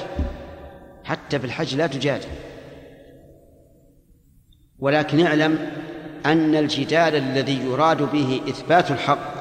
حتى 1.05 1.39
في 1.39 1.45
الحج 1.45 1.75
لا 1.75 1.87
تجادل. 1.87 2.29
ولكن 4.79 5.27
اعلم 5.27 5.71
أن 6.27 6.55
الجدال 6.55 7.17
الذي 7.17 7.65
يراد 7.65 8.13
به 8.13 8.41
إثبات 8.49 8.91
الحق 8.91 9.39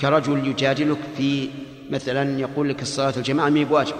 كرجل 0.00 0.48
يجادلك 0.48 0.98
في 1.16 1.50
مثلا 1.90 2.40
يقول 2.40 2.68
لك 2.68 2.82
الصلاة 2.82 3.12
الجماعة 3.16 3.48
ما 3.48 3.64
بواجبة 3.64 3.98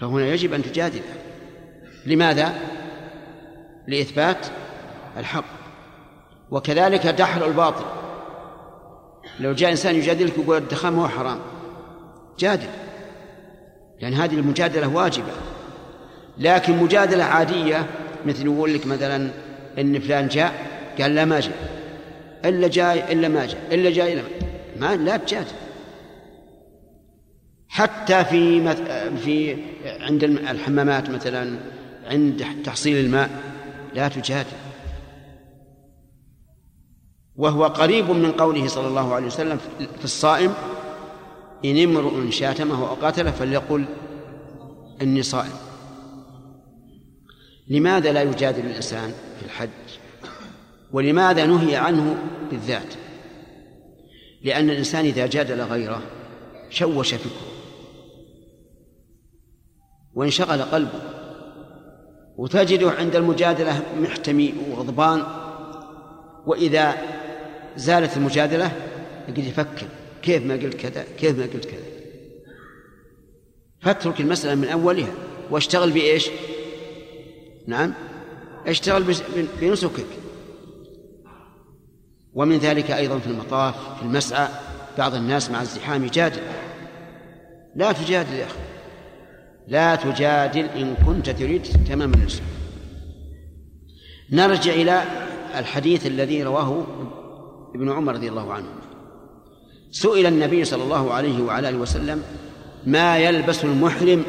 فهنا 0.00 0.26
يجب 0.26 0.52
أن 0.52 0.62
تجادله. 0.62 1.02
لماذا؟ 2.06 2.54
لإثبات 3.88 4.46
الحق. 5.16 5.44
وكذلك 6.50 7.06
دحر 7.06 7.46
الباطل. 7.46 7.84
لو 9.40 9.52
جاء 9.52 9.70
إنسان 9.70 9.94
يجادلك 9.94 10.38
يقول 10.38 10.56
الدخان 10.56 10.94
هو 10.94 11.08
حرام. 11.08 11.38
جادل. 12.38 12.68
لأن 14.00 14.14
هذه 14.14 14.34
المجادلة 14.34 14.96
واجبة. 14.96 15.32
لكن 16.38 16.76
مجادلة 16.76 17.24
عادية 17.24 17.86
مثل 18.26 18.44
يقول 18.44 18.74
لك 18.74 18.86
مثلا 18.86 19.30
إن 19.78 20.00
فلان 20.00 20.28
جاء 20.28 20.52
قال 21.00 21.14
لا 21.14 21.24
ما 21.24 21.40
جاء. 21.40 21.76
إلا 22.44 22.68
جاي 22.68 23.12
إلا 23.12 23.28
ما 23.28 23.46
جاء. 23.46 23.60
إلا 23.72 23.90
جاي 23.90 24.12
إلا 24.12 24.22
ما 24.76 24.96
لا 24.96 25.16
تجادل 25.16 25.46
حتى 27.68 28.24
في 28.24 28.60
مث... 28.60 28.80
في 29.24 29.56
عند 30.00 30.24
الحمامات 30.24 31.10
مثلا 31.10 31.58
عند 32.06 32.46
تحصيل 32.64 33.04
الماء 33.04 33.30
لا 33.94 34.08
تجادل. 34.08 34.56
وهو 37.36 37.64
قريب 37.64 38.10
من 38.10 38.32
قوله 38.32 38.68
صلى 38.68 38.88
الله 38.88 39.14
عليه 39.14 39.26
وسلم 39.26 39.58
في 39.98 40.04
الصائم 40.04 40.54
إن 41.64 41.82
امرؤ 41.82 42.30
شاتمه 42.30 42.88
أو 42.88 42.94
قاتله 42.94 43.30
فليقل 43.30 43.84
إني 45.02 45.22
صائم. 45.22 45.65
لماذا 47.68 48.12
لا 48.12 48.22
يجادل 48.22 48.66
الإنسان 48.66 49.12
في 49.38 49.46
الحج؟ 49.46 49.68
ولماذا 50.92 51.46
نهي 51.46 51.76
عنه 51.76 52.16
بالذات؟ 52.50 52.94
لأن 54.42 54.70
الإنسان 54.70 55.04
إذا 55.04 55.26
جادل 55.26 55.60
غيره 55.60 56.02
شوش 56.70 57.14
فكره 57.14 57.46
وانشغل 60.14 60.62
قلبه. 60.62 61.16
وتجده 62.36 62.90
عند 62.90 63.16
المجادلة 63.16 63.82
محتمي 64.00 64.54
وغضبان 64.70 65.22
وإذا 66.46 66.94
زالت 67.76 68.16
المجادلة 68.16 68.72
يقعد 69.28 69.38
يفكر 69.38 69.86
كيف 70.22 70.46
ما 70.46 70.54
قلت 70.54 70.74
كذا؟ 70.74 71.04
كيف 71.18 71.38
ما 71.38 71.42
قلت 71.42 71.64
كذا؟ 71.64 71.86
فاترك 73.80 74.20
المسألة 74.20 74.54
من 74.54 74.68
أولها 74.68 75.12
واشتغل 75.50 75.90
بإيش؟ 75.90 76.30
نعم. 77.66 77.94
اشتغل 78.66 79.04
بنسكك. 79.60 80.06
ومن 82.34 82.58
ذلك 82.58 82.90
أيضا 82.90 83.18
في 83.18 83.26
المطاف 83.26 83.96
في 83.98 84.02
المسعى 84.02 84.48
بعض 84.98 85.14
الناس 85.14 85.50
مع 85.50 85.62
الزحام 85.62 86.04
يجادل. 86.04 86.40
لا 87.76 87.92
تجادل 87.92 88.34
يا 88.34 88.46
أخي. 88.46 88.58
لا 89.68 89.94
تجادل 89.94 90.64
إن 90.64 90.94
كنت 91.06 91.30
تريد 91.30 91.62
تمام 91.88 92.14
الإسلام 92.14 92.48
نرجع 94.30 94.72
إلى 94.72 95.04
الحديث 95.58 96.06
الذي 96.06 96.42
رواه 96.42 96.86
ابن 97.74 97.92
عمر 97.92 98.14
رضي 98.14 98.28
الله 98.28 98.52
عنه. 98.52 98.66
سئل 99.90 100.26
النبي 100.26 100.64
صلى 100.64 100.82
الله 100.82 101.12
عليه 101.12 101.42
وعلى 101.42 101.68
آله 101.68 101.78
وسلم 101.78 102.22
ما 102.86 103.18
يلبس 103.18 103.64
المحرم 103.64 104.24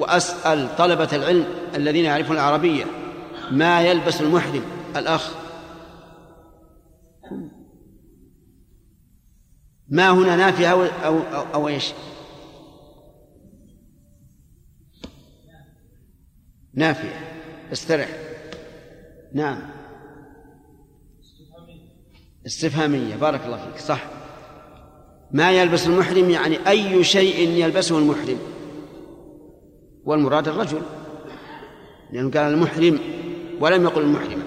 وأسأل 0.00 0.76
طلبة 0.76 1.08
العلم 1.12 1.46
الذين 1.74 2.04
يعرفون 2.04 2.36
العربية 2.36 2.84
ما 3.50 3.82
يلبس 3.82 4.20
المحرم. 4.20 4.62
الأخ. 4.96 5.30
ما 9.88 10.10
هنا 10.10 10.36
نافيه 10.36 10.72
أو 10.72 10.82
أو, 10.82 11.18
أو, 11.18 11.54
أو 11.54 11.68
إيش؟ 11.68 11.92
نافية. 16.74 17.20
استرح. 17.72 18.08
نعم. 19.32 19.62
استفهامية. 22.46 23.16
بارك 23.16 23.40
الله 23.46 23.56
فيك. 23.56 23.80
صح. 23.80 24.04
ما 25.30 25.52
يلبس 25.52 25.86
المحرم 25.86 26.30
يعني 26.30 26.68
أي 26.68 27.04
شيء 27.04 27.48
يلبسه 27.48 27.98
المحرم. 27.98 28.55
والمراد 30.06 30.48
الرجل 30.48 30.82
لأنه 32.12 32.30
قال 32.30 32.52
المحرم 32.52 32.98
ولم 33.60 33.82
يقل 33.82 34.02
المحرمة 34.02 34.42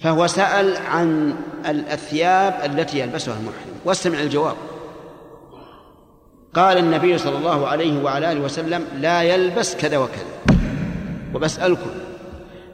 فهو 0.00 0.26
سأل 0.26 0.76
عن 0.76 1.36
الثياب 1.66 2.70
التي 2.70 2.98
يلبسها 2.98 3.34
المحرم 3.34 3.74
واستمع 3.84 4.20
الجواب 4.20 4.56
قال 6.54 6.78
النبي 6.78 7.18
صلى 7.18 7.38
الله 7.38 7.66
عليه 7.66 8.02
وعلى 8.02 8.32
آله 8.32 8.40
وسلم 8.40 8.84
لا 8.94 9.22
يلبس 9.22 9.76
كذا 9.76 9.98
وكذا. 9.98 10.24
وبسألكم 11.34 11.90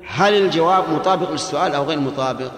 هل 0.06 0.34
الجواب 0.34 0.90
مطابق 0.90 1.30
للسؤال 1.30 1.74
أو 1.74 1.84
غير 1.84 2.00
مطابق؟ 2.00 2.52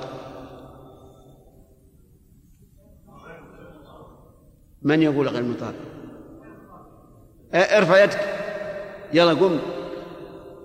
من 4.83 5.03
يقول 5.03 5.29
غير 5.29 5.43
مطابق؟ 5.43 5.75
ارفع 7.55 8.05
يدك. 8.05 8.44
يلا 9.15 9.33
قم 9.33 9.59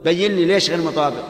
بين 0.04 0.36
لي 0.36 0.46
ليش 0.46 0.70
غير 0.70 0.82
مطابق؟ 0.82 1.24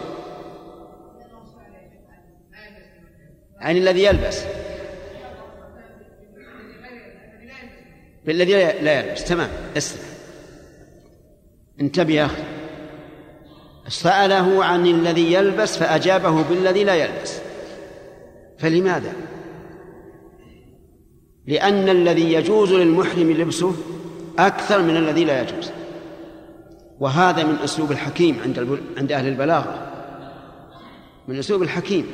عن 3.59 3.78
الذي 3.78 4.03
يلبس. 4.03 4.43
بالذي 8.26 8.53
لا 8.53 8.99
يلبس. 8.99 9.24
تمام. 9.24 9.49
اسمع 9.78 10.01
انتبه 11.82 12.13
يا 12.13 12.26
أخي. 12.26 12.43
سأله 13.88 14.65
عن 14.65 14.88
الذي 14.88 15.34
يلبس 15.34 15.78
فأجابه 15.78 16.43
بالذي 16.43 16.84
لا 16.84 16.95
يلبس. 16.95 17.39
فلماذا؟ 18.59 19.13
لأن 21.47 21.89
الذي 21.89 22.34
يجوز 22.34 22.74
للمحرم 22.74 23.32
لبسه 23.32 23.76
أكثر 24.39 24.82
من 24.82 24.97
الذي 24.97 25.26
لا 25.26 25.41
يجوز. 25.41 25.72
وهذا 27.00 27.43
من 27.43 27.56
أسلوب 27.64 27.91
الحكيم 27.91 28.39
عند 28.43 28.80
عند 28.97 29.12
أهل 29.12 29.28
البلاغة. 29.28 29.91
من 31.28 31.39
أسلوب 31.39 31.62
الحكيم. 31.62 32.08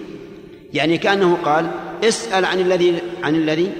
يعني 0.73 0.97
كأنه 0.97 1.37
قال 1.45 1.71
اسأل 2.03 2.45
عن 2.45 2.59
الذي 2.59 3.01
عن 3.23 3.35
الذي 3.35 3.71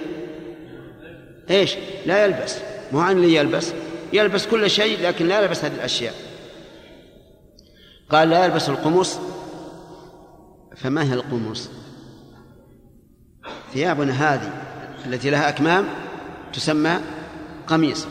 إيش؟ 1.50 1.76
لا 2.06 2.26
يلبس. 2.26 2.58
مو 2.92 3.00
عن 3.00 3.18
الذي 3.18 3.36
يلبس. 3.36 3.74
يلبس 4.14 4.48
كل 4.48 4.70
شيء 4.70 5.08
لكن 5.08 5.28
لا 5.28 5.42
يلبس 5.42 5.64
هذه 5.66 5.76
الأشياء. 5.76 6.14
قال 8.10 8.30
لا 8.30 8.46
يلبس 8.46 8.70
القمص. 8.70 9.20
فما 10.76 11.04
هي 11.04 11.14
القمص؟ 11.14 11.70
ثيابنا 13.74 14.34
هذه 14.34 14.52
التي 15.06 15.30
لها 15.30 15.50
أكمام 15.50 15.86
تسمى 16.54 17.00
قميص. 17.68 18.08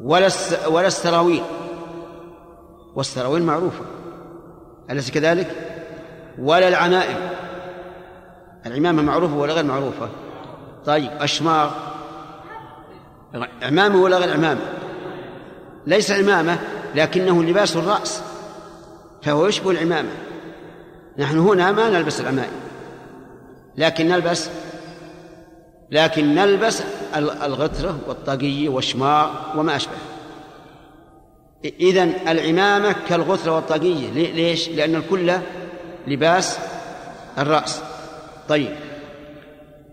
ولا 0.00 0.28
ولا 0.66 0.86
السراويل. 0.86 1.42
والسراويل 2.94 3.42
معروفة 3.42 3.84
أليس 4.90 5.10
كذلك؟ 5.10 5.50
ولا 6.38 6.68
العمائم 6.68 7.16
العمامة 8.66 9.02
معروفة 9.02 9.36
ولا 9.36 9.54
غير 9.54 9.64
معروفة؟ 9.64 10.08
طيب 10.86 11.10
أشمار 11.20 11.70
عمامة 13.62 14.02
ولا 14.02 14.18
غير 14.18 14.32
عمامة؟ 14.32 14.60
ليس 15.86 16.10
عمامة 16.10 16.58
لكنه 16.94 17.42
لباس 17.42 17.76
الرأس 17.76 18.22
فهو 19.22 19.46
يشبه 19.46 19.70
العمامة 19.70 20.10
نحن 21.18 21.38
هنا 21.38 21.72
ما 21.72 21.90
نلبس 21.90 22.20
العمائم 22.20 22.52
لكن 23.76 24.08
نلبس 24.08 24.48
لكن 25.90 26.34
نلبس 26.34 26.82
الغترة 27.16 27.98
والطاقية 28.08 28.68
والشمار 28.68 29.52
وما 29.56 29.76
أشبه 29.76 29.92
إذن 31.64 32.14
العمامة 32.28 32.94
كالغترة 33.08 33.52
والطاقية. 33.52 34.10
ليش؟ 34.10 34.68
لأن 34.68 34.94
الكل 34.94 35.32
لباس 36.06 36.58
الرأس. 37.38 37.80
طيب. 38.48 38.76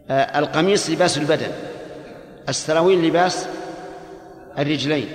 آه 0.10 0.40
القميص 0.40 0.90
لباس 0.90 1.18
البدن. 1.18 1.52
السراويل 2.50 3.08
لباس 3.08 3.48
الرجلين. 4.60 5.10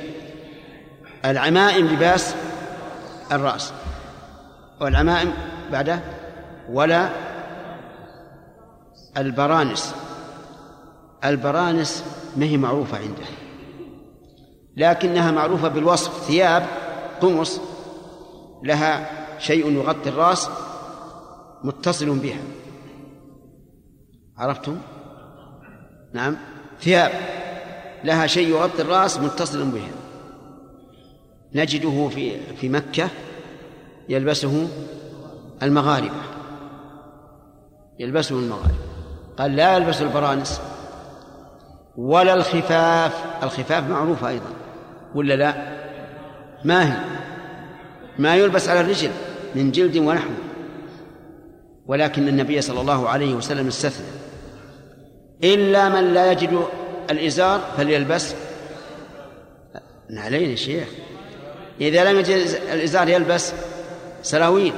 العمائم 1.25 1.87
لباس 1.87 2.35
الرأس. 3.33 3.73
والعمائم 4.81 5.33
بعده 5.73 6.01
ولا 6.71 7.09
البرانس. 9.17 9.95
البرانس 11.25 12.05
ما 12.37 12.47
هي 12.47 12.57
معروفة 12.57 12.99
عنده. 12.99 13.36
لكنها 14.77 15.31
معروفة 15.31 15.69
بالوصف. 15.69 16.25
ثياب 16.27 16.67
قمص 17.21 17.61
لها 18.63 19.11
شيء 19.39 19.73
يغطي 19.73 20.09
الرأس 20.09 20.49
متصل 21.65 22.19
بها. 22.19 22.41
عرفتم؟ 24.39 24.79
نعم. 26.13 26.37
ثياب 26.81 27.11
لها 28.05 28.27
شيء 28.27 28.49
يغطي 28.49 28.83
الرأس 28.83 29.19
متصل 29.19 29.65
بها. 29.65 29.91
نجده 31.55 32.09
في 32.09 32.41
في 32.55 32.69
مكة 32.69 33.09
يلبسه 34.09 34.69
المغاربة. 35.63 36.23
يلبسه 37.99 38.39
المغاربة. 38.39 38.87
قال 39.39 39.57
لا 39.57 39.77
يلبس 39.77 40.03
البرانس 40.03 40.61
ولا 41.97 42.35
الخفاف. 42.35 43.25
الخفاف 43.43 43.91
معروفة 43.91 44.29
أيضا. 44.29 44.66
ولا 45.17 45.37
لا؟ 45.37 45.55
ما 46.65 46.93
هي؟ 46.93 46.97
ما 48.19 48.37
يلبس 48.37 48.69
على 48.69 48.81
الرجل 48.81 49.11
من 49.55 49.71
جلد 49.71 49.97
ونحو 49.97 50.31
ولكن 51.87 52.29
النبي 52.29 52.61
صلى 52.61 52.81
الله 52.81 53.09
عليه 53.09 53.35
وسلم 53.35 53.67
استثنى. 53.67 54.07
إلا 55.45 55.89
من 55.89 56.15
لا 56.15 56.33
يجد 56.33 56.67
الإزار 57.11 57.61
فليلبس. 57.77 58.35
نعلين 60.11 60.51
يا 60.51 60.57
شيخ. 60.57 60.89
إذا 61.81 62.13
لم 62.13 62.19
يجد 62.19 62.47
الإزار 62.73 63.09
يلبس 63.09 63.53
سراويل 64.23 64.73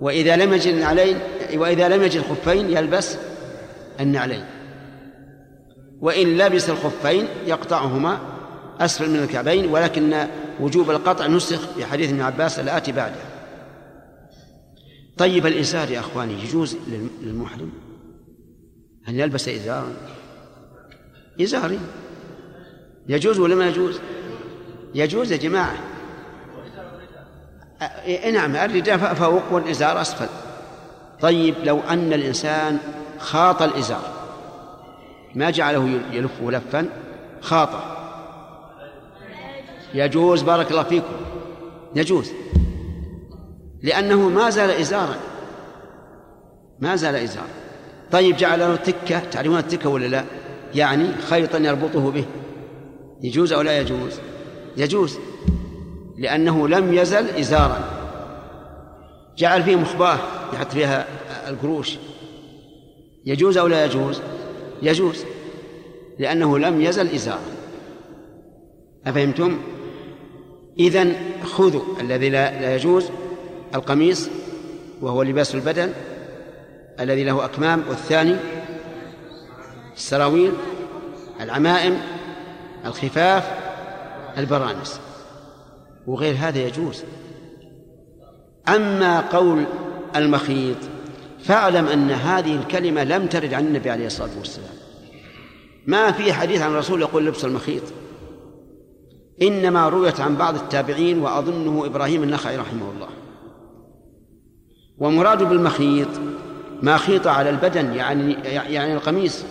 وإذا 0.00 0.36
لم 0.36 0.52
يجد 0.52 0.74
النعلين 0.74 1.18
وإذا 1.54 1.88
لم 1.88 2.02
يجد 2.02 2.16
الخفين 2.16 2.70
يلبس 2.70 3.16
النعلين. 4.00 4.44
وإن 6.00 6.38
لبس 6.38 6.70
الخفين 6.70 7.26
يقطعهما 7.46 8.18
أسفل 8.84 9.10
من 9.10 9.16
الكعبين 9.16 9.66
ولكن 9.66 10.26
وجوب 10.60 10.90
القطع 10.90 11.26
نسخ 11.26 11.68
في 11.74 11.84
حديث 11.84 12.10
ابن 12.10 12.20
عباس 12.20 12.58
الآتي 12.58 12.92
بعده. 12.92 13.14
طيب 15.18 15.46
الإزار 15.46 15.90
يا 15.90 16.00
أخواني 16.00 16.42
يجوز 16.42 16.76
للمحرم؟ 17.22 17.72
أن 19.08 19.18
يلبس 19.18 19.48
إزارا 19.48 19.92
إزاري. 21.42 21.78
يجوز 23.08 23.38
ولا 23.38 23.54
ما 23.54 23.68
يجوز؟ 23.68 24.00
يجوز 24.94 25.32
يا 25.32 25.36
جماعة. 25.36 25.76
نعم 28.32 28.56
الرداء 28.56 29.14
فوق 29.14 29.52
والإزار 29.52 30.00
أسفل. 30.00 30.28
طيب 31.20 31.54
لو 31.64 31.80
أن 31.80 32.12
الإنسان 32.12 32.78
خاط 33.18 33.62
الإزار 33.62 34.12
ما 35.34 35.50
جعله 35.50 36.00
يلفه 36.12 36.50
لفا؟ 36.50 36.86
خاطئ 37.40 38.01
يجوز 39.94 40.42
بارك 40.42 40.70
الله 40.70 40.82
فيكم. 40.82 41.12
يجوز. 41.96 42.32
لأنه 43.82 44.28
ما 44.28 44.50
زال 44.50 44.70
إزارا. 44.70 45.16
ما 46.80 46.96
زال 46.96 47.14
إزارا. 47.14 47.46
طيب 48.12 48.36
جعل 48.36 48.58
له 48.58 48.76
تكة. 48.76 49.18
تعرفون 49.18 49.58
التكة 49.58 49.88
ولا 49.88 50.06
لا؟ 50.06 50.24
يعني 50.74 51.12
خيطا 51.16 51.58
يربطه 51.58 52.10
به. 52.10 52.24
يجوز 53.22 53.52
أو 53.52 53.60
لا 53.60 53.80
يجوز؟ 53.80 54.20
يجوز. 54.76 55.18
لأنه 56.18 56.68
لم 56.68 56.94
يزل 56.94 57.28
إزارا. 57.28 57.84
جعل 59.38 59.62
فيه 59.62 59.76
مخباه 59.76 60.18
يحط 60.52 60.70
فيها 60.72 61.06
القروش. 61.48 61.98
يجوز 63.26 63.58
أو 63.58 63.66
لا 63.66 63.84
يجوز؟ 63.84 64.20
يجوز. 64.82 65.24
لأنه 66.18 66.58
لم 66.58 66.80
يزل 66.80 67.14
إزارا. 67.14 67.40
أفهمتم؟ 69.06 69.58
إذن 70.78 71.16
خذوا 71.44 71.82
الذي 72.00 72.28
لا, 72.28 72.60
لا 72.60 72.74
يجوز 72.74 73.10
القميص 73.74 74.28
وهو 75.00 75.22
لباس 75.22 75.54
البدن 75.54 75.92
الذي 77.00 77.24
له 77.24 77.44
أكمام 77.44 77.84
والثاني 77.88 78.36
السراويل 79.96 80.52
العمائم 81.40 81.98
الخفاف 82.84 83.50
البرانس. 84.38 85.00
وغير 86.06 86.34
هذا 86.38 86.58
يجوز. 86.58 87.02
أما 88.68 89.20
قول 89.20 89.64
المخيط 90.16 90.76
فاعلم 91.44 91.86
أن 91.86 92.10
هذه 92.10 92.54
الكلمة 92.54 93.04
لم 93.04 93.26
ترد 93.26 93.54
عن 93.54 93.66
النبي 93.66 93.90
عليه 93.90 94.06
الصلاة 94.06 94.38
والسلام. 94.38 94.74
ما 95.86 96.12
في 96.12 96.32
حديث 96.32 96.60
عن 96.60 96.70
الرسول 96.70 97.00
يقول 97.00 97.26
لبس 97.26 97.44
المخيط. 97.44 97.82
إنما 99.42 99.88
رويت 99.88 100.20
عن 100.20 100.36
بعض 100.36 100.54
التابعين 100.54 101.18
وأظنه 101.18 101.86
إبراهيم 101.86 102.22
النخعي 102.22 102.56
رحمه 102.56 102.90
الله. 102.94 103.08
ومراد 104.98 105.42
بالمخيط 105.42 106.08
ما 106.82 106.96
خيط 106.96 107.26
على 107.26 107.50
البدن 107.50 107.94
يعني 107.94 108.32
يعني 108.44 108.94
القميص. 108.94 109.44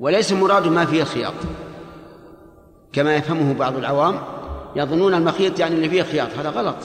وليس 0.00 0.32
مراد 0.32 0.66
ما 0.66 0.84
فيه 0.84 1.02
الخياط 1.02 1.34
كما 2.92 3.16
يفهمه 3.16 3.54
بعض 3.54 3.76
العوام 3.76 4.18
يظنون 4.76 5.14
المخيط 5.14 5.58
يعني 5.58 5.74
اللي 5.74 5.88
فيه 5.88 6.02
خياط 6.02 6.28
هذا 6.38 6.50
غلط. 6.50 6.76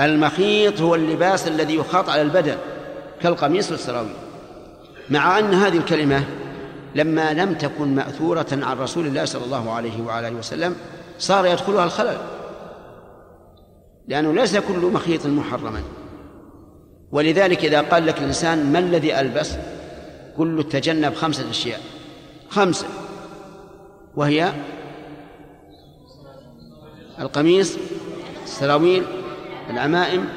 المخيط 0.00 0.80
هو 0.80 0.94
اللباس 0.94 1.48
الذي 1.48 1.74
يخاط 1.74 2.08
على 2.08 2.22
البدن 2.22 2.56
كالقميص 3.20 3.70
والسراويل 3.70 4.12
مع 5.10 5.38
أن 5.38 5.54
هذه 5.54 5.76
الكلمة 5.76 6.24
لما 6.94 7.32
لم 7.32 7.54
تكن 7.54 7.94
مأثورة 7.94 8.46
عن 8.52 8.78
رسول 8.78 9.06
الله 9.06 9.24
صلى 9.24 9.44
الله 9.44 9.72
عليه 9.72 10.02
وعلى 10.02 10.28
آله 10.28 10.36
وسلم 10.36 10.76
صار 11.18 11.46
يدخلها 11.46 11.84
الخلل. 11.84 12.18
لأنه 14.08 14.32
ليس 14.32 14.56
كل 14.56 14.78
مخيط 14.78 15.26
محرما. 15.26 15.82
ولذلك 17.12 17.64
إذا 17.64 17.80
قال 17.80 18.06
لك 18.06 18.18
الإنسان 18.18 18.72
ما 18.72 18.78
الذي 18.78 19.20
ألبس؟ 19.20 19.52
قل 20.38 20.56
له 20.56 20.62
تجنب 20.62 21.14
خمسة 21.14 21.50
أشياء. 21.50 21.80
خمسة. 22.50 22.86
وهي 24.16 24.52
القميص 27.20 27.76
السراويل 28.44 29.04
العمائم 29.70 30.28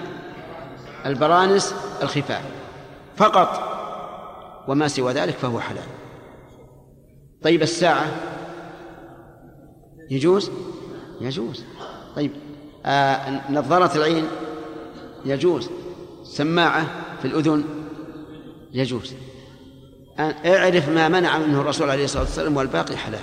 البرانس 1.06 1.76
الخفاف. 2.02 2.44
فقط. 3.18 3.72
وما 4.68 4.88
سوى 4.88 5.14
ذلك 5.14 5.36
فهو 5.36 5.60
حلال. 5.60 6.01
طيب 7.44 7.62
الساعة؟ 7.62 8.06
يجوز؟ 10.10 10.52
يجوز. 11.22 11.64
طيب 12.16 12.32
آه 12.86 13.52
نظارة 13.52 13.98
العين؟ 13.98 14.24
يجوز. 15.26 15.70
سماعة 16.24 16.86
في 17.22 17.28
الأذن؟ 17.28 17.64
يجوز. 18.74 19.14
اعرف 20.20 20.90
ما 20.90 21.10
منع 21.10 21.38
منه 21.38 21.62
الرسول 21.62 21.90
عليه 21.90 22.04
الصلاة 22.04 22.24
والسلام 22.24 22.58
والباقي 22.58 22.98
حلال. 22.98 23.20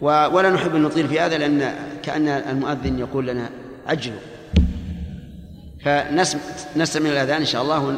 ولا 0.00 0.50
نحب 0.50 0.74
أن 0.74 0.82
نطيل 0.82 1.08
في 1.08 1.20
هذا 1.20 1.38
لأن 1.38 1.74
كأن 2.02 2.28
المؤذن 2.28 2.98
يقول 2.98 3.26
لنا 3.26 3.50
عجلوا 3.86 4.20
فنستمع 5.84 7.10
الأذان 7.10 7.40
إن 7.40 7.46
شاء 7.46 7.62
الله 7.62 7.96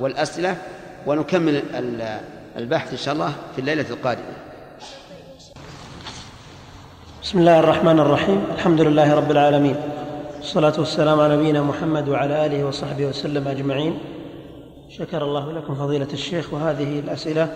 والأسئلة 0.00 0.56
ونكمل 1.06 1.62
البحث 2.58 2.92
إن 2.92 2.96
شاء 2.96 3.14
الله 3.14 3.32
في 3.54 3.60
الليلة 3.60 3.90
القادمة. 3.90 4.24
بسم 7.22 7.38
الله 7.38 7.60
الرحمن 7.60 8.00
الرحيم. 8.00 8.44
الحمد 8.54 8.80
لله 8.80 9.14
رب 9.14 9.30
العالمين. 9.30 9.76
والصلاة 10.36 10.72
والسلام 10.78 11.20
على 11.20 11.36
نبينا 11.36 11.62
محمد 11.62 12.08
وعلى 12.08 12.46
آله 12.46 12.64
وصحبه 12.64 13.06
وسلم 13.06 13.48
أجمعين. 13.48 13.98
شكر 14.88 15.24
الله 15.24 15.52
لكم 15.52 15.74
فضيلة 15.74 16.08
الشيخ. 16.12 16.54
وهذه 16.54 16.98
الأسئلة 16.98 17.48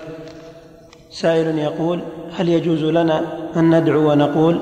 سائل 1.10 1.58
يقول 1.58 2.02
هل 2.32 2.48
يجوز 2.48 2.82
لنا 2.82 3.24
أن 3.56 3.78
ندعو 3.80 4.10
ونقول 4.10 4.60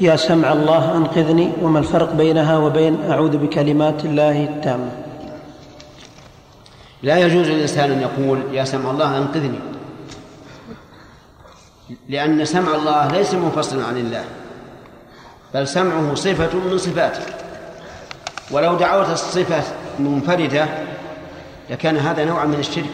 يا 0.00 0.16
سمع 0.16 0.52
الله 0.52 0.96
أنقذني 0.96 1.52
وما 1.62 1.78
الفرق 1.78 2.12
بينها 2.12 2.58
وبين 2.58 3.10
أعوذ 3.10 3.36
بكلمات 3.36 4.04
الله 4.04 4.44
التامة 4.44 4.90
لا 7.02 7.18
يجوز 7.18 7.48
للإنسان 7.48 7.90
أن 7.90 8.00
يقول 8.00 8.38
يا 8.52 8.64
سمع 8.64 8.90
الله 8.90 9.18
أنقذني 9.18 9.58
لأن 12.08 12.44
سمع 12.44 12.74
الله 12.74 13.08
ليس 13.08 13.34
منفصلا 13.34 13.86
عن 13.86 13.96
الله 13.96 14.24
بل 15.54 15.68
سمعه 15.68 16.14
صفة 16.14 16.58
من 16.58 16.78
صفاته. 16.78 17.22
ولو 18.50 18.74
دعوت 18.76 19.10
الصفة 19.10 19.62
منفردة 19.98 20.68
لكان 21.70 21.96
هذا 21.96 22.24
نوعا 22.24 22.44
من 22.44 22.58
الشرك. 22.58 22.90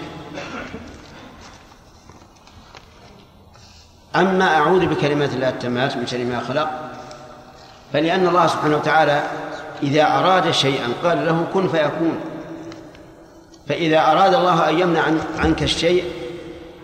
أما 4.17 4.57
أعوذ 4.57 4.87
بكلمات 4.87 5.33
الله 5.33 5.49
التامات 5.49 5.97
من 5.97 6.07
شر 6.07 6.25
ما 6.25 6.41
خلق 6.41 6.71
فلأن 7.93 8.27
الله 8.27 8.47
سبحانه 8.47 8.77
وتعالى 8.77 9.23
إذا 9.83 10.03
أراد 10.03 10.51
شيئا 10.51 10.89
قال 11.05 11.27
له 11.27 11.47
كن 11.55 11.69
فيكون. 11.69 12.21
فإذا 13.69 14.13
أراد 14.13 14.35
الله 14.35 14.69
أن 14.69 14.79
يمنع 14.79 15.03
عنك 15.39 15.63
الشيء 15.63 16.05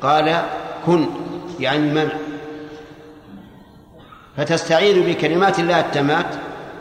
قال 0.03 0.43
كن. 0.87 1.07
يعني 1.63 1.79
المنع 1.79 2.13
فتستعيذ 4.37 5.13
بكلمات 5.13 5.59
الله 5.59 5.81
التامات 5.81 6.27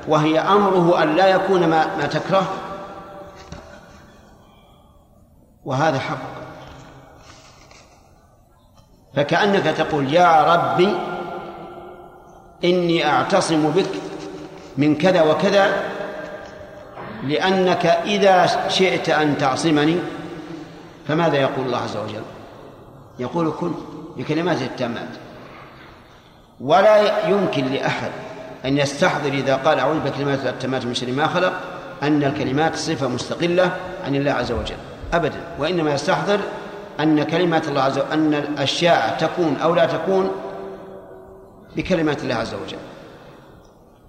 وهي 0.08 0.40
أمره 0.40 1.04
أن 1.04 1.16
لا 1.16 1.28
يكون 1.28 1.68
ما, 1.68 1.98
ما 1.98 2.06
تكره. 2.06 2.54
وهذا 5.66 6.00
حق. 6.00 6.18
فكأنك 9.16 9.64
تقول 9.64 10.14
يا 10.14 10.54
ربي 10.56 10.96
إني 12.64 13.08
أعتصم 13.08 13.70
بك 13.70 13.90
من 14.78 14.96
كذا 14.96 15.22
وكذا 15.22 15.84
لأنك 17.24 17.86
إذا 17.86 18.68
شئت 18.70 19.10
أن 19.10 19.38
تعصمني. 19.38 20.00
فماذا 21.08 21.38
يقول 21.38 21.66
الله 21.66 21.78
عز 21.78 21.98
وجل؟ 21.98 22.24
يقول 23.20 23.54
كن. 23.60 23.74
بكلمات 24.18 24.62
التامات 24.62 25.10
ولا 26.62 27.28
يمكن 27.28 27.66
لأحد 27.66 28.12
أن 28.66 28.78
يستحضر 28.78 29.30
إذا 29.30 29.56
قال 29.56 29.80
أعوذ 29.80 30.00
بكلمات 30.00 30.46
التامات 30.46 30.86
من 30.86 30.94
شر 30.94 31.12
ما 31.12 31.28
خلق 31.28 31.54
أن 32.04 32.24
الكلمات 32.24 32.76
صفة 32.76 33.08
مستقلة 33.08 33.72
عن 34.06 34.16
الله 34.16 34.32
عز 34.32 34.52
وجل. 34.52 34.76
أبدا. 35.14 35.38
وإنما 35.60 35.94
يستحضر 35.94 36.40
أن 37.00 37.24
كلمات 37.24 37.68
الله 37.68 37.82
عز 37.82 37.98
وجل 37.98 38.12
أن 38.12 38.34
الأشياء 38.34 39.18
تكون 39.20 39.56
أو 39.64 39.76
لا 39.76 39.86
تكون 39.86 40.32
بكلمات 41.76 42.24
الله 42.24 42.36
عز 42.36 42.54
وجل. 42.54 42.78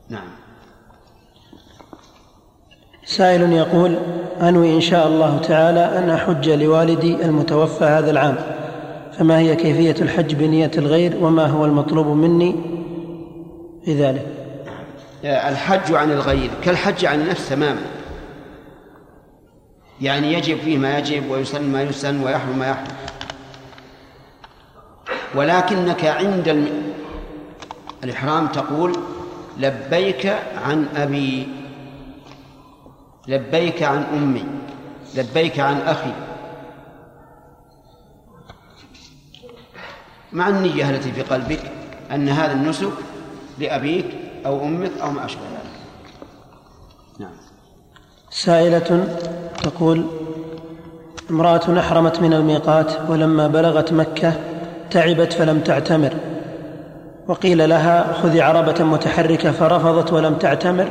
نعم. 0.09 0.29
سائل 3.05 3.53
يقول 3.53 3.99
أنوي 4.41 4.77
إن 4.77 4.81
شاء 4.81 5.07
الله 5.07 5.39
تعالى 5.39 5.99
أن 5.99 6.11
أحج 6.11 6.51
لوالدي 6.51 7.25
المتوفى 7.25 7.85
هذا 7.85 8.11
العام. 8.11 8.37
فما 9.23 9.39
هي 9.39 9.57
كيفية 9.57 10.03
الحج 10.03 10.35
بنية 10.35 10.71
الغير 10.79 11.17
وما 11.21 11.47
هو 11.47 11.65
المطلوب 11.65 12.07
مني 12.07 12.55
في 13.85 13.95
ذلك؟ 13.95 14.27
الحج 15.25 15.95
عن 15.95 16.11
الغير 16.11 16.51
كالحج 16.65 17.05
عن 17.05 17.21
النفس 17.21 17.49
تماما. 17.49 17.81
يعني 20.01 20.33
يجب 20.33 20.59
فيه 20.59 20.79
ما 20.79 20.99
يجب 20.99 21.31
ويسن 21.31 21.73
ما 21.73 21.83
يسن 21.83 22.25
ويحرم 22.25 22.59
ما 22.59 22.67
يحرم. 22.69 22.97
ولكنك 25.35 26.05
عند 26.05 26.69
الإحرام 28.05 28.47
تقول 28.47 28.97
لبيك 29.59 30.37
عن 30.65 30.87
أبي 30.97 31.49
لبيك 33.29 33.83
عن 33.83 34.05
أمي 34.17 34.45
لبيك 35.15 35.61
عن 35.61 35.81
أخي. 35.81 36.13
مع 40.33 40.49
النية 40.49 40.91
التي 40.91 41.13
في 41.13 41.23
قلبك 41.23 41.61
أن 42.13 42.29
هذا 42.29 42.53
النسك 42.53 42.93
لأبيك 43.59 44.07
أو 44.47 44.65
أمك 44.65 44.91
أو 45.03 45.11
ما 45.11 45.25
أشبه 45.25 45.41
ذلك. 45.41 45.81
نعم. 47.19 47.31
سائلة 48.31 49.19
تقول 49.63 50.05
امرأة 51.31 51.79
أحرمت 51.79 52.21
من 52.21 52.33
الميقات 52.33 52.93
ولما 53.09 53.47
بلغت 53.47 53.93
مكة 53.93 54.33
تعبت 54.91 55.33
فلم 55.33 55.61
تعتمر. 55.61 56.13
وقيل 57.29 57.69
لها 57.69 58.13
خذي 58.13 58.43
عربة 58.43 58.85
متحركة 58.85 59.53
فرفضت 59.53 60.13
ولم 60.13 60.35
تعتمر. 60.35 60.89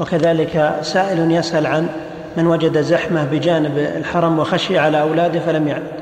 وكذلك 0.00 0.78
سائل 0.82 1.30
يسأل 1.30 1.66
عن 1.66 1.88
من 2.36 2.46
وجد 2.46 2.80
زحمة 2.80 3.24
بجانب 3.24 3.78
الحرم 3.78 4.38
وخشي 4.38 4.78
على 4.78 5.00
أولاده 5.00 5.40
فلم 5.40 5.68
يعد. 5.68 5.99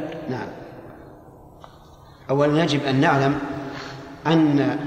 أولا 2.30 2.62
يجب 2.62 2.84
أن 2.84 3.00
نعلم 3.00 3.38
أن 4.26 4.78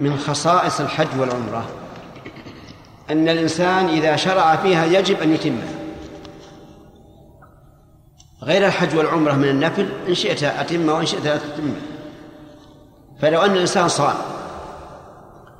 من 0.00 0.18
خصائص 0.18 0.80
الحج 0.80 1.06
والعمرة 1.18 1.68
أن 3.10 3.28
الإنسان 3.28 3.88
إذا 3.88 4.16
شرع 4.16 4.56
فيها 4.56 4.84
يجب 4.84 5.20
أن 5.22 5.34
يتمها 5.34 5.68
غير 8.42 8.66
الحج 8.66 8.96
والعمرة 8.96 9.32
من 9.32 9.48
النفل 9.48 9.88
إن 10.08 10.14
شئت 10.14 10.42
أتمه 10.42 10.94
وإن 10.94 11.06
شئت 11.06 11.24
لا 11.24 11.36
تتمه 11.36 11.74
فلو 13.20 13.40
أن 13.40 13.50
الإنسان 13.50 13.88
صام 13.88 14.14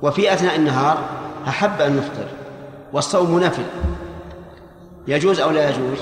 وفي 0.01 0.33
أثناء 0.33 0.55
النهار 0.55 0.97
أحب 1.47 1.81
أن 1.81 1.97
يفطر 1.97 2.27
والصوم 2.93 3.39
نفل 3.39 3.63
يجوز 5.07 5.39
أو 5.39 5.49
لا 5.49 5.69
يجوز؟ 5.69 5.97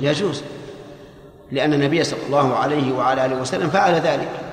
يجوز 0.00 0.42
لأن 1.52 1.72
النبي 1.72 2.04
صلى 2.04 2.18
الله 2.26 2.56
عليه 2.56 2.92
وعلى 2.92 3.26
آله 3.26 3.40
وسلم 3.40 3.70
فعل 3.70 3.94
ذلك. 3.94 4.47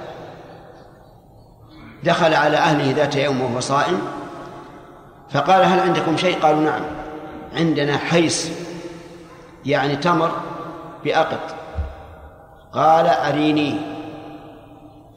دخل 2.06 2.34
على 2.34 2.58
أهله 2.58 2.92
ذات 2.92 3.16
يوم 3.16 3.42
وهو 3.42 3.60
صائم 3.60 4.02
فقال 5.30 5.64
هل 5.64 5.80
عندكم 5.80 6.18
شيء؟ 6.18 6.40
قالوا 6.40 6.62
نعم 6.62 6.82
عندنا 7.54 7.98
حيس 7.98 8.52
يعني 9.66 9.96
تمر 9.96 10.32
بأقط 11.04 11.56
قال 12.74 13.08
أريني 13.08 13.78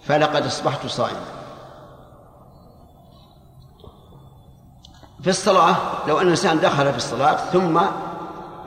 فلقد 0.05 0.47
أصبحت 0.47 0.87
صائما. 0.87 1.25
في 5.23 5.31
الصلاة 5.31 5.77
لو 6.09 6.19
أن 6.19 6.23
الإنسان 6.23 6.61
دخل 6.61 6.91
في 6.91 6.97
الصلاة 6.97 7.37
ثم 7.37 7.81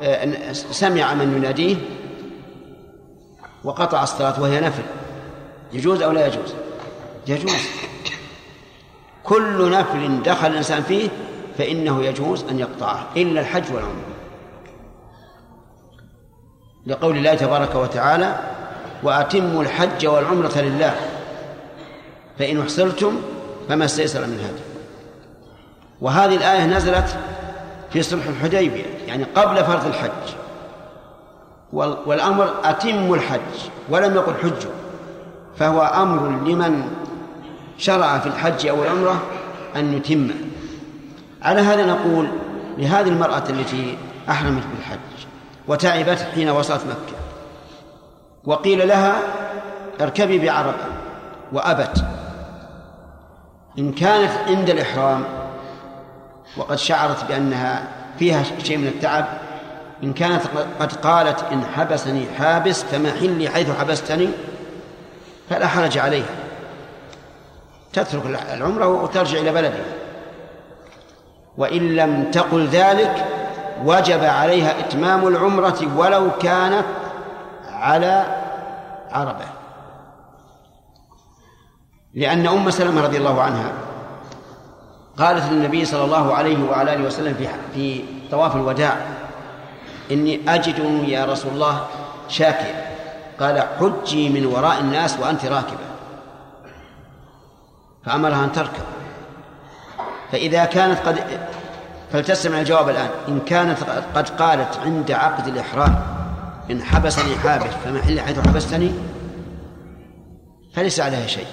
آه، 0.02 0.52
سمع 0.52 1.14
من 1.14 1.38
يناديه 1.38 1.76
وقطع 3.64 4.04
الصلاة 4.04 4.42
وهي 4.42 4.60
نفل 4.60 4.84
يجوز 5.74 6.02
أو 6.02 6.12
لا 6.12 6.28
يجوز؟ 6.28 6.54
يجوز. 7.28 7.68
كل 9.24 9.72
نفل 9.72 10.24
دخل 10.24 10.48
الإنسان 10.48 10.84
فيه 10.84 11.10
فإنه 11.58 12.04
يجوز 12.04 12.44
أن 12.44 12.60
يقطعه 12.60 13.08
إلا 13.18 13.42
الحج 13.42 13.64
والعمرة. 13.74 14.12
لقول 16.86 17.18
الله 17.18 17.34
تبارك 17.34 17.76
وتعالى 17.76 18.40
وأتموا 19.04 19.64
الحج 19.64 20.08
والعمرة 20.08 20.58
لله 20.58 20.96
فإن 22.40 22.62
أحصرتم 22.62 23.22
فما 23.70 23.86
استيسر 23.86 24.28
من 24.28 24.40
هذا 24.40 24.60
وهذه 26.02 26.36
الآية 26.36 26.66
نزلت 26.66 27.18
في 27.94 28.02
صلح 28.02 28.28
الحديبية 28.28 28.86
يعني 29.08 29.24
قبل 29.24 29.64
فرض 29.64 29.86
الحج. 29.86 30.36
والأمر 32.06 32.54
أتم 32.64 33.14
الحج 33.14 33.70
ولم 33.90 34.16
يقل 34.16 34.34
حجوا 34.44 34.72
فهو 35.58 35.82
أمر 35.82 36.28
لمن 36.28 36.92
شرع 37.78 38.20
في 38.20 38.28
الحج 38.28 38.68
أو 38.68 38.84
العمرة 38.84 39.22
أن 39.76 39.94
يتم. 39.94 40.32
على 41.42 41.62
هذا 41.62 41.86
نقول 41.86 42.28
لهذه 42.78 43.08
المرأة 43.08 43.44
التي 43.50 43.98
أحرمت 44.30 44.64
بالحج 44.76 45.28
وتعبت 45.68 46.28
حين 46.34 46.50
وصلت 46.50 46.82
مكة 46.86 47.18
وقيل 48.46 48.88
لها 48.88 49.20
اركبي 50.02 50.40
بعربة 50.40 50.86
وأبت. 51.52 52.06
إن 53.80 53.92
كانت 53.92 54.32
عند 54.48 54.70
الإحرام 54.70 55.24
وقد 56.58 56.76
شعرت 56.76 57.24
بأنها 57.24 57.88
فيها 58.20 58.44
شيء 58.64 58.78
من 58.78 58.88
التعب 58.88 59.26
إن 60.04 60.14
كانت 60.14 60.42
قد 60.80 60.94
قالت 60.94 61.44
إن 61.52 61.64
حبسني 61.76 62.26
حابس 62.38 62.84
فمحلي 62.84 63.50
حيث 63.50 63.70
حبستني 63.80 64.30
فلا 65.50 65.68
حرج 65.68 65.98
عليها. 65.98 66.41
تترك 67.94 68.26
العمرة 68.54 68.88
وترجع 68.88 69.40
إلى 69.40 69.52
بلدها. 69.52 69.86
وإن 71.58 71.96
لم 71.96 72.32
تقل 72.32 72.68
ذلك 72.68 73.26
وجب 73.86 74.24
عليها 74.24 74.80
إتمام 74.80 75.28
العمرة 75.28 75.98
ولو 75.98 76.32
كانت 76.32 76.86
على 77.70 78.26
عربة. 79.12 79.46
لأن 82.14 82.48
أم 82.48 82.70
سلمة 82.70 83.02
رضي 83.02 83.18
الله 83.18 83.42
عنها 83.42 83.74
قالت 85.18 85.52
للنبي 85.52 85.86
صلى 85.86 86.04
الله 86.04 86.34
عليه 86.34 86.70
وعلى 86.70 86.94
آله 86.94 87.04
وسلم 87.04 87.34
في 87.34 87.48
في 87.74 88.04
طواف 88.32 88.56
الوداع 88.56 88.96
إني 90.12 90.42
أجد 90.48 90.80
يا 91.08 91.26
رسول 91.26 91.54
الله 91.54 91.88
شاكيا 92.28 92.92
قال 93.40 93.64
حجي 93.80 94.30
من 94.30 94.46
وراء 94.46 94.80
الناس 94.80 95.20
وأنت 95.20 95.46
راكبة. 95.46 95.91
فأمرها 98.06 98.46
أن 98.46 98.52
تركب. 98.52 98.84
فإذا 100.32 100.66
كانت 100.66 101.00
قد 101.00 101.20
فلتستمع 102.12 102.60
الجواب 102.60 102.90
الآن. 102.90 103.10
إن 103.28 103.40
كانت 103.40 103.84
قد 104.16 104.30
قالت 104.30 104.78
عند 104.78 105.12
عقد 105.12 105.48
الإحرام 105.48 105.96
إن 106.72 106.84
حبسني 106.84 107.36
حابس 107.36 107.74
فمحل 107.86 108.20
حيث 108.20 108.40
حبستني 108.40 108.92
فليس 110.74 111.00
عليها 111.00 111.28
شيء. 111.28 111.48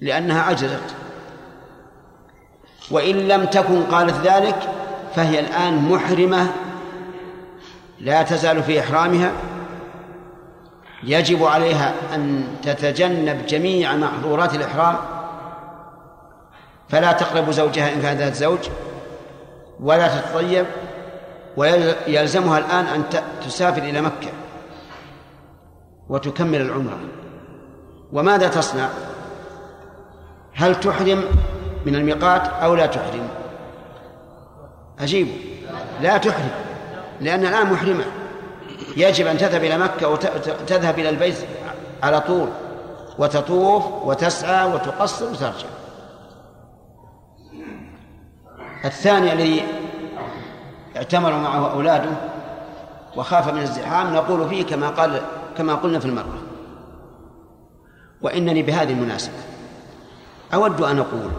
لأنها 0.00 0.42
عجزت 0.42 0.94
وإن 2.90 3.28
لم 3.28 3.44
تكن 3.44 3.82
قالت 3.82 4.26
ذلك 4.26 4.70
فهي 5.14 5.40
الآن 5.40 5.74
محرمة 5.74 6.46
لا 8.00 8.22
تزال 8.22 8.62
في 8.62 8.80
إحرامها. 8.80 9.32
يجب 11.02 11.44
عليها 11.44 11.94
أن 12.14 12.44
تتجنب 12.62 13.46
جميع 13.46 13.96
محظورات 13.96 14.54
الإحرام 14.54 14.96
فلا 16.88 17.12
تقرب 17.12 17.50
زوجها 17.50 17.92
إن 17.92 18.02
كان 18.02 18.16
ذات 18.16 18.34
زوج 18.34 18.58
ولا 19.80 20.20
تتطيب 20.20 20.66
ويلزمها 21.56 22.58
الآن 22.58 22.84
أن 22.84 23.04
تسافر 23.46 23.82
إلى 23.82 24.00
مكة 24.00 24.28
وتكمل 26.08 26.60
العمرة 26.60 26.98
وماذا 28.12 28.48
تصنع؟ 28.48 28.88
هل 30.54 30.80
تحرم 30.80 31.24
من 31.86 31.94
الميقات 31.94 32.48
أو 32.48 32.74
لا 32.74 32.86
تحرم؟ 32.86 33.28
أجيب 35.00 35.28
لا 36.02 36.16
تحرم 36.16 36.50
لأن 37.20 37.46
الآن 37.46 37.72
محرمة 37.72 38.04
يجب 38.98 39.26
أن 39.26 39.38
تذهب 39.38 39.64
إلى 39.64 39.78
مكة 39.78 40.08
وتذهب 40.08 40.98
إلى 40.98 41.08
البيت 41.08 41.36
على 42.02 42.20
طول 42.20 42.48
وتطوف 43.18 43.84
وتسعى 44.04 44.72
وتقصر 44.72 45.30
وترجع. 45.30 45.66
الثاني 48.84 49.32
الذي 49.32 49.62
اعتمر 50.96 51.32
معه 51.32 51.72
أولاده 51.72 52.10
وخاف 53.16 53.48
من 53.52 53.62
الزحام 53.62 54.14
نقول 54.14 54.48
فيه 54.48 54.64
كما 54.64 54.88
قال 54.88 55.20
كما 55.56 55.74
قلنا 55.74 55.98
في 55.98 56.06
المرة. 56.06 56.38
وإنني 58.22 58.62
بهذه 58.62 58.92
المناسبة 58.92 59.34
أود 60.54 60.80
أن 60.80 60.98
أقول 60.98 61.30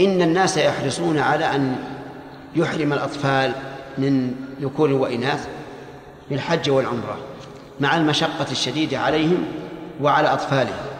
إن 0.00 0.22
الناس 0.22 0.56
يحرصون 0.56 1.18
على 1.18 1.44
أن 1.44 1.76
يحرم 2.56 2.92
الأطفال 2.92 3.52
من 3.98 4.34
ذكور 4.60 4.92
وإناث. 4.92 5.48
بالحج 6.30 6.70
والعمرة 6.70 7.18
مع 7.80 7.96
المشقة 7.96 8.46
الشديدة 8.50 8.98
عليهم 8.98 9.44
وعلى 10.02 10.32
أطفالهم. 10.32 10.90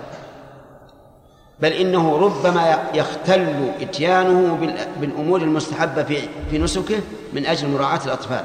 بل 1.61 1.73
إنه 1.73 2.17
ربما 2.17 2.79
يختل 2.95 3.71
إتيانه 3.81 4.59
بالأمور 5.01 5.43
المستحبة 5.43 6.03
في 6.03 6.17
في 6.51 6.59
نسكه 6.59 7.01
من 7.33 7.47
أجل 7.47 7.69
مراعاة 7.69 8.01
الأطفال. 8.05 8.45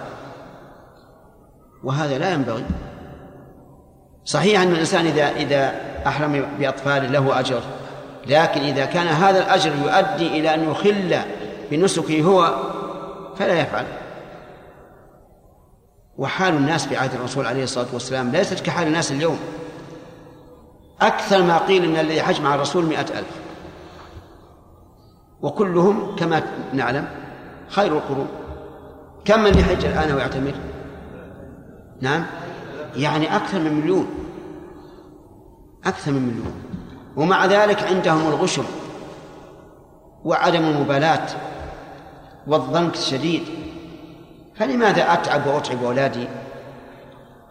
وهذا 1.83 2.17
لا 2.17 2.33
ينبغي. 2.33 2.65
صحيح 4.25 4.61
أن 4.61 4.71
الإنسان 4.71 5.05
إذا 5.05 5.29
إذا 5.29 5.75
أحرم 6.07 6.45
بأطفال 6.59 7.11
له 7.11 7.39
أجر 7.39 7.61
لكن 8.27 8.61
إذا 8.61 8.85
كان 8.85 9.07
هذا 9.07 9.39
الأجر 9.39 9.71
يؤدي 9.83 10.27
إلى 10.27 10.53
أن 10.53 10.71
يخل 10.71 11.17
بنسكه 11.71 12.21
هو 12.21 12.55
فلا 13.39 13.59
يفعل. 13.59 13.85
وحال 16.17 16.53
الناس 16.53 16.85
في 16.85 16.97
عهد 16.97 17.13
الرسول 17.13 17.45
عليه 17.45 17.63
الصلاة 17.63 17.87
والسلام 17.93 18.31
ليست 18.31 18.59
كحال 18.59 18.87
الناس 18.87 19.11
اليوم. 19.11 19.39
أكثر 21.01 21.43
ما 21.43 21.57
قيل 21.57 21.83
أن 21.83 22.05
الذي 22.05 22.21
حج 22.21 22.41
مع 22.41 22.55
الرسول 22.55 22.85
مئة 22.85 23.19
ألف. 23.19 23.41
وكلهم 25.41 26.15
كما 26.15 26.43
نعلم 26.73 27.07
خير 27.69 27.93
القرون. 27.97 28.27
كم 29.25 29.43
من 29.43 29.57
يحج 29.57 29.85
الآن 29.85 30.15
ويعتمر؟ 30.15 30.53
نعم. 32.01 32.25
يعني 32.95 33.35
أكثر 33.35 33.59
من 33.59 33.73
مليون. 33.73 34.07
أكثر 35.85 36.11
من 36.11 36.21
مليون. 36.21 36.53
ومع 37.15 37.45
ذلك 37.45 37.83
عندهم 37.83 38.27
الغشم 38.27 38.65
وعدم 40.23 40.63
المبالاة 40.63 41.27
والضنك 42.47 42.93
الشديد. 42.93 43.43
فلماذا 44.55 45.13
أتعب 45.13 45.47
وأتعب 45.47 45.83
أولادي؟ 45.83 46.27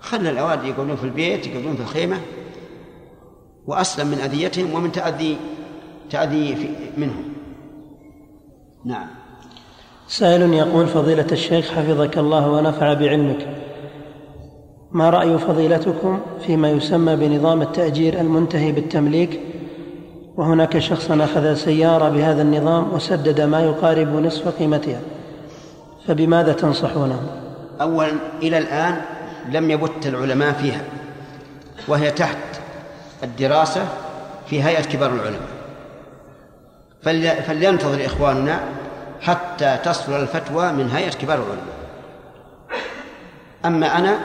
خلى 0.01 0.31
الأولاد 0.31 0.65
يقعدون 0.65 0.97
في 0.97 1.05
البيت 1.05 1.47
يقعدون 1.47 1.77
في 1.77 1.83
الخيمة 1.83 2.21
وأسلم 3.67 4.07
من 4.07 4.19
أذيتهم 4.19 4.75
ومن 4.75 4.93
تأذي 4.93 5.37
تأذي 6.11 6.71
منهم. 6.97 7.25
نعم. 8.85 9.07
سائل 10.09 10.55
يقول 10.55 10.87
فضيلة 10.87 11.27
الشيخ 11.33 11.73
حفظك 11.73 12.19
الله 12.19 12.51
ونفع 12.51 12.93
بعلمك. 12.93 13.49
ما 14.93 15.11
رأي 15.11 15.39
فضيلتكم 15.39 16.21
فيما 16.47 16.71
يسمى 16.71 17.17
بنظام 17.17 17.63
التأجير 17.63 18.21
المنتهي 18.21 18.73
بالتمليك؟ 18.73 19.41
وهناك 20.37 20.79
شخص 20.79 21.11
أخذ 21.11 21.55
سيارة 21.55 22.09
بهذا 22.09 22.43
النظام 22.43 22.93
وسدد 22.93 23.41
ما 23.41 23.61
يقارب 23.61 24.09
نصف 24.09 24.49
قيمتها. 24.49 25.01
فبماذا 26.09 26.53
تنصحونه؟ 26.53 27.21
أولا 27.81 28.13
إلى 28.43 28.59
الآن 28.59 29.01
لم 29.53 29.71
يبت 29.71 30.07
العلماء 30.07 30.53
فيها 30.53 30.83
وهي 31.89 32.11
تحت 32.11 32.37
الدراسة 33.23 33.89
في 34.47 34.63
هيئة 34.63 34.83
كبار 34.83 35.11
العلماء. 35.13 35.49
فلينتظر 37.43 38.07
إخواننا 38.07 38.61
حتى 39.21 39.79
تصل 39.85 40.13
الفتوى 40.23 40.73
من 40.73 40.91
هيئة 40.91 41.11
كبار 41.11 41.39
العلماء. 41.39 41.75
أما 43.65 43.99
أنا 43.99 44.19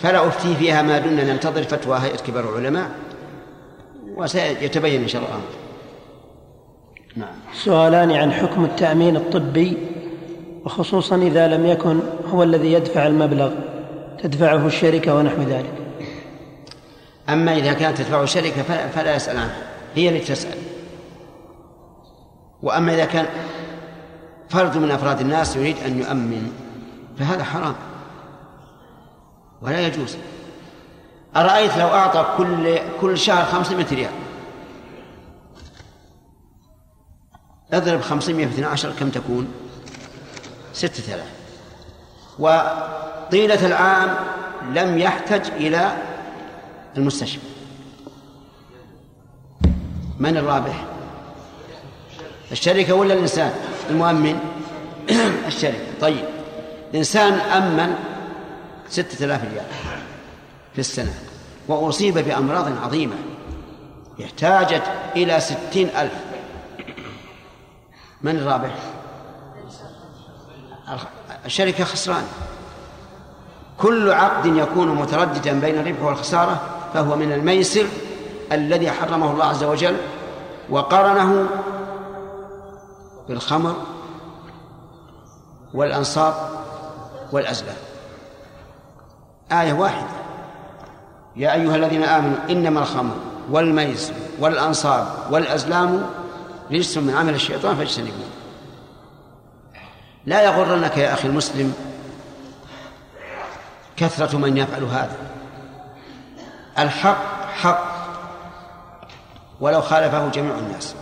فلا 0.00 0.26
أفتي 0.26 0.54
فيها 0.54 0.82
ما 0.82 0.98
دمنا 0.98 1.32
ننتظر 1.32 1.62
فتوى 1.62 1.98
هيئة 1.98 2.16
كبار 2.16 2.44
العلماء 2.58 2.90
وسيتبين 4.16 5.02
إن 5.02 5.08
شاء 5.08 5.22
الله. 5.22 5.34
الأمر 5.34 5.48
نعم. 7.16 7.34
سؤالان 7.52 8.12
عن 8.12 8.32
حكم 8.32 8.64
التأمين 8.64 9.16
الطبي 9.16 9.76
وخصوصا 10.66 11.16
إذا 11.16 11.48
لم 11.48 11.66
يكن 11.66 12.00
هو 12.28 12.42
الذي 12.42 12.72
يدفع 12.72 13.06
المبلغ 13.06 13.52
تدفعه 14.22 14.66
الشركة 14.66 15.14
ونحو 15.14 15.42
ذلك. 15.42 15.72
أما 17.28 17.56
إذا 17.56 17.72
كانت 17.72 17.98
تدفعه 17.98 18.22
الشركة 18.22 18.62
فلا 18.88 19.16
يسأل 19.16 19.36
عنها 19.36 19.56
هي 19.94 20.08
اللي 20.08 20.20
تسأل. 20.20 20.58
وأما 22.62 22.94
إذا 22.94 23.04
كان 23.04 23.26
فرد 24.48 24.76
من 24.76 24.90
أفراد 24.90 25.20
الناس 25.20 25.56
يريد 25.56 25.76
أن 25.78 25.98
يؤمن 25.98 26.52
فهذا 27.18 27.44
حرام. 27.44 27.74
ولا 29.62 29.86
يجوز. 29.86 30.16
أرأيت 31.36 31.76
لو 31.76 31.88
أعطى 31.88 32.26
كل 32.38 32.78
كل 33.00 33.18
شهر 33.18 33.44
500 33.44 33.86
ريال؟ 33.92 34.12
أضرب 37.72 38.00
500 38.00 38.46
في 38.46 38.52
12 38.52 38.92
كم 39.00 39.10
تكون؟ 39.10 39.65
ستة 40.76 41.14
آلاف. 41.14 41.30
وطيلة 42.38 43.66
العام 43.66 44.14
لم 44.74 44.98
يحتج 44.98 45.50
إلى 45.50 45.96
المستشفى. 46.96 47.46
من 50.18 50.36
الرابح؟ 50.36 50.84
الشركة 52.52 52.94
ولا 52.94 53.14
الإنسان؟ 53.14 53.52
المؤمن. 53.90 54.38
الشركة. 55.46 55.86
طيب. 56.00 56.24
إنسان 56.94 57.32
أمن 57.32 57.94
ستة 58.88 59.24
آلاف 59.24 59.40
ريال 59.44 59.64
في 60.72 60.78
السنة 60.78 61.14
وأصيب 61.68 62.18
بأمراض 62.18 62.78
عظيمة. 62.82 63.16
احتاجت 64.24 64.82
إلى 65.16 65.40
ستين 65.40 65.88
ألف. 65.88 66.12
من 68.22 68.36
الرابح؟ 68.36 68.95
الشركة 71.46 71.84
خسران. 71.84 72.24
كل 73.78 74.12
عقد 74.12 74.46
يكون 74.46 74.88
مترددا 74.88 75.60
بين 75.60 75.78
الربح 75.78 76.02
والخسارة 76.02 76.60
فهو 76.94 77.16
من 77.16 77.32
الميسر 77.32 77.86
الذي 78.52 78.90
حرمه 78.90 79.32
الله 79.32 79.44
عز 79.44 79.64
وجل 79.64 79.96
وقرنه 80.70 81.46
بالخمر 83.28 83.76
والأنصاب 85.74 86.34
والأزلام. 87.32 87.76
آية 89.52 89.72
واحدة. 89.72 90.16
يا 91.36 91.52
أيها 91.52 91.76
الذين 91.76 92.02
آمنوا 92.02 92.36
إنما 92.50 92.80
الخمر 92.80 93.14
والميسر 93.50 94.14
والأنصاب 94.40 95.06
والأزلام 95.30 96.06
رجس 96.70 96.98
من 96.98 97.14
عمل 97.14 97.34
الشيطان 97.34 97.76
فاجتنبوه. 97.76 98.35
لا 100.26 100.42
يغرنك 100.42 100.96
يا 100.96 101.12
أخي 101.12 101.28
المسلم 101.28 101.74
كثرة 103.96 104.38
من 104.38 104.56
يفعل 104.56 104.84
هذا. 104.84 105.16
الحق 106.78 107.50
حق 107.52 107.96
ولو 109.60 109.80
خالفه 109.80 110.28
جميع 110.28 110.54
الناس 110.54 110.94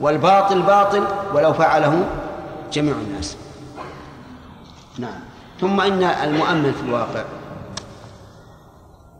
والباطل 0.00 0.62
باطل 0.62 1.04
ولو 1.34 1.52
فعله 1.52 2.04
جميع 2.72 2.94
الناس. 2.94 3.36
نعم. 4.98 5.20
ثم 5.60 5.80
إن 5.80 6.02
المؤمن 6.02 6.72
في 6.72 6.82
الواقع 6.82 7.24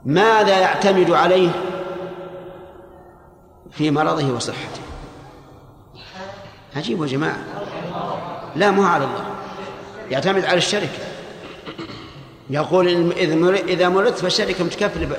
ماذا 0.04 0.58
يعتمد 0.58 1.10
عليه 1.10 1.50
في 3.70 3.90
مرضه 3.90 4.32
وصحته؟ 4.32 4.80
عجيب 6.76 7.02
يا 7.02 7.06
جماعة. 7.06 7.38
لا 8.56 8.70
مو 8.70 8.84
على 8.84 9.04
الله. 9.04 9.27
يعتمد 10.10 10.44
على 10.44 10.58
الشركة. 10.58 10.98
يقول 12.50 13.12
إذا 13.68 13.88
مرضت 13.88 14.18
فالشركة 14.18 14.64
متكفلة 14.64 15.16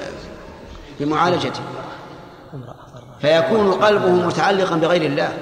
بمعالجتي 0.99 1.61
فيكون 3.22 3.72
قلبه 3.72 4.10
متعلقا 4.10 4.76
بغير 4.76 5.02
الله. 5.02 5.34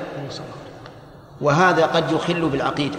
وهذا 1.42 1.86
قد 1.86 2.12
يخل 2.12 2.50
بالعقيدة. 2.50 2.98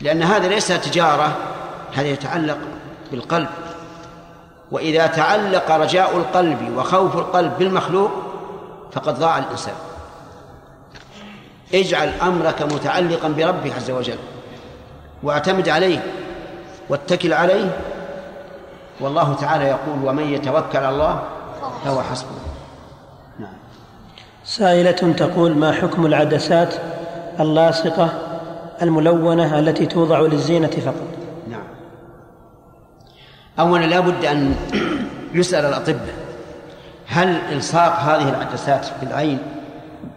لأن 0.00 0.22
هذا 0.22 0.48
ليس 0.48 0.68
تجارة 0.68 1.36
هذا 1.92 2.06
يتعلق 2.06 2.58
بالقلب. 3.10 3.48
وإذا 4.70 5.06
تعلق 5.06 5.70
رجاء 5.70 6.16
القلب 6.16 6.76
وخوف 6.76 7.16
القلب 7.16 7.58
بالمخلوق 7.58 8.10
فقد 8.92 9.18
ضاع 9.18 9.38
الإنسان. 9.38 9.74
اجعل 11.74 12.08
أمرك 12.08 12.62
متعلقا 12.62 13.28
بربه 13.28 13.74
عز 13.74 13.90
وجل. 13.90 14.18
واعتمد 15.22 15.68
عليه 15.68 15.98
واتكل 16.88 17.32
عليه 17.32 17.76
والله 19.00 19.34
تعالى 19.34 19.64
يقول 19.64 20.04
ومن 20.04 20.22
يتوكل 20.22 20.78
على 20.78 20.88
الله 20.88 21.22
فهو 21.84 22.02
حسبه. 22.02 22.28
نعم. 23.38 23.52
سائلة 24.44 25.14
تقول 25.16 25.56
ما 25.56 25.72
حكم 25.72 26.06
العدسات 26.06 26.74
اللاصقة 27.40 28.10
الملونة 28.82 29.58
التي 29.58 29.86
توضع 29.86 30.20
للزينة 30.20 30.70
فقط؟ 30.70 31.08
نعم. 31.50 31.64
أولا 33.58 33.84
لا 33.86 34.00
بد 34.00 34.24
أن 34.24 34.56
يسأل 35.34 35.64
الأطباء 35.64 36.14
هل 37.06 37.38
إلصاق 37.52 38.00
هذه 38.00 38.28
العدسات 38.28 38.86
بالعين 39.00 39.38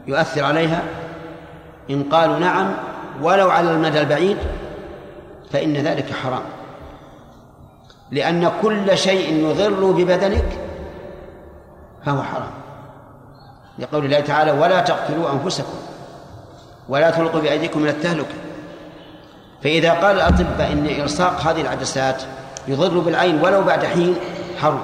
يؤثر 0.07 0.43
عليها؟ 0.43 0.81
إن 1.89 2.03
قالوا 2.03 2.39
نعم 2.39 2.73
ولو 3.21 3.49
على 3.49 3.71
المدى 3.71 3.99
البعيد 3.99 4.37
فإن 5.53 5.73
ذلك 5.73 6.13
حرام. 6.13 6.43
لأن 8.11 8.51
كل 8.61 8.97
شيء 8.97 9.49
يضر 9.49 9.91
ببدنك 9.91 10.59
فهو 12.05 12.23
حرام. 12.23 12.51
لقول 13.79 14.05
الله 14.05 14.19
تعالى 14.19 14.51
ولا 14.51 14.81
تقتلوا 14.81 15.31
أنفسكم 15.31 15.77
ولا 16.89 17.11
تلقوا 17.11 17.41
بأيديكم 17.41 17.81
من 17.81 17.89
التهلكة. 17.89 18.35
فإذا 19.63 19.93
قال 19.93 20.15
الأطباء 20.15 20.71
إن 20.71 20.85
إلصاق 20.85 21.41
هذه 21.41 21.61
العدسات 21.61 22.23
يضر 22.67 22.99
بالعين 22.99 23.41
ولو 23.41 23.63
بعد 23.63 23.85
حين 23.85 24.15
حرم 24.61 24.81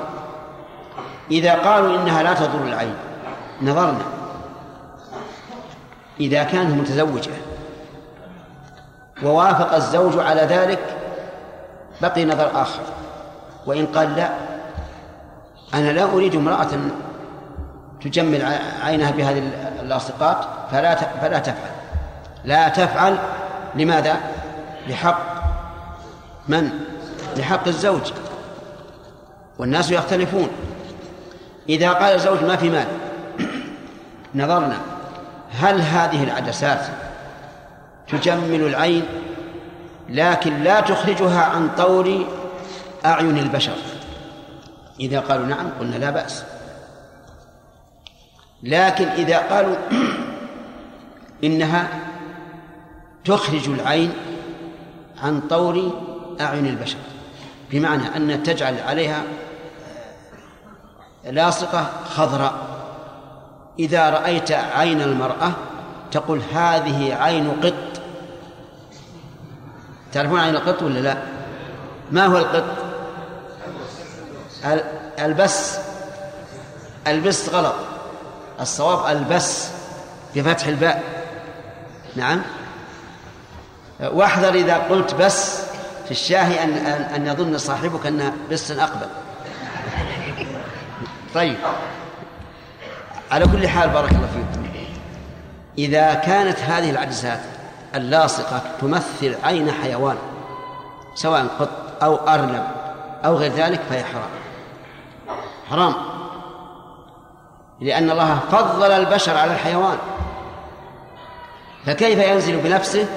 إذا 1.32 1.54
قالوا 1.54 2.02
إنها 2.02 2.24
لا 2.24 2.34
تضر 2.34 2.68
العين 2.68 2.94
نظرنا 3.62 4.06
إذا 6.20 6.44
كانت 6.44 6.82
متزوجة 6.82 7.32
ووافق 9.24 9.74
الزوج 9.74 10.20
على 10.20 10.42
ذلك 10.42 10.80
بقي 12.02 12.26
نظر 12.26 12.62
آخر 12.62 12.82
وإن 13.66 13.86
قال 13.86 14.16
لا 14.16 14.30
أنا 15.74 15.90
لا 15.92 16.04
أريد 16.04 16.36
امرأة 16.36 16.70
تجمل 18.02 18.60
عينها 18.84 19.12
بهذه 19.12 19.52
اللاصقات 19.82 20.38
فلا 20.72 20.96
فلا 20.96 21.40
تفعل 21.40 21.72
لا 22.46 22.70
تفعل 22.70 23.18
لماذا؟ 23.76 24.18
لحق 24.88 25.20
من؟ 26.48 26.70
لحق 27.38 27.68
الزوج 27.68 28.12
والناس 29.58 29.92
يختلفون 29.92 30.48
إذا 31.70 31.92
قال 31.92 32.16
الزوج 32.16 32.44
ما 32.44 32.56
في 32.56 32.70
مال 32.70 32.88
نظرنا 34.36 34.78
هل 35.60 35.82
هذه 35.82 36.24
العدسات 36.24 36.80
تجمل 38.10 38.62
العين 38.62 39.06
لكن 40.10 40.64
لا 40.64 40.82
تخرجها 40.82 41.42
عن 41.42 41.70
طور 41.78 42.26
أعين 43.06 43.38
البشر. 43.38 43.76
إذا 45.00 45.20
قالوا 45.20 45.46
نعم 45.46 45.70
قلنا 45.80 45.96
لا 45.96 46.10
بأس. 46.10 46.44
لكن 48.64 49.08
إذا 49.08 49.38
قالوا 49.38 49.76
إنها 51.44 51.88
تخرج 53.26 53.70
العين 53.70 54.14
عن 55.24 55.42
طور 55.42 55.92
أعين 56.42 56.66
البشر 56.66 56.98
بمعنى 57.72 58.16
أن 58.16 58.44
تجعل 58.44 58.80
عليها 58.80 59.24
لاصقة 61.26 61.90
خضراء. 62.16 62.54
إذا 63.80 64.10
رأيت 64.10 64.52
عين 64.52 65.02
المرأة 65.02 65.52
تقول 66.12 66.42
هذه 66.54 67.16
عين 67.16 67.52
قط 67.64 67.97
تعرفون 70.18 70.40
عين 70.40 70.56
القط 70.56 70.84
ولا 70.84 71.00
لا؟ 71.00 71.18
ما 72.12 72.26
هو 72.26 72.38
القط؟ 72.38 72.64
البس. 75.20 75.78
البس 77.08 77.50
غلط. 77.50 77.76
الصواب 78.62 79.18
البس 79.18 79.70
بفتح 80.36 80.68
الباء. 80.68 81.04
نعم. 82.16 82.42
واحذر 84.00 84.54
إذا 84.54 84.78
قلت 84.78 85.14
بس 85.14 85.62
في 86.06 86.12
الشاهي 86.12 86.64
أن 86.64 86.74
أن 87.16 87.28
يظن 87.28 87.58
صاحبك 87.58 88.06
أن 88.06 88.34
بس 88.52 88.72
أقبل. 88.72 89.08
طيب. 91.34 91.58
على 93.32 93.46
كل 93.46 93.68
حال 93.68 93.90
بارك 93.90 94.12
الله 94.12 94.28
فيكم. 94.28 94.68
إذا 95.78 96.14
كانت 96.14 96.60
هذه 96.60 96.90
العدسات 96.90 97.40
اللاصقة 97.98 98.62
تمثل 98.82 99.36
عين 99.44 99.72
حيوان 99.72 100.18
سواء 101.16 101.48
قط 101.60 101.70
أو 102.04 102.16
أرنب 102.16 102.68
أو 103.26 103.36
غير 103.36 103.52
ذلك 103.52 103.82
فهي 103.90 104.04
حرام. 104.04 104.30
حرام. 105.70 105.94
لأن 107.82 108.12
الله 108.12 108.40
فضل 108.52 108.92
البشر 108.92 109.38
على 109.38 109.54
الحيوان. 109.54 109.98
فكيف 111.86 112.20
ينزل 112.20 112.58
بنفسه 112.58 113.08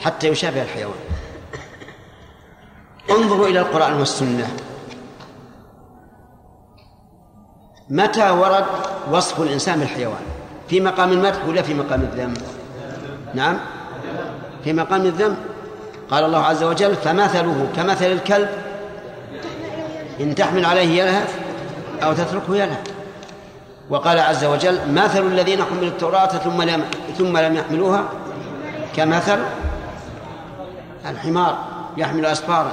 حتى 0.00 0.28
يشابه 0.28 0.62
الحيوان؟ 0.62 0.94
انظروا 3.10 3.46
إلى 3.46 3.60
القرآن 3.60 3.92
والسنة. 3.92 4.48
متى 7.90 8.30
ورد 8.30 8.66
وصف 9.10 9.40
الإنسان 9.40 9.80
بالحيوان؟ 9.80 10.22
في 10.68 10.80
مقام 10.80 11.12
المدح 11.12 11.44
ولا 11.48 11.62
في 11.62 11.74
مقام 11.74 12.00
الذم؟ 12.00 12.34
نعم. 13.34 13.58
في 14.64 14.72
مقام 14.72 15.00
الذم 15.06 15.36
قال 16.10 16.24
الله 16.24 16.44
عز 16.44 16.62
وجل 16.62 16.94
فمثله 16.96 17.68
كمثل 17.76 18.06
الكلب 18.06 18.48
إن 20.20 20.34
تحمل 20.34 20.64
عليه 20.64 21.02
يلهث 21.02 21.38
أو 22.02 22.12
تتركه 22.12 22.56
يلهث 22.56 22.90
وقال 23.90 24.18
عز 24.18 24.44
وجل 24.44 24.78
مثل 24.92 25.26
الذين 25.26 25.64
حملوا 25.64 25.88
التوراة 25.88 26.26
ثم 26.26 26.62
لم 26.62 26.84
ثم 27.18 27.36
لم 27.36 27.56
يحملوها 27.56 28.04
كمثل 28.96 29.38
الحمار 31.06 31.58
يحمل 31.96 32.26
أسفارا. 32.26 32.72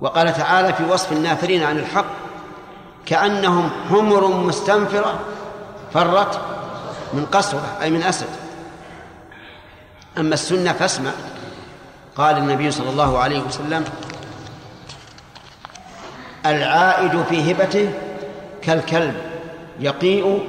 وقال 0.00 0.34
تعالى 0.34 0.72
في 0.72 0.84
وصف 0.84 1.12
النافرين 1.12 1.62
عن 1.62 1.78
الحق 1.78 2.04
كأنهم 3.06 3.70
حمر 3.90 4.26
مستنفرة 4.26 5.18
فرت 5.94 6.40
من 7.12 7.26
قسوة 7.32 7.60
أي 7.82 7.90
من 7.90 8.02
أسد. 8.02 8.45
أما 10.18 10.34
السنة 10.34 10.72
فاسمع. 10.72 11.10
قال 12.16 12.38
النبي 12.38 12.70
صلى 12.70 12.90
الله 12.90 13.18
عليه 13.18 13.40
وسلم 13.40 13.84
العائد 16.46 17.22
في 17.22 17.52
هبته 17.52 17.90
كالكلب 18.62 19.14
يقيء 19.80 20.48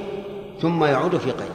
ثم 0.62 0.84
يعود 0.84 1.16
في 1.16 1.30
قيء. 1.30 1.50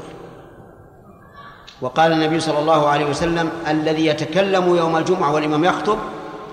وقال 1.82 2.12
النبي 2.12 2.40
صلى 2.40 2.60
الله 2.60 2.90
عليه 2.90 3.06
وسلم 3.06 3.50
الذي 3.68 4.06
يتكلم 4.06 4.76
يوم 4.76 4.98
الجمعة 4.98 5.34
والإمام 5.34 5.64
يخطب 5.64 5.98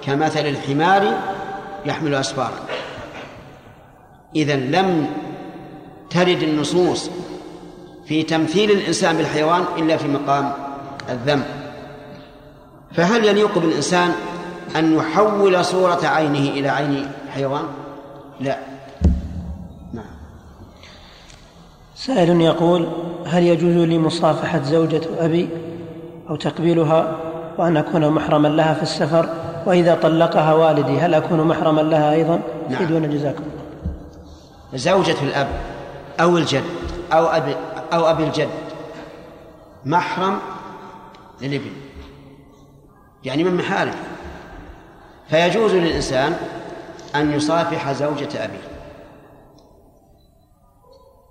كمثل 0.03 0.47
الحمار 0.47 1.19
يحمل 1.87 2.15
أسفارا 2.15 2.59
إذا 4.37 4.57
لم 4.57 5.11
ترد 6.11 6.43
النصوص 6.43 7.11
في 8.07 8.23
تمثيل 8.23 8.71
الإنسان 8.71 9.17
بالحيوان 9.17 9.65
إلا 9.79 9.97
في 9.97 10.09
مقام 10.09 10.53
الذم 11.11 11.43
فهل 12.95 13.25
يليق 13.25 13.59
بالإنسان 13.59 14.13
أن 14.77 14.95
يحول 14.95 15.65
صورة 15.65 16.07
عينه 16.07 16.51
إلى 16.51 16.69
عين 16.69 17.07
حيوان؟ 17.35 17.65
لا. 18.41 18.57
نعم. 19.93 20.05
سائل 21.95 22.41
يقول 22.41 22.89
هل 23.27 23.43
يجوز 23.43 23.77
لي 23.89 23.99
مصافحة 23.99 24.63
زوجة 24.63 25.01
أبي 25.19 25.49
أو 26.31 26.37
تقبيلها 26.37 27.17
وأن 27.59 27.77
أكون 27.77 28.09
محرما 28.09 28.49
لها 28.49 28.75
في 28.75 28.83
السفر؟ 28.83 29.29
وإذا 29.67 29.95
طلقها 29.95 30.55
والدي 30.55 30.99
هل 31.01 31.15
أكون 31.15 31.41
محرما 31.41 31.81
لها 31.81 32.13
أيضا؟ 32.13 32.41
نعم. 32.71 32.85
دون 32.85 33.11
جزاكم 33.11 33.45
زوجة 34.75 35.17
الأب 35.23 35.49
أو 36.21 36.39
الجد 36.39 36.65
أو 37.13 37.27
أبي 37.27 37.55
أو 37.93 38.11
أبي 38.11 38.25
الجد 38.25 38.49
محرم 39.85 40.39
للابن 41.43 41.71
يعني 43.25 43.45
من 43.45 43.57
محارم. 43.57 43.95
فيجوز 45.29 45.75
للإنسان 45.75 46.37
أن 47.15 47.33
يصافح 47.33 47.93
زوجة 47.93 48.45
أبيه. 48.45 48.71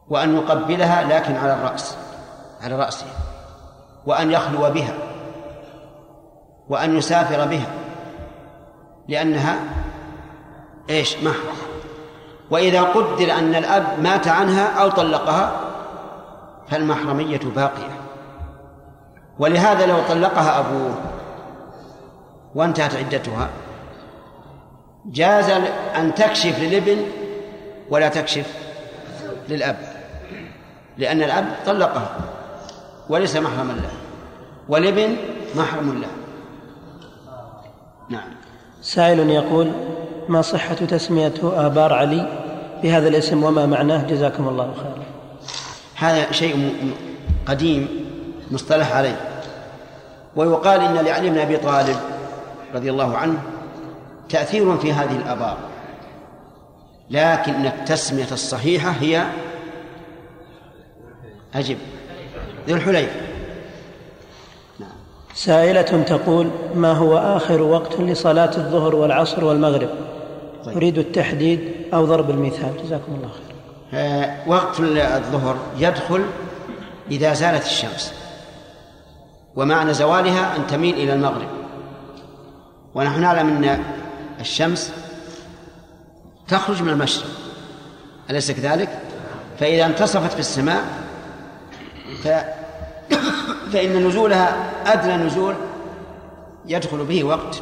وأن 0.10 0.36
يقبلها 0.36 1.04
لكن 1.04 1.36
على 1.36 1.54
الرأس 1.54 1.98
على 2.62 2.76
رأسه. 2.76 3.06
وأن 4.06 4.32
يخلو 4.32 4.70
بها. 4.70 4.94
وأن 6.70 6.98
يسافر 6.98 7.46
بها. 7.46 7.72
لأنها 9.08 9.60
إيش؟ 10.90 11.18
محرم. 11.18 11.58
وإذا 12.52 12.84
قدر 12.84 13.32
أن 13.32 13.56
الأب 13.56 14.00
مات 14.00 14.28
عنها 14.28 14.82
أو 14.82 14.90
طلقها 14.90 15.62
فالمحرمية 16.68 17.40
باقية. 17.56 18.09
ولهذا 19.40 19.86
لو 19.86 19.98
طلقها 20.10 20.60
أبوه 20.60 20.96
وانتهت 22.56 22.96
عدتها 22.96 23.50
جاز 25.06 25.50
أن 25.96 26.16
تكشف 26.16 26.60
للابن 26.60 26.98
ولا 27.90 28.10
تكشف 28.10 28.54
للأب 29.50 29.78
لأن 30.98 31.24
الأب 31.24 31.46
طلقها 31.66 32.10
وليس 33.10 33.36
محرما 33.36 33.74
له 33.74 33.92
والابن 34.70 35.16
محرم 35.56 36.02
له. 36.02 36.08
نعم. 38.10 38.30
سائل 38.82 39.30
يقول 39.30 39.72
ما 40.30 40.42
صحة 40.42 40.74
تسمية 40.74 41.34
آبار 41.44 41.94
علي 41.94 42.28
بهذا 42.84 43.08
الاسم 43.08 43.44
وما 43.44 43.66
معناه؟ 43.66 44.08
جزاكم 44.08 44.48
الله 44.48 44.74
خيرا. 44.74 45.06
هذا 45.96 46.32
شيء 46.32 46.74
قديم 47.46 47.88
مصطلح 48.52 48.96
عليه. 48.96 49.29
ويقال 50.36 50.82
إن 50.82 51.06
لعلي 51.06 51.30
بن 51.30 51.38
أبي 51.38 51.58
طالب 51.58 51.98
رضي 52.76 52.90
الله 52.90 53.18
عنه 53.18 53.38
تأثير 54.30 54.78
في 54.78 54.94
هذه 54.94 55.16
الآبار. 55.16 55.58
لكن 57.10 57.66
التسمية 57.66 58.32
الصحيحة 58.32 58.90
هي 58.90 59.26
أجب. 61.56 61.78
ذو 62.68 62.76
الحليفة 62.76 63.16
نعم. 64.80 64.90
سائلة 65.34 65.82
تقول 65.82 66.50
ما 66.76 66.92
هو 66.92 67.18
آخر 67.18 67.62
وقت 67.62 68.00
لصلاة 68.00 68.58
الظهر 68.58 68.96
والعصر 68.96 69.46
والمغرب؟ 69.46 69.90
طيب. 70.66 70.76
أريد 70.78 70.98
التحديد 70.98 71.72
أو 71.94 72.06
ضرب 72.06 72.30
المثال. 72.30 72.72
جزاكم 72.84 73.14
الله 73.16 73.30
خير. 73.30 73.56
آه 73.94 74.50
وقت 74.50 74.80
الظهر 74.80 75.56
يدخل 75.78 76.26
إذا 77.12 77.34
زالت 77.34 77.66
الشمس. 77.66 78.14
ومعنى 79.60 79.94
زوالها 79.94 80.56
أن 80.56 80.68
تميل 80.68 80.96
إلى 80.96 81.14
المغرب. 81.14 81.48
ونحن 82.96 83.22
نعلم 83.22 83.48
أن 83.48 83.84
الشمس 84.40 84.92
تخرج 86.48 86.82
من 86.82 86.90
المشرق. 86.90 87.28
أليس 88.30 88.52
كذلك؟ 88.52 88.90
فإذا 89.60 89.86
انتصفت 89.86 90.34
في 90.34 90.40
السماء 90.40 90.84
ف... 92.24 92.28
فإن 93.74 94.08
نزولها 94.08 94.72
أدنى 94.86 95.18
نزول 95.18 95.56
يدخل 96.66 97.06
به 97.06 97.24
وقت 97.24 97.62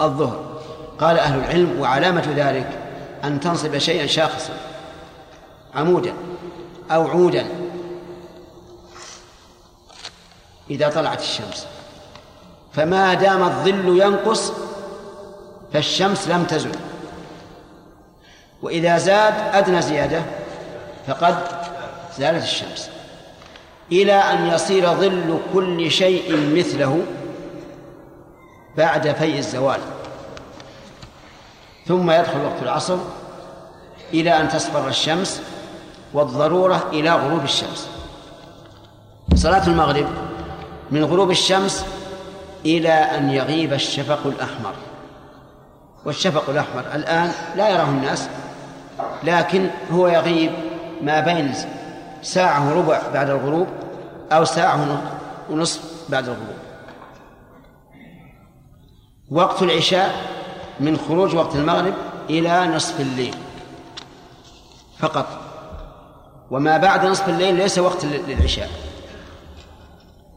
الظهر. 0.00 0.60
قال 0.98 1.18
أهل 1.18 1.38
العلم 1.38 1.80
وعلامة 1.80 2.34
ذلك 2.36 2.68
أن 3.24 3.40
تنصب 3.40 3.78
شيئا 3.78 4.06
شاخصا 4.06 4.52
عمودا 5.74 6.12
أو 6.90 7.08
عودا. 7.08 7.46
إذا 10.70 10.88
طلعت 10.88 11.20
الشمس. 11.20 11.66
فما 12.72 13.14
دام 13.14 13.42
الظل 13.42 14.00
ينقص 14.00 14.52
فالشمس 15.72 16.28
لم 16.28 16.44
تزل. 16.44 16.72
وإذا 18.62 18.98
زاد 18.98 19.34
أدنى 19.52 19.82
زيادة 19.82 20.22
فقد 21.06 21.38
زالت 22.18 22.42
الشمس. 22.42 22.90
إلى 23.92 24.12
أن 24.12 24.46
يصير 24.46 24.94
ظل 24.94 25.38
كل 25.54 25.90
شيء 25.90 26.56
مثله 26.56 27.02
بعد 28.76 29.12
فيء 29.12 29.38
الزوال. 29.38 29.80
ثم 31.86 32.10
يدخل 32.10 32.44
وقت 32.44 32.62
العصر 32.62 32.96
إلى 34.14 34.40
أن 34.40 34.48
تصفر 34.48 34.88
الشمس 34.88 35.42
والضرورة 36.14 36.86
إلى 36.92 37.10
غروب 37.10 37.44
الشمس. 37.44 37.88
صلاة 39.34 39.66
المغرب 39.66 40.06
من 40.92 41.04
غروب 41.04 41.30
الشمس 41.30 41.84
إلى 42.64 42.92
أن 42.92 43.30
يغيب 43.30 43.72
الشفق 43.72 44.26
الأحمر. 44.26 44.74
والشفق 46.04 46.50
الأحمر 46.50 46.84
الآن 46.94 47.32
لا 47.56 47.68
يراه 47.68 47.88
الناس 47.88 48.28
لكن 49.24 49.70
هو 49.92 50.08
يغيب 50.08 50.52
ما 51.02 51.20
بين 51.20 51.54
ساعة 52.22 52.68
وربع 52.68 53.00
بعد 53.14 53.30
الغروب 53.30 53.66
أو 54.32 54.44
ساعة 54.44 55.02
ونصف 55.50 55.80
بعد 56.08 56.24
الغروب. 56.24 56.56
وقت 59.30 59.62
العشاء 59.62 60.14
من 60.80 60.96
خروج 60.96 61.34
وقت 61.34 61.56
المغرب 61.56 61.94
إلى 62.30 62.66
نصف 62.66 63.00
الليل 63.00 63.34
فقط. 64.98 65.26
وما 66.50 66.76
بعد 66.76 67.06
نصف 67.06 67.28
الليل 67.28 67.54
ليس 67.54 67.78
وقت 67.78 68.04
للعشاء. 68.04 68.91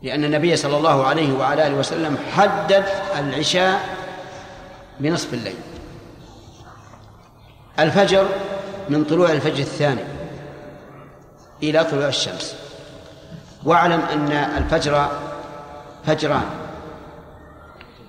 لأن 0.06 0.24
النبي 0.24 0.56
صلى 0.56 0.78
الله 0.78 1.06
عليه 1.06 1.34
وعلى 1.34 1.68
آله 1.68 1.76
وسلم 1.76 2.18
حدد 2.36 2.86
العشاء 3.20 3.98
بنصف 5.00 5.34
الليل. 5.34 5.56
الفجر 7.80 8.28
من 8.90 9.04
طلوع 9.04 9.32
الفجر 9.32 9.60
الثاني 9.60 10.04
إلى 11.64 11.84
طلوع 11.84 12.08
الشمس. 12.08 12.56
واعلم 13.64 14.02
أن 14.02 14.32
الفجر 14.32 15.10
فجران 16.06 16.50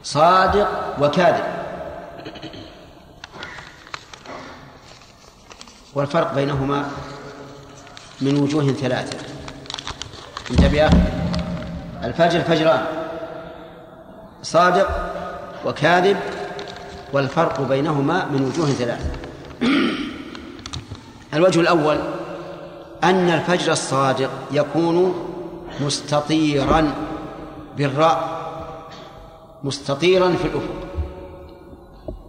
صادق 0.02 0.96
وكاذب. 1.00 1.44
والفرق 5.94 6.34
بينهما 6.34 6.90
من 8.20 8.36
وجوه 8.36 8.72
ثلاثة. 8.72 9.18
انتبه 10.50 10.90
يا 12.06 12.10
الفجر 12.10 12.40
فجران 12.40 12.84
صادق 14.42 14.88
وكاذب 15.66 16.16
والفرق 17.12 17.60
بينهما 17.60 18.24
من 18.24 18.44
وجوه 18.44 18.66
ثلاثة 18.66 19.10
الوجه 21.34 21.60
الأول 21.60 21.98
أن 23.04 23.30
الفجر 23.30 23.72
الصادق 23.72 24.30
يكون 24.52 25.14
مستطيرا 25.80 26.94
بالراء 27.76 28.36
مستطيرا 29.64 30.28
في 30.28 30.44
الأفق. 30.44 30.86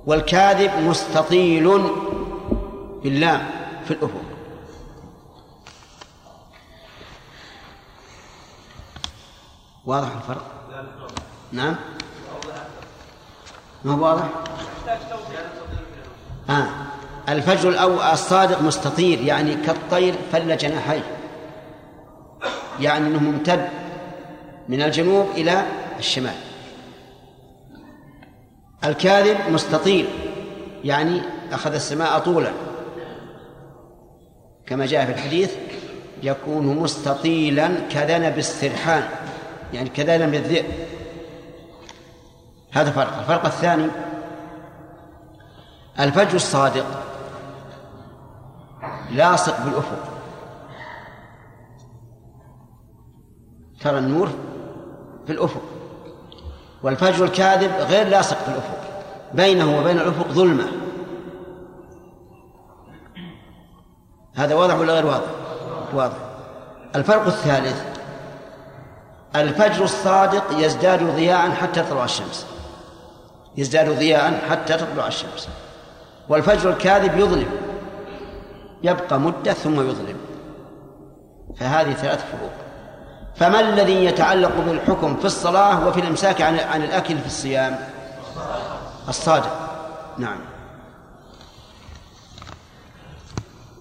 والكاذب 0.06 0.72
مستطيل 0.88 1.82
باللام 3.04 3.48
في 3.86 3.92
الأفق. 3.92 4.27
واضح 9.88 10.08
الفرق؟ 10.16 10.46
نعم 11.52 11.76
ما 13.84 13.94
هو 13.94 14.06
واضح؟ 14.06 14.30
آه. 16.50 16.68
الفجر 17.30 17.70
الأول 17.70 18.02
الصادق 18.02 18.62
مستطير 18.62 19.22
يعني 19.22 19.56
كالطير 19.56 20.16
فل 20.32 20.58
جناحيه 20.58 21.04
يعني 22.80 23.08
أنه 23.08 23.20
ممتد 23.20 23.70
من 24.70 24.82
الجنوب 24.82 25.28
إلى 25.36 25.66
الشمال 26.00 26.36
الكاذب 28.84 29.38
مستطيل 29.52 30.08
يعني 30.84 31.22
أخذ 31.52 31.74
السماء 31.74 32.20
طولا 32.20 32.52
كما 34.66 34.86
جاء 34.86 35.06
في 35.06 35.12
الحديث 35.12 35.56
يكون 36.24 36.66
مستطيلا 36.66 37.70
كذنب 37.90 38.38
السرحان 38.38 39.04
يعني 39.74 39.90
كذنب 39.90 40.34
الذئب 40.34 40.66
هذا 42.72 42.92
فرق. 42.92 43.18
الفرق 43.18 43.46
الثاني 43.46 43.88
الفجر 46.00 46.36
الصادق. 46.36 46.86
لاصق 49.12 49.66
بالأفق. 49.66 50.10
ترى 53.82 53.98
النور 53.98 54.30
في 55.26 55.32
الأفق. 55.34 55.62
والفجر 56.84 57.26
الكاذب 57.26 57.72
غير 57.72 58.08
لاصق 58.08 58.38
بالأفق. 58.48 58.78
بينه 59.34 59.80
وبين 59.80 59.98
الأفق 59.98 60.28
ظلمة. 60.28 60.68
هذا 64.36 64.56
واضح 64.56 64.76
ولا 64.76 64.94
غير 64.94 65.06
واضح؟ 65.06 65.28
واضح. 65.94 66.18
الفرق 66.96 67.26
الثالث 67.26 67.97
الفجر 69.36 69.84
الصادق 69.84 70.44
يزداد 70.52 71.04
ضياء 71.04 71.52
حتى 71.52 71.82
تطلع 71.82 72.04
الشمس. 72.04 72.46
يزداد 73.58 73.90
ضياء 73.90 74.42
حتى 74.50 74.78
تطلع 74.78 75.08
الشمس. 75.08 75.50
والفجر 76.30 76.70
الكاذب 76.70 77.20
يظلم. 77.20 77.50
يبقى 78.84 79.20
مدة 79.20 79.54
ثم 79.54 79.90
يظلم. 79.90 80.18
فهذه 81.60 81.94
ثلاث 81.94 82.26
فروق. 82.32 82.52
فما 83.36 83.60
الذي 83.60 84.06
يتعلق 84.06 84.52
بالحكم 84.66 85.18
في 85.18 85.26
الصلاة 85.26 85.88
وفي 85.88 86.00
الإمساك 86.00 86.42
عن 86.42 86.60
عن 86.60 86.84
الأكل 86.84 87.18
في 87.18 87.26
الصيام؟ 87.26 87.80
الصادق. 89.10 89.70
نعم. 90.18 90.40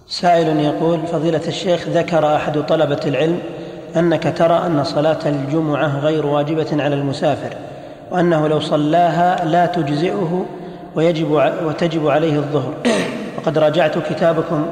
سائل 0.07 0.59
يقول 0.59 1.07
فضيلة 1.07 1.47
الشيخ 1.47 1.87
ذكر 1.87 2.35
أحد 2.35 2.65
طلبة 2.65 2.99
العلم 3.05 3.41
أنك 3.95 4.33
ترى 4.37 4.57
أن 4.65 4.83
صلاة 4.83 5.19
الجمعة 5.25 5.99
غير 5.99 6.25
واجبة 6.25 6.83
على 6.83 6.95
المسافر 6.95 7.53
وأنه 8.11 8.47
لو 8.47 8.59
صلاها 8.59 9.45
لا 9.45 9.65
تجزئه 9.65 10.45
ويجب 10.95 11.51
وتجب 11.65 12.07
عليه 12.07 12.35
الظهر. 12.35 12.73
وقد 13.37 13.57
راجعت 13.57 13.97
كتابكم 13.97 14.65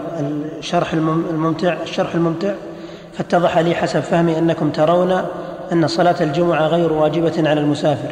الشرح 0.60 0.94
الممتع 0.94 1.76
الشرح 1.84 2.16
الممتع 2.16 2.54
فاتضح 3.14 3.58
لي 3.58 3.76
حسب 3.76 4.00
فهمي 4.00 4.38
أنكم 4.38 4.70
ترون 4.70 5.22
أن 5.72 5.88
صلاة 5.88 6.16
الجمعة 6.22 6.68
غير 6.68 6.94
واجبة 6.94 7.50
على 7.50 7.60
المسافر 7.62 8.10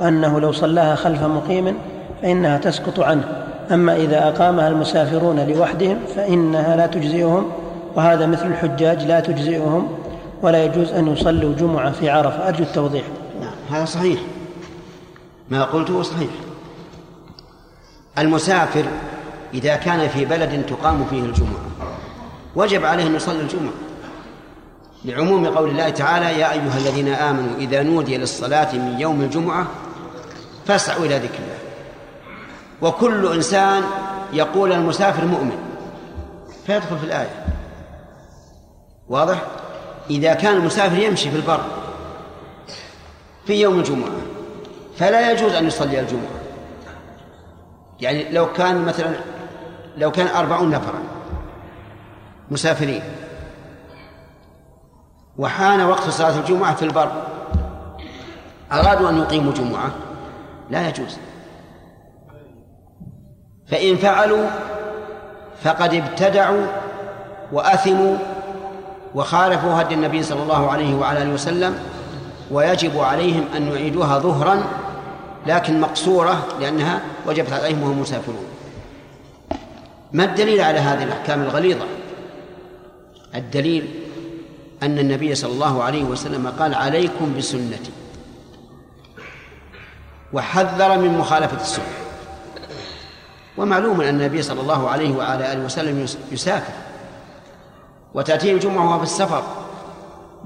وأنه 0.00 0.40
لو 0.40 0.52
صلاها 0.52 0.94
خلف 0.94 1.22
مقيم 1.22 1.76
فإنها 2.22 2.58
تسقط 2.58 3.00
عنه. 3.00 3.24
أما 3.72 3.96
إذا 3.96 4.28
أقامها 4.28 4.68
المسافرون 4.68 5.40
لوحدهم 5.40 5.98
فإنها 6.16 6.76
لا 6.76 6.86
تجزئهم 6.86 7.50
وهذا 7.96 8.26
مثل 8.26 8.46
الحجاج 8.46 9.04
لا 9.04 9.20
تجزئهم. 9.20 9.88
ولا 10.42 10.64
يجوز 10.64 10.92
أن 10.92 11.08
يصلوا 11.08 11.54
جمعة 11.54 11.92
في 11.92 12.10
عرفة. 12.10 12.48
أرجو 12.48 12.64
التوضيح. 12.64 13.04
نعم 13.40 13.54
هذا 13.70 13.84
صحيح. 13.84 14.20
ما 15.50 15.64
قلته 15.64 16.02
صحيح. 16.02 16.30
المسافر 18.18 18.84
إذا 19.54 19.76
كان 19.76 20.08
في 20.08 20.24
بلد 20.24 20.66
تقام 20.66 21.04
فيه 21.10 21.22
الجمعة 21.22 21.66
وجب 22.56 22.84
عليه 22.84 23.06
أن 23.06 23.14
يصلي 23.14 23.40
الجمعة. 23.40 23.72
لعموم 25.04 25.46
قول 25.46 25.70
الله 25.70 25.88
تعالى 25.88 26.40
يا 26.40 26.52
أيها 26.52 26.78
الذين 26.78 27.08
آمنوا 27.08 27.56
إذا 27.58 27.82
نودي 27.82 28.16
للصلاة 28.16 28.74
من 28.74 29.00
يوم 29.00 29.20
الجمعة 29.20 29.66
فاسعوا 30.66 31.04
إلى 31.04 31.18
ذكر 31.18 31.38
الله. 31.38 31.58
وكل 32.82 33.32
إنسان 33.34 33.82
يقول 34.32 34.72
المسافر 34.72 35.24
مؤمن. 35.24 35.58
فيدخل 36.66 36.98
في 36.98 37.04
الآية. 37.04 37.46
واضح؟ 39.08 39.42
إذا 40.10 40.34
كان 40.34 40.56
المسافر 40.56 40.98
يمشي 40.98 41.30
في 41.30 41.36
البر 41.36 41.60
في 43.46 43.60
يوم 43.60 43.78
الجمعة 43.78 44.10
فلا 44.96 45.32
يجوز 45.32 45.52
أن 45.52 45.66
يصلي 45.66 46.00
الجمعة. 46.00 46.40
يعني 48.00 48.32
لو 48.32 48.52
كان 48.52 48.84
مثلا 48.84 49.14
لو 49.96 50.10
كان 50.10 50.26
أربعون 50.26 50.70
نفرا 50.70 50.98
مسافرين 52.50 53.02
وحان 55.38 55.80
وقت 55.80 56.10
صلاة 56.10 56.38
الجمعة 56.38 56.74
في 56.74 56.82
البر 56.82 57.12
أرادوا 58.72 59.10
أن 59.10 59.18
يقيموا 59.18 59.52
جمعة 59.52 59.90
لا 60.70 60.88
يجوز. 60.88 61.18
فإن 63.66 63.96
فعلوا 63.96 64.46
فقد 65.62 65.94
ابتدعوا 65.94 66.66
وأثموا 67.52 68.16
وخالفوا 69.16 69.80
هدي 69.80 69.94
النبي 69.94 70.22
صلى 70.22 70.42
الله 70.42 70.70
عليه 70.70 70.94
وعلى 70.94 71.22
آله 71.22 71.32
وسلم 71.32 71.78
ويجب 72.50 72.98
عليهم 72.98 73.44
أن 73.56 73.72
يعيدوها 73.72 74.18
ظهرا 74.18 74.64
لكن 75.46 75.80
مقصورة 75.80 76.46
لأنها 76.60 77.00
وجبت 77.26 77.52
عليهم 77.52 77.82
وهم 77.82 78.00
مسافرون. 78.00 78.44
ما 80.12 80.24
الدليل 80.24 80.60
على 80.60 80.78
هذه 80.78 81.02
الأحكام 81.02 81.42
الغليظة؟ 81.42 81.86
الدليل 83.34 83.88
أن 84.82 84.98
النبي 84.98 85.34
صلى 85.34 85.52
الله 85.52 85.82
عليه 85.82 86.04
وسلم 86.04 86.52
قال 86.58 86.74
عليكم 86.74 87.34
بسنتي. 87.38 87.90
وحذر 90.32 90.98
من 90.98 91.18
مخالفة 91.18 91.60
السنة. 91.60 91.84
ومعلوم 93.56 94.00
أن 94.00 94.08
النبي 94.08 94.42
صلى 94.42 94.60
الله 94.60 94.90
عليه 94.90 95.16
وعلى 95.16 95.52
آله 95.52 95.64
وسلم 95.64 96.06
يسافر. 96.32 96.85
وتأتيه 98.16 98.52
الجمعة 98.52 98.88
وهو 98.88 98.98
في 98.98 99.04
السفر 99.04 99.42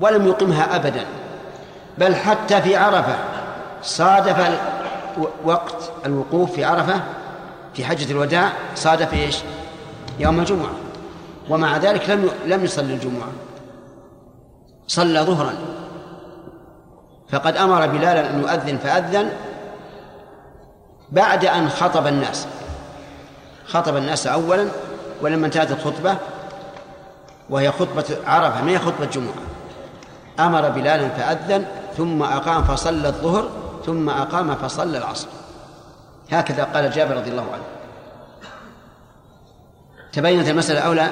ولم 0.00 0.26
يقمها 0.26 0.76
أبدا 0.76 1.06
بل 1.98 2.14
حتى 2.14 2.62
في 2.62 2.76
عرفة 2.76 3.16
صادف 3.82 4.58
وقت 5.44 5.92
الوقوف 6.06 6.52
في 6.52 6.64
عرفة 6.64 7.00
في 7.74 7.84
حجة 7.84 8.12
الوداع 8.12 8.52
صادف 8.74 9.14
إيش؟ 9.14 9.38
يوم 10.18 10.40
الجمعة 10.40 10.70
ومع 11.48 11.76
ذلك 11.76 12.10
لم 12.10 12.30
لم 12.46 12.64
يصلي 12.64 12.94
الجمعة 12.94 13.28
صلى 14.86 15.20
ظهرا 15.20 15.54
فقد 17.28 17.56
أمر 17.56 17.86
بلالا 17.86 18.30
أن 18.30 18.40
يؤذن 18.40 18.78
فأذن 18.78 19.30
بعد 21.10 21.44
أن 21.44 21.68
خطب 21.68 22.06
الناس 22.06 22.46
خطب 23.66 23.96
الناس 23.96 24.26
أولا 24.26 24.66
ولما 25.22 25.46
انتهت 25.46 25.70
الخطبة 25.70 26.16
وهي 27.50 27.72
خطبة 27.72 28.04
عرفة 28.26 28.64
ما 28.64 28.70
هي 28.70 28.78
خطبة 28.78 29.04
جمعة؟ 29.04 29.34
أمر 30.40 30.68
بلالا 30.68 31.08
فأذن 31.08 31.64
ثم 31.96 32.22
أقام 32.22 32.64
فصلى 32.64 33.08
الظهر 33.08 33.48
ثم 33.86 34.08
أقام 34.08 34.54
فصلى 34.54 34.98
العصر. 34.98 35.28
هكذا 36.30 36.64
قال 36.64 36.90
جابر 36.90 37.16
رضي 37.16 37.30
الله 37.30 37.46
عنه. 37.52 37.62
تبينت 40.12 40.48
المسألة 40.48 40.80
أو 40.80 40.92
لا؟ 40.92 41.10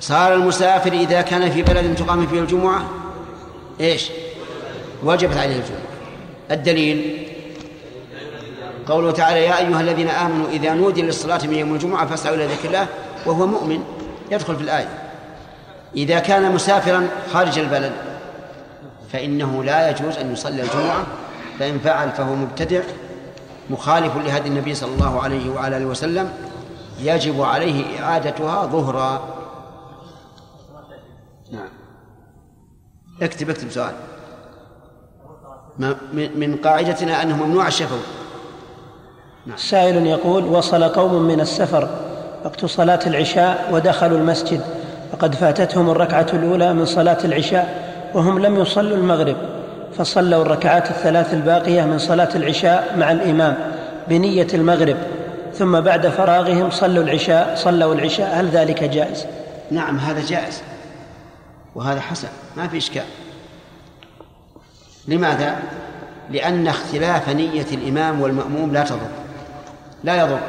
صار 0.00 0.34
المسافر 0.34 0.92
إذا 0.92 1.20
كان 1.20 1.50
في 1.50 1.62
بلد 1.62 1.96
تقام 1.96 2.26
فيه 2.26 2.40
الجمعة؟ 2.40 2.84
إيش؟ 3.80 4.10
وجبت 5.04 5.36
عليه 5.36 5.56
الجمعة. 5.56 5.80
الدليل؟ 6.50 7.28
قوله 8.88 9.10
تعالى 9.10 9.44
يا 9.44 9.58
أيها 9.58 9.80
الذين 9.80 10.08
آمنوا 10.08 10.48
إذا 10.48 10.74
نودي 10.74 11.02
للصلاة 11.02 11.40
من 11.46 11.54
يوم 11.54 11.74
الجمعة 11.74 12.06
فاسعوا 12.06 12.36
إلى 12.36 12.46
ذكر 12.46 12.68
الله 12.68 12.86
وهو 13.26 13.46
مؤمن. 13.46 13.84
يدخل 14.30 14.56
في 14.56 14.62
الآية. 14.62 15.03
إذا 15.96 16.18
كان 16.18 16.52
مسافرا 16.52 17.08
خارج 17.32 17.58
البلد 17.58 17.92
فإنه 19.12 19.64
لا 19.64 19.90
يجوز 19.90 20.16
أن 20.16 20.32
يصلي 20.32 20.62
الجمعة 20.62 21.06
فإن 21.58 21.78
فعل 21.78 22.10
فهو 22.10 22.34
مبتدع 22.34 22.80
مخالف 23.70 24.16
لهدي 24.16 24.48
النبي 24.48 24.74
صلى 24.74 24.94
الله 24.94 25.22
عليه 25.22 25.50
وعلى 25.50 25.76
آله 25.76 25.86
وسلم 25.86 26.32
يجب 27.00 27.42
عليه 27.42 28.02
إعادتها 28.02 28.66
ظهرا. 28.66 29.28
نعم. 31.52 31.68
اكتب 33.22 33.50
اكتب 33.50 33.70
سؤال. 33.70 33.94
من 36.14 36.58
قاعدتنا 36.64 37.22
أنه 37.22 37.46
ممنوع 37.46 37.66
الشفوي 37.66 37.98
نعم. 39.46 39.56
سائل 39.56 40.06
يقول 40.06 40.44
وصل 40.44 40.84
قوم 40.84 41.22
من 41.22 41.40
السفر 41.40 41.88
وقت 42.44 42.64
صلاة 42.64 43.00
العشاء 43.06 43.68
ودخلوا 43.72 44.18
المسجد 44.18 44.60
وقد 45.12 45.34
فاتتهم 45.34 45.90
الركعة 45.90 46.26
الأولى 46.32 46.72
من 46.72 46.84
صلاة 46.84 47.18
العشاء 47.24 47.94
وهم 48.14 48.38
لم 48.38 48.56
يصلوا 48.56 48.96
المغرب 48.96 49.36
فصلوا 49.98 50.42
الركعات 50.42 50.90
الثلاث 50.90 51.34
الباقية 51.34 51.82
من 51.82 51.98
صلاة 51.98 52.28
العشاء 52.34 52.94
مع 52.98 53.12
الإمام 53.12 53.56
بنية 54.08 54.46
المغرب 54.54 54.96
ثم 55.54 55.80
بعد 55.80 56.08
فراغهم 56.08 56.70
صلوا 56.70 57.04
العشاء 57.04 57.54
صلوا 57.56 57.94
العشاء 57.94 58.40
هل 58.40 58.48
ذلك 58.48 58.84
جائز؟ 58.84 59.26
نعم 59.70 59.98
هذا 59.98 60.26
جائز 60.26 60.62
وهذا 61.74 62.00
حسن 62.00 62.28
ما 62.56 62.68
في 62.68 62.76
إشكال 62.78 63.04
لماذا؟ 65.08 65.56
لأن 66.30 66.68
اختلاف 66.68 67.28
نية 67.28 67.66
الإمام 67.72 68.20
والمأموم 68.20 68.72
لا 68.72 68.84
تضر 68.84 69.08
لا 70.04 70.16
يضر 70.16 70.40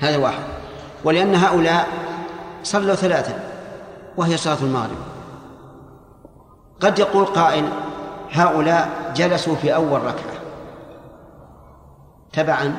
هذا 0.00 0.16
واحد 0.16 0.42
ولأن 1.04 1.34
هؤلاء 1.34 1.86
صلوا 2.62 2.94
ثلاثا 2.94 3.38
وهي 4.16 4.36
صلاة 4.36 4.58
المغرب 4.62 4.98
قد 6.80 6.98
يقول 6.98 7.24
قائل 7.24 7.68
هؤلاء 8.30 9.12
جلسوا 9.16 9.54
في 9.56 9.74
أول 9.74 10.02
ركعة 10.02 10.38
تبعا 12.32 12.76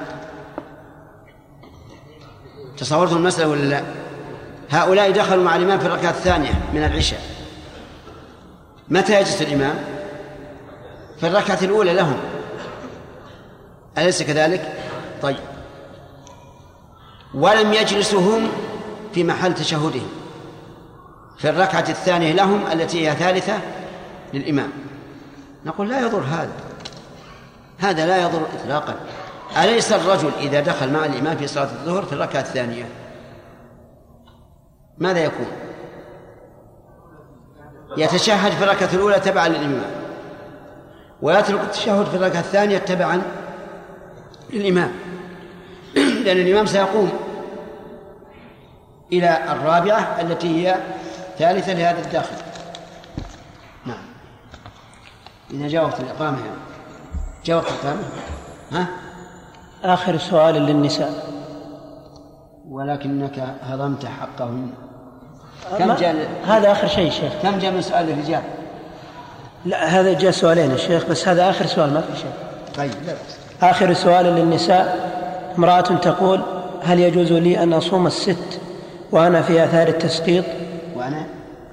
تصورتم 2.78 3.18
المسألة 3.18 3.48
ولا 3.48 3.64
لا؟ 3.64 3.84
هؤلاء 4.70 5.12
دخلوا 5.12 5.44
مع 5.44 5.56
الإمام 5.56 5.80
في 5.80 5.86
الركعة 5.86 6.10
الثانية 6.10 6.52
من 6.74 6.84
العشاء 6.84 7.22
متى 8.90 9.20
يجلس 9.20 9.42
الإمام؟ 9.42 9.76
في 11.20 11.28
الركعة 11.28 11.60
الأولى 11.62 11.94
لهم 11.94 12.18
أليس 13.98 14.24
كذلك؟ 14.24 14.74
طيب 15.22 15.38
ولم 17.34 17.74
يجلسوا 17.74 18.20
هم 18.22 18.48
في 19.14 19.24
محل 19.24 19.54
تشهدهم. 19.54 20.08
في 21.38 21.50
الركعة 21.50 21.86
الثانية 21.90 22.34
لهم 22.34 22.68
التي 22.72 23.10
هي 23.10 23.16
ثالثة 23.16 23.60
للإمام. 24.34 24.70
نقول 25.66 25.90
لا 25.90 26.02
يضر 26.02 26.20
هذا. 26.20 26.52
هذا 27.78 28.08
لا 28.08 28.18
يضر 28.18 28.42
إطلاقا. 28.62 28.96
أليس 29.58 29.92
الرجل 29.92 30.32
إذا 30.40 30.60
دخل 30.60 30.94
مع 30.94 31.06
الإمام 31.06 31.38
في 31.38 31.48
صلاة 31.48 31.64
الظهر 31.64 32.06
في 32.06 32.14
الركعة 32.14 32.42
الثانية؟ 32.42 32.86
ماذا 34.98 35.20
يكون؟ 35.20 35.48
يتشهد 37.98 38.52
في 38.52 38.64
الركعة 38.64 38.90
الأولى 38.94 39.20
تبعا 39.20 39.48
للإمام. 39.48 39.92
ويترك 41.22 41.62
التشهد 41.62 42.06
في 42.06 42.16
الركعة 42.16 42.40
الثانية 42.40 42.78
تبعا 42.78 43.22
للإمام. 44.54 44.92
لأن 46.26 46.38
الإمام 46.38 46.66
سيقوم. 46.66 47.29
إلى 49.14 49.52
الرابعة 49.52 50.22
التي 50.22 50.68
هي 50.68 50.76
ثالثة 51.40 51.74
لهذا 51.74 52.00
الداخل. 52.00 52.36
نعم. 53.86 54.04
إذا 55.52 55.68
جاء 55.68 55.84
وقت 55.84 56.00
الإقامة 56.00 56.38
يعني. 56.38 56.60
جاء 57.46 57.58
وقت 57.58 57.68
الإقامة. 57.68 58.04
ها؟ 58.72 58.88
آخر 59.84 60.18
سؤال 60.18 60.56
للنساء. 60.56 61.26
ولكنك 62.70 63.56
هضمت 63.62 64.06
حقهن 64.06 64.70
كم 65.78 65.94
جاء 65.94 66.30
هذا 66.48 66.72
آخر 66.72 66.88
شيء 66.88 67.12
شيخ. 67.12 67.34
كم 67.44 67.60
جاء 67.60 67.72
من 67.72 67.82
سؤال 67.82 68.06
للرجال؟ 68.06 68.42
لا 69.66 69.86
هذا 69.86 70.14
جاء 70.14 70.32
سؤالين 70.32 70.72
يا 70.72 70.78
شيخ 70.78 71.06
بس 71.06 71.28
هذا 71.28 71.50
آخر 71.50 71.66
سؤال 71.66 71.94
ما 71.94 72.02
في 72.02 72.20
شيء. 72.20 72.34
طيب 72.78 72.92
لا 73.06 73.70
آخر 73.70 73.94
سؤال 73.94 74.26
للنساء. 74.26 75.10
امرأة 75.58 75.82
تقول 75.82 76.42
هل 76.84 77.00
يجوز 77.00 77.32
لي 77.32 77.64
أن 77.64 77.74
أصوم 77.74 78.08
الست 78.08 78.62
وأنا 79.12 79.42
في 79.42 79.64
آثار 79.64 79.88
التسقيط. 79.88 80.46
وأنا؟ 80.96 81.26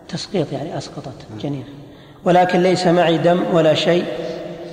تسقيط 0.09 0.53
يعني 0.53 0.79
أسقطت 0.79 1.27
جنين 1.41 1.65
ولكن 2.25 2.63
ليس 2.63 2.87
معي 2.87 3.19
دم 3.19 3.45
ولا 3.53 3.75
شيء. 3.75 4.05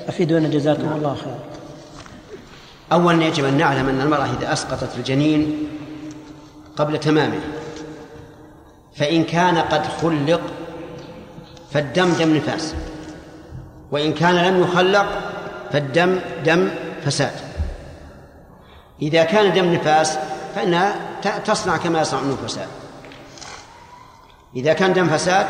أفيدونا 0.08 0.48
جزاكم 0.48 0.86
نعم. 0.86 0.98
الله 0.98 1.16
خيرا 1.16 1.40
أولا 2.92 3.26
يجب 3.26 3.46
أن 3.46 3.58
نعلم 3.58 3.90
أن 3.90 4.02
المرأة 4.02 4.26
إذا 4.26 4.54
أسقطت 4.54 4.98
الجنين 4.98 5.68
قبل 6.76 7.00
تمامه 7.00 7.40
فإن 8.96 9.24
كان 9.24 9.58
قد 9.58 9.86
خلق 10.02 10.42
فالدم 11.72 12.14
دم 12.14 12.36
نفاس 12.36 12.76
وإن 13.92 14.14
كان 14.14 14.36
لم 14.36 14.62
يخلق 14.62 15.06
فالدم 15.72 16.20
دم 16.46 16.70
فساد. 17.06 17.34
إذا 19.02 19.24
كان 19.24 19.54
دم 19.54 19.74
نفاس 19.74 20.18
فإنها 20.56 20.96
تصنع 21.28 21.78
كما 21.78 22.02
يصنع 22.02 22.20
النفساء 22.20 22.68
إذا 24.56 24.74
كان 24.74 24.94
دم 24.94 25.08
فساد 25.08 25.48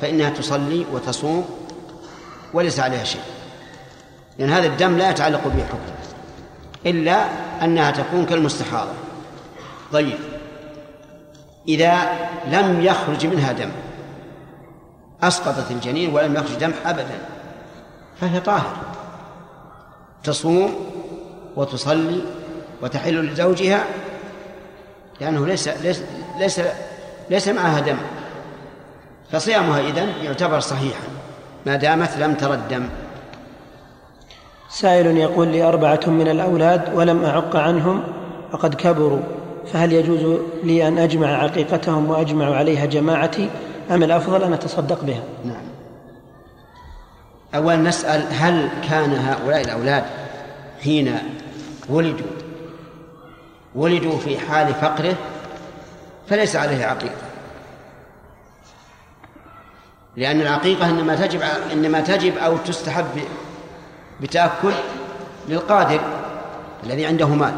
فإنها 0.00 0.30
تصلي 0.30 0.86
وتصوم 0.92 1.48
وليس 2.54 2.80
عليها 2.80 3.04
شيء. 3.04 3.22
لأن 4.38 4.50
هذا 4.50 4.66
الدم 4.66 4.96
لا 4.96 5.10
يتعلق 5.10 5.46
به 5.48 5.64
حكم 5.64 5.78
إلا 6.86 7.26
أنها 7.64 7.90
تكون 7.90 8.26
كالمستحاضة. 8.26 8.92
طيب 9.92 10.18
إذا 11.68 12.08
لم 12.46 12.82
يخرج 12.82 13.26
منها 13.26 13.52
دم 13.52 13.70
أسقطت 15.22 15.70
الجنين 15.70 16.14
ولم 16.14 16.34
يخرج 16.34 16.54
دم 16.54 16.72
أبدا 16.84 17.18
فهي 18.20 18.40
طاهر 18.40 18.76
تصوم 20.24 20.74
وتصلي 21.56 22.20
وتحل 22.82 23.26
لزوجها 23.26 23.84
لأنه 25.20 25.46
ليس 25.46 25.68
ليس 25.68 26.02
ليس, 26.38 26.60
ليس 27.30 27.48
معها 27.48 27.80
دم. 27.80 27.96
فصيامها 29.32 29.80
إذن 29.80 30.08
يعتبر 30.22 30.60
صحيحا. 30.60 31.04
ما 31.66 31.76
دامت 31.76 32.16
لم 32.18 32.34
ترى 32.34 32.54
الدم. 32.54 32.88
سائل 34.70 35.16
يقول 35.16 35.48
لي 35.48 35.62
أربعة 35.62 36.00
من 36.06 36.28
الأولاد 36.28 36.94
ولم 36.94 37.24
أعق 37.24 37.56
عنهم 37.56 38.02
وقد 38.52 38.74
كبروا. 38.74 39.20
فهل 39.72 39.92
يجوز 39.92 40.40
لي 40.64 40.88
أن 40.88 40.98
أجمع 40.98 41.42
عقيقتهم 41.42 42.10
وأجمع 42.10 42.56
عليها 42.56 42.86
جماعتي؟ 42.86 43.50
أم 43.90 44.02
الأفضل 44.02 44.42
أن 44.42 44.52
أتصدق 44.52 45.04
بها؟ 45.04 45.22
نعم. 45.44 45.64
أولا 47.54 47.76
نسأل 47.76 48.26
هل 48.30 48.68
كان 48.90 49.12
هؤلاء 49.12 49.60
الأولاد 49.60 50.04
حين 50.84 51.18
ولدوا 51.88 52.26
ولدوا 53.74 54.18
في 54.18 54.38
حال 54.38 54.74
فقره 54.74 55.14
فليس 56.28 56.56
عليه 56.56 56.86
عقيقة. 56.86 57.24
لأن 60.16 60.40
العقيقة 60.40 60.90
إنما 60.90 61.16
تجب 61.16 61.42
إنما 61.72 62.00
تجب 62.00 62.36
أو 62.36 62.56
تستحب 62.56 63.20
بتأكل 64.20 64.72
للقادر 65.48 66.00
الذي 66.84 67.06
عنده 67.06 67.26
مال. 67.26 67.54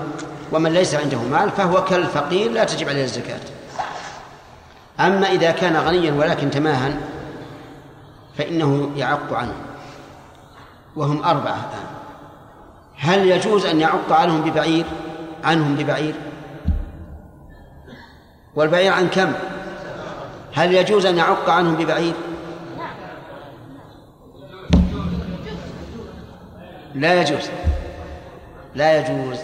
ومن 0.53 0.73
ليس 0.73 0.95
عنده 0.95 1.19
مال 1.19 1.51
فهو 1.51 1.85
كالفقير 1.85 2.51
لا 2.51 2.65
تجب 2.65 2.89
عليه 2.89 3.05
الزكاة. 3.05 3.41
أما 5.01 5.31
إذا 5.31 5.51
كان 5.51 5.77
غنيا 5.77 6.13
ولكن 6.13 6.51
تماها 6.51 6.97
فإنه 8.39 8.91
يعق 8.97 9.33
عنه. 9.33 9.55
وهم 10.97 11.25
أربعة 11.25 11.71
الآن. 11.71 11.87
هل 12.99 13.27
يجوز 13.29 13.67
أن 13.67 13.81
يعق 13.81 14.13
عنهم 14.13 14.43
ببعير؟ 14.43 14.85
عنهم 15.47 15.77
ببعير؟ 15.77 16.15
والبعير 18.55 18.93
عن 18.93 19.09
كم؟ 19.09 19.33
هل 20.55 20.75
يجوز 20.75 21.07
أن 21.07 21.17
يعق 21.17 21.51
عنهم 21.51 21.77
ببعير؟ 21.77 22.15
لا 26.95 27.21
يجوز. 27.21 27.51
لا 28.75 28.99
يجوز. 28.99 29.39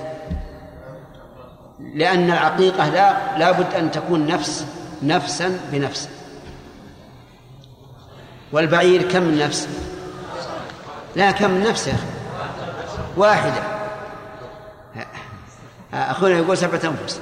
لأن 1.95 2.31
العقيقة 2.31 2.89
لا 2.89 3.39
لابد 3.39 3.75
أن 3.75 3.91
تكون 3.91 4.27
نفس 4.27 4.67
نفسا 5.03 5.61
بنفس. 5.73 6.09
والبعير 8.53 9.03
كم 9.03 9.39
نفس؟ 9.39 9.69
لا 11.17 11.31
كم 11.31 11.63
نفس 11.63 11.87
يا 11.87 11.95
أخي؟ 11.95 12.07
واحدة. 13.17 13.72
أخونا 15.95 16.39
يقول 16.39 16.59
سبعة 16.59 16.81
أنفس. 16.85 17.21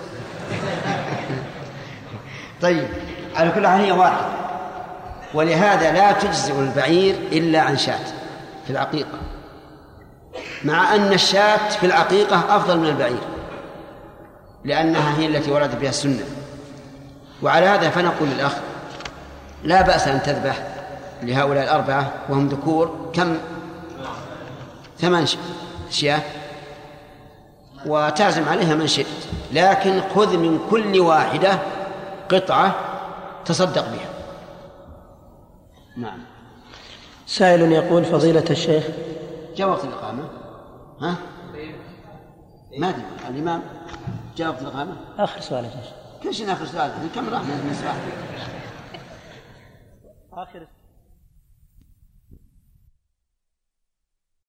طيب 2.62 2.88
على 3.36 3.50
كل 3.50 3.66
حال 3.66 3.80
هي 3.80 3.92
واحدة. 3.92 4.26
ولهذا 5.34 5.92
لا 5.92 6.12
تجزئ 6.12 6.60
البعير 6.60 7.14
إلا 7.32 7.60
عن 7.60 7.78
شاة 7.78 8.04
في 8.64 8.70
العقيقة 8.70 9.18
مع 10.64 10.94
أن 10.94 11.12
الشاة 11.12 11.68
في 11.68 11.86
العقيقة 11.86 12.56
أفضل 12.56 12.78
من 12.78 12.86
البعير 12.86 13.20
لأنها 14.64 15.18
هي 15.18 15.26
التي 15.26 15.50
ورد 15.50 15.80
بها 15.80 15.88
السنة. 15.88 16.24
وعلى 17.42 17.66
هذا 17.66 17.90
فنقول 17.90 18.28
للأخ 18.28 18.52
لا 19.64 19.82
بأس 19.82 20.08
أن 20.08 20.22
تذبح 20.22 20.56
لهؤلاء 21.22 21.64
الأربعة 21.64 22.12
وهم 22.28 22.48
ذكور 22.48 23.10
كم؟ 23.14 23.38
ثمان 24.98 25.26
شياه 25.90 26.20
وتعزم 27.86 28.48
عليها 28.48 28.74
من 28.74 28.86
شئت. 28.86 29.06
لكن 29.52 30.00
خذ 30.14 30.36
من 30.36 30.68
كل 30.70 31.00
واحدة 31.00 31.58
قطعة 32.30 32.74
تصدق 33.44 33.88
بها. 33.88 34.10
نعم. 35.96 36.18
سائل 37.26 37.72
يقول 37.72 38.04
فضيلة 38.04 38.44
الشيخ. 38.50 38.84
جاء 39.56 39.68
وقت 39.68 39.84
الإقامة. 39.84 40.28
ها؟ 41.00 41.14
ما 42.78 42.88
أدري 42.88 43.02
الإمام 43.28 43.62
جاء 44.36 44.48
وقت 44.48 44.62
الإقامة؟ 44.62 44.96
آخر 45.18 45.40
سؤال 45.40 45.64
يا 45.64 45.70
شيخ. 45.70 45.92
كل 46.22 46.34
شيء 46.34 46.52
آخر 46.52 46.64
سؤال. 46.64 46.92
كم 47.14 47.28
راح 47.28 47.42
من 47.42 47.84
آخر 50.32 50.66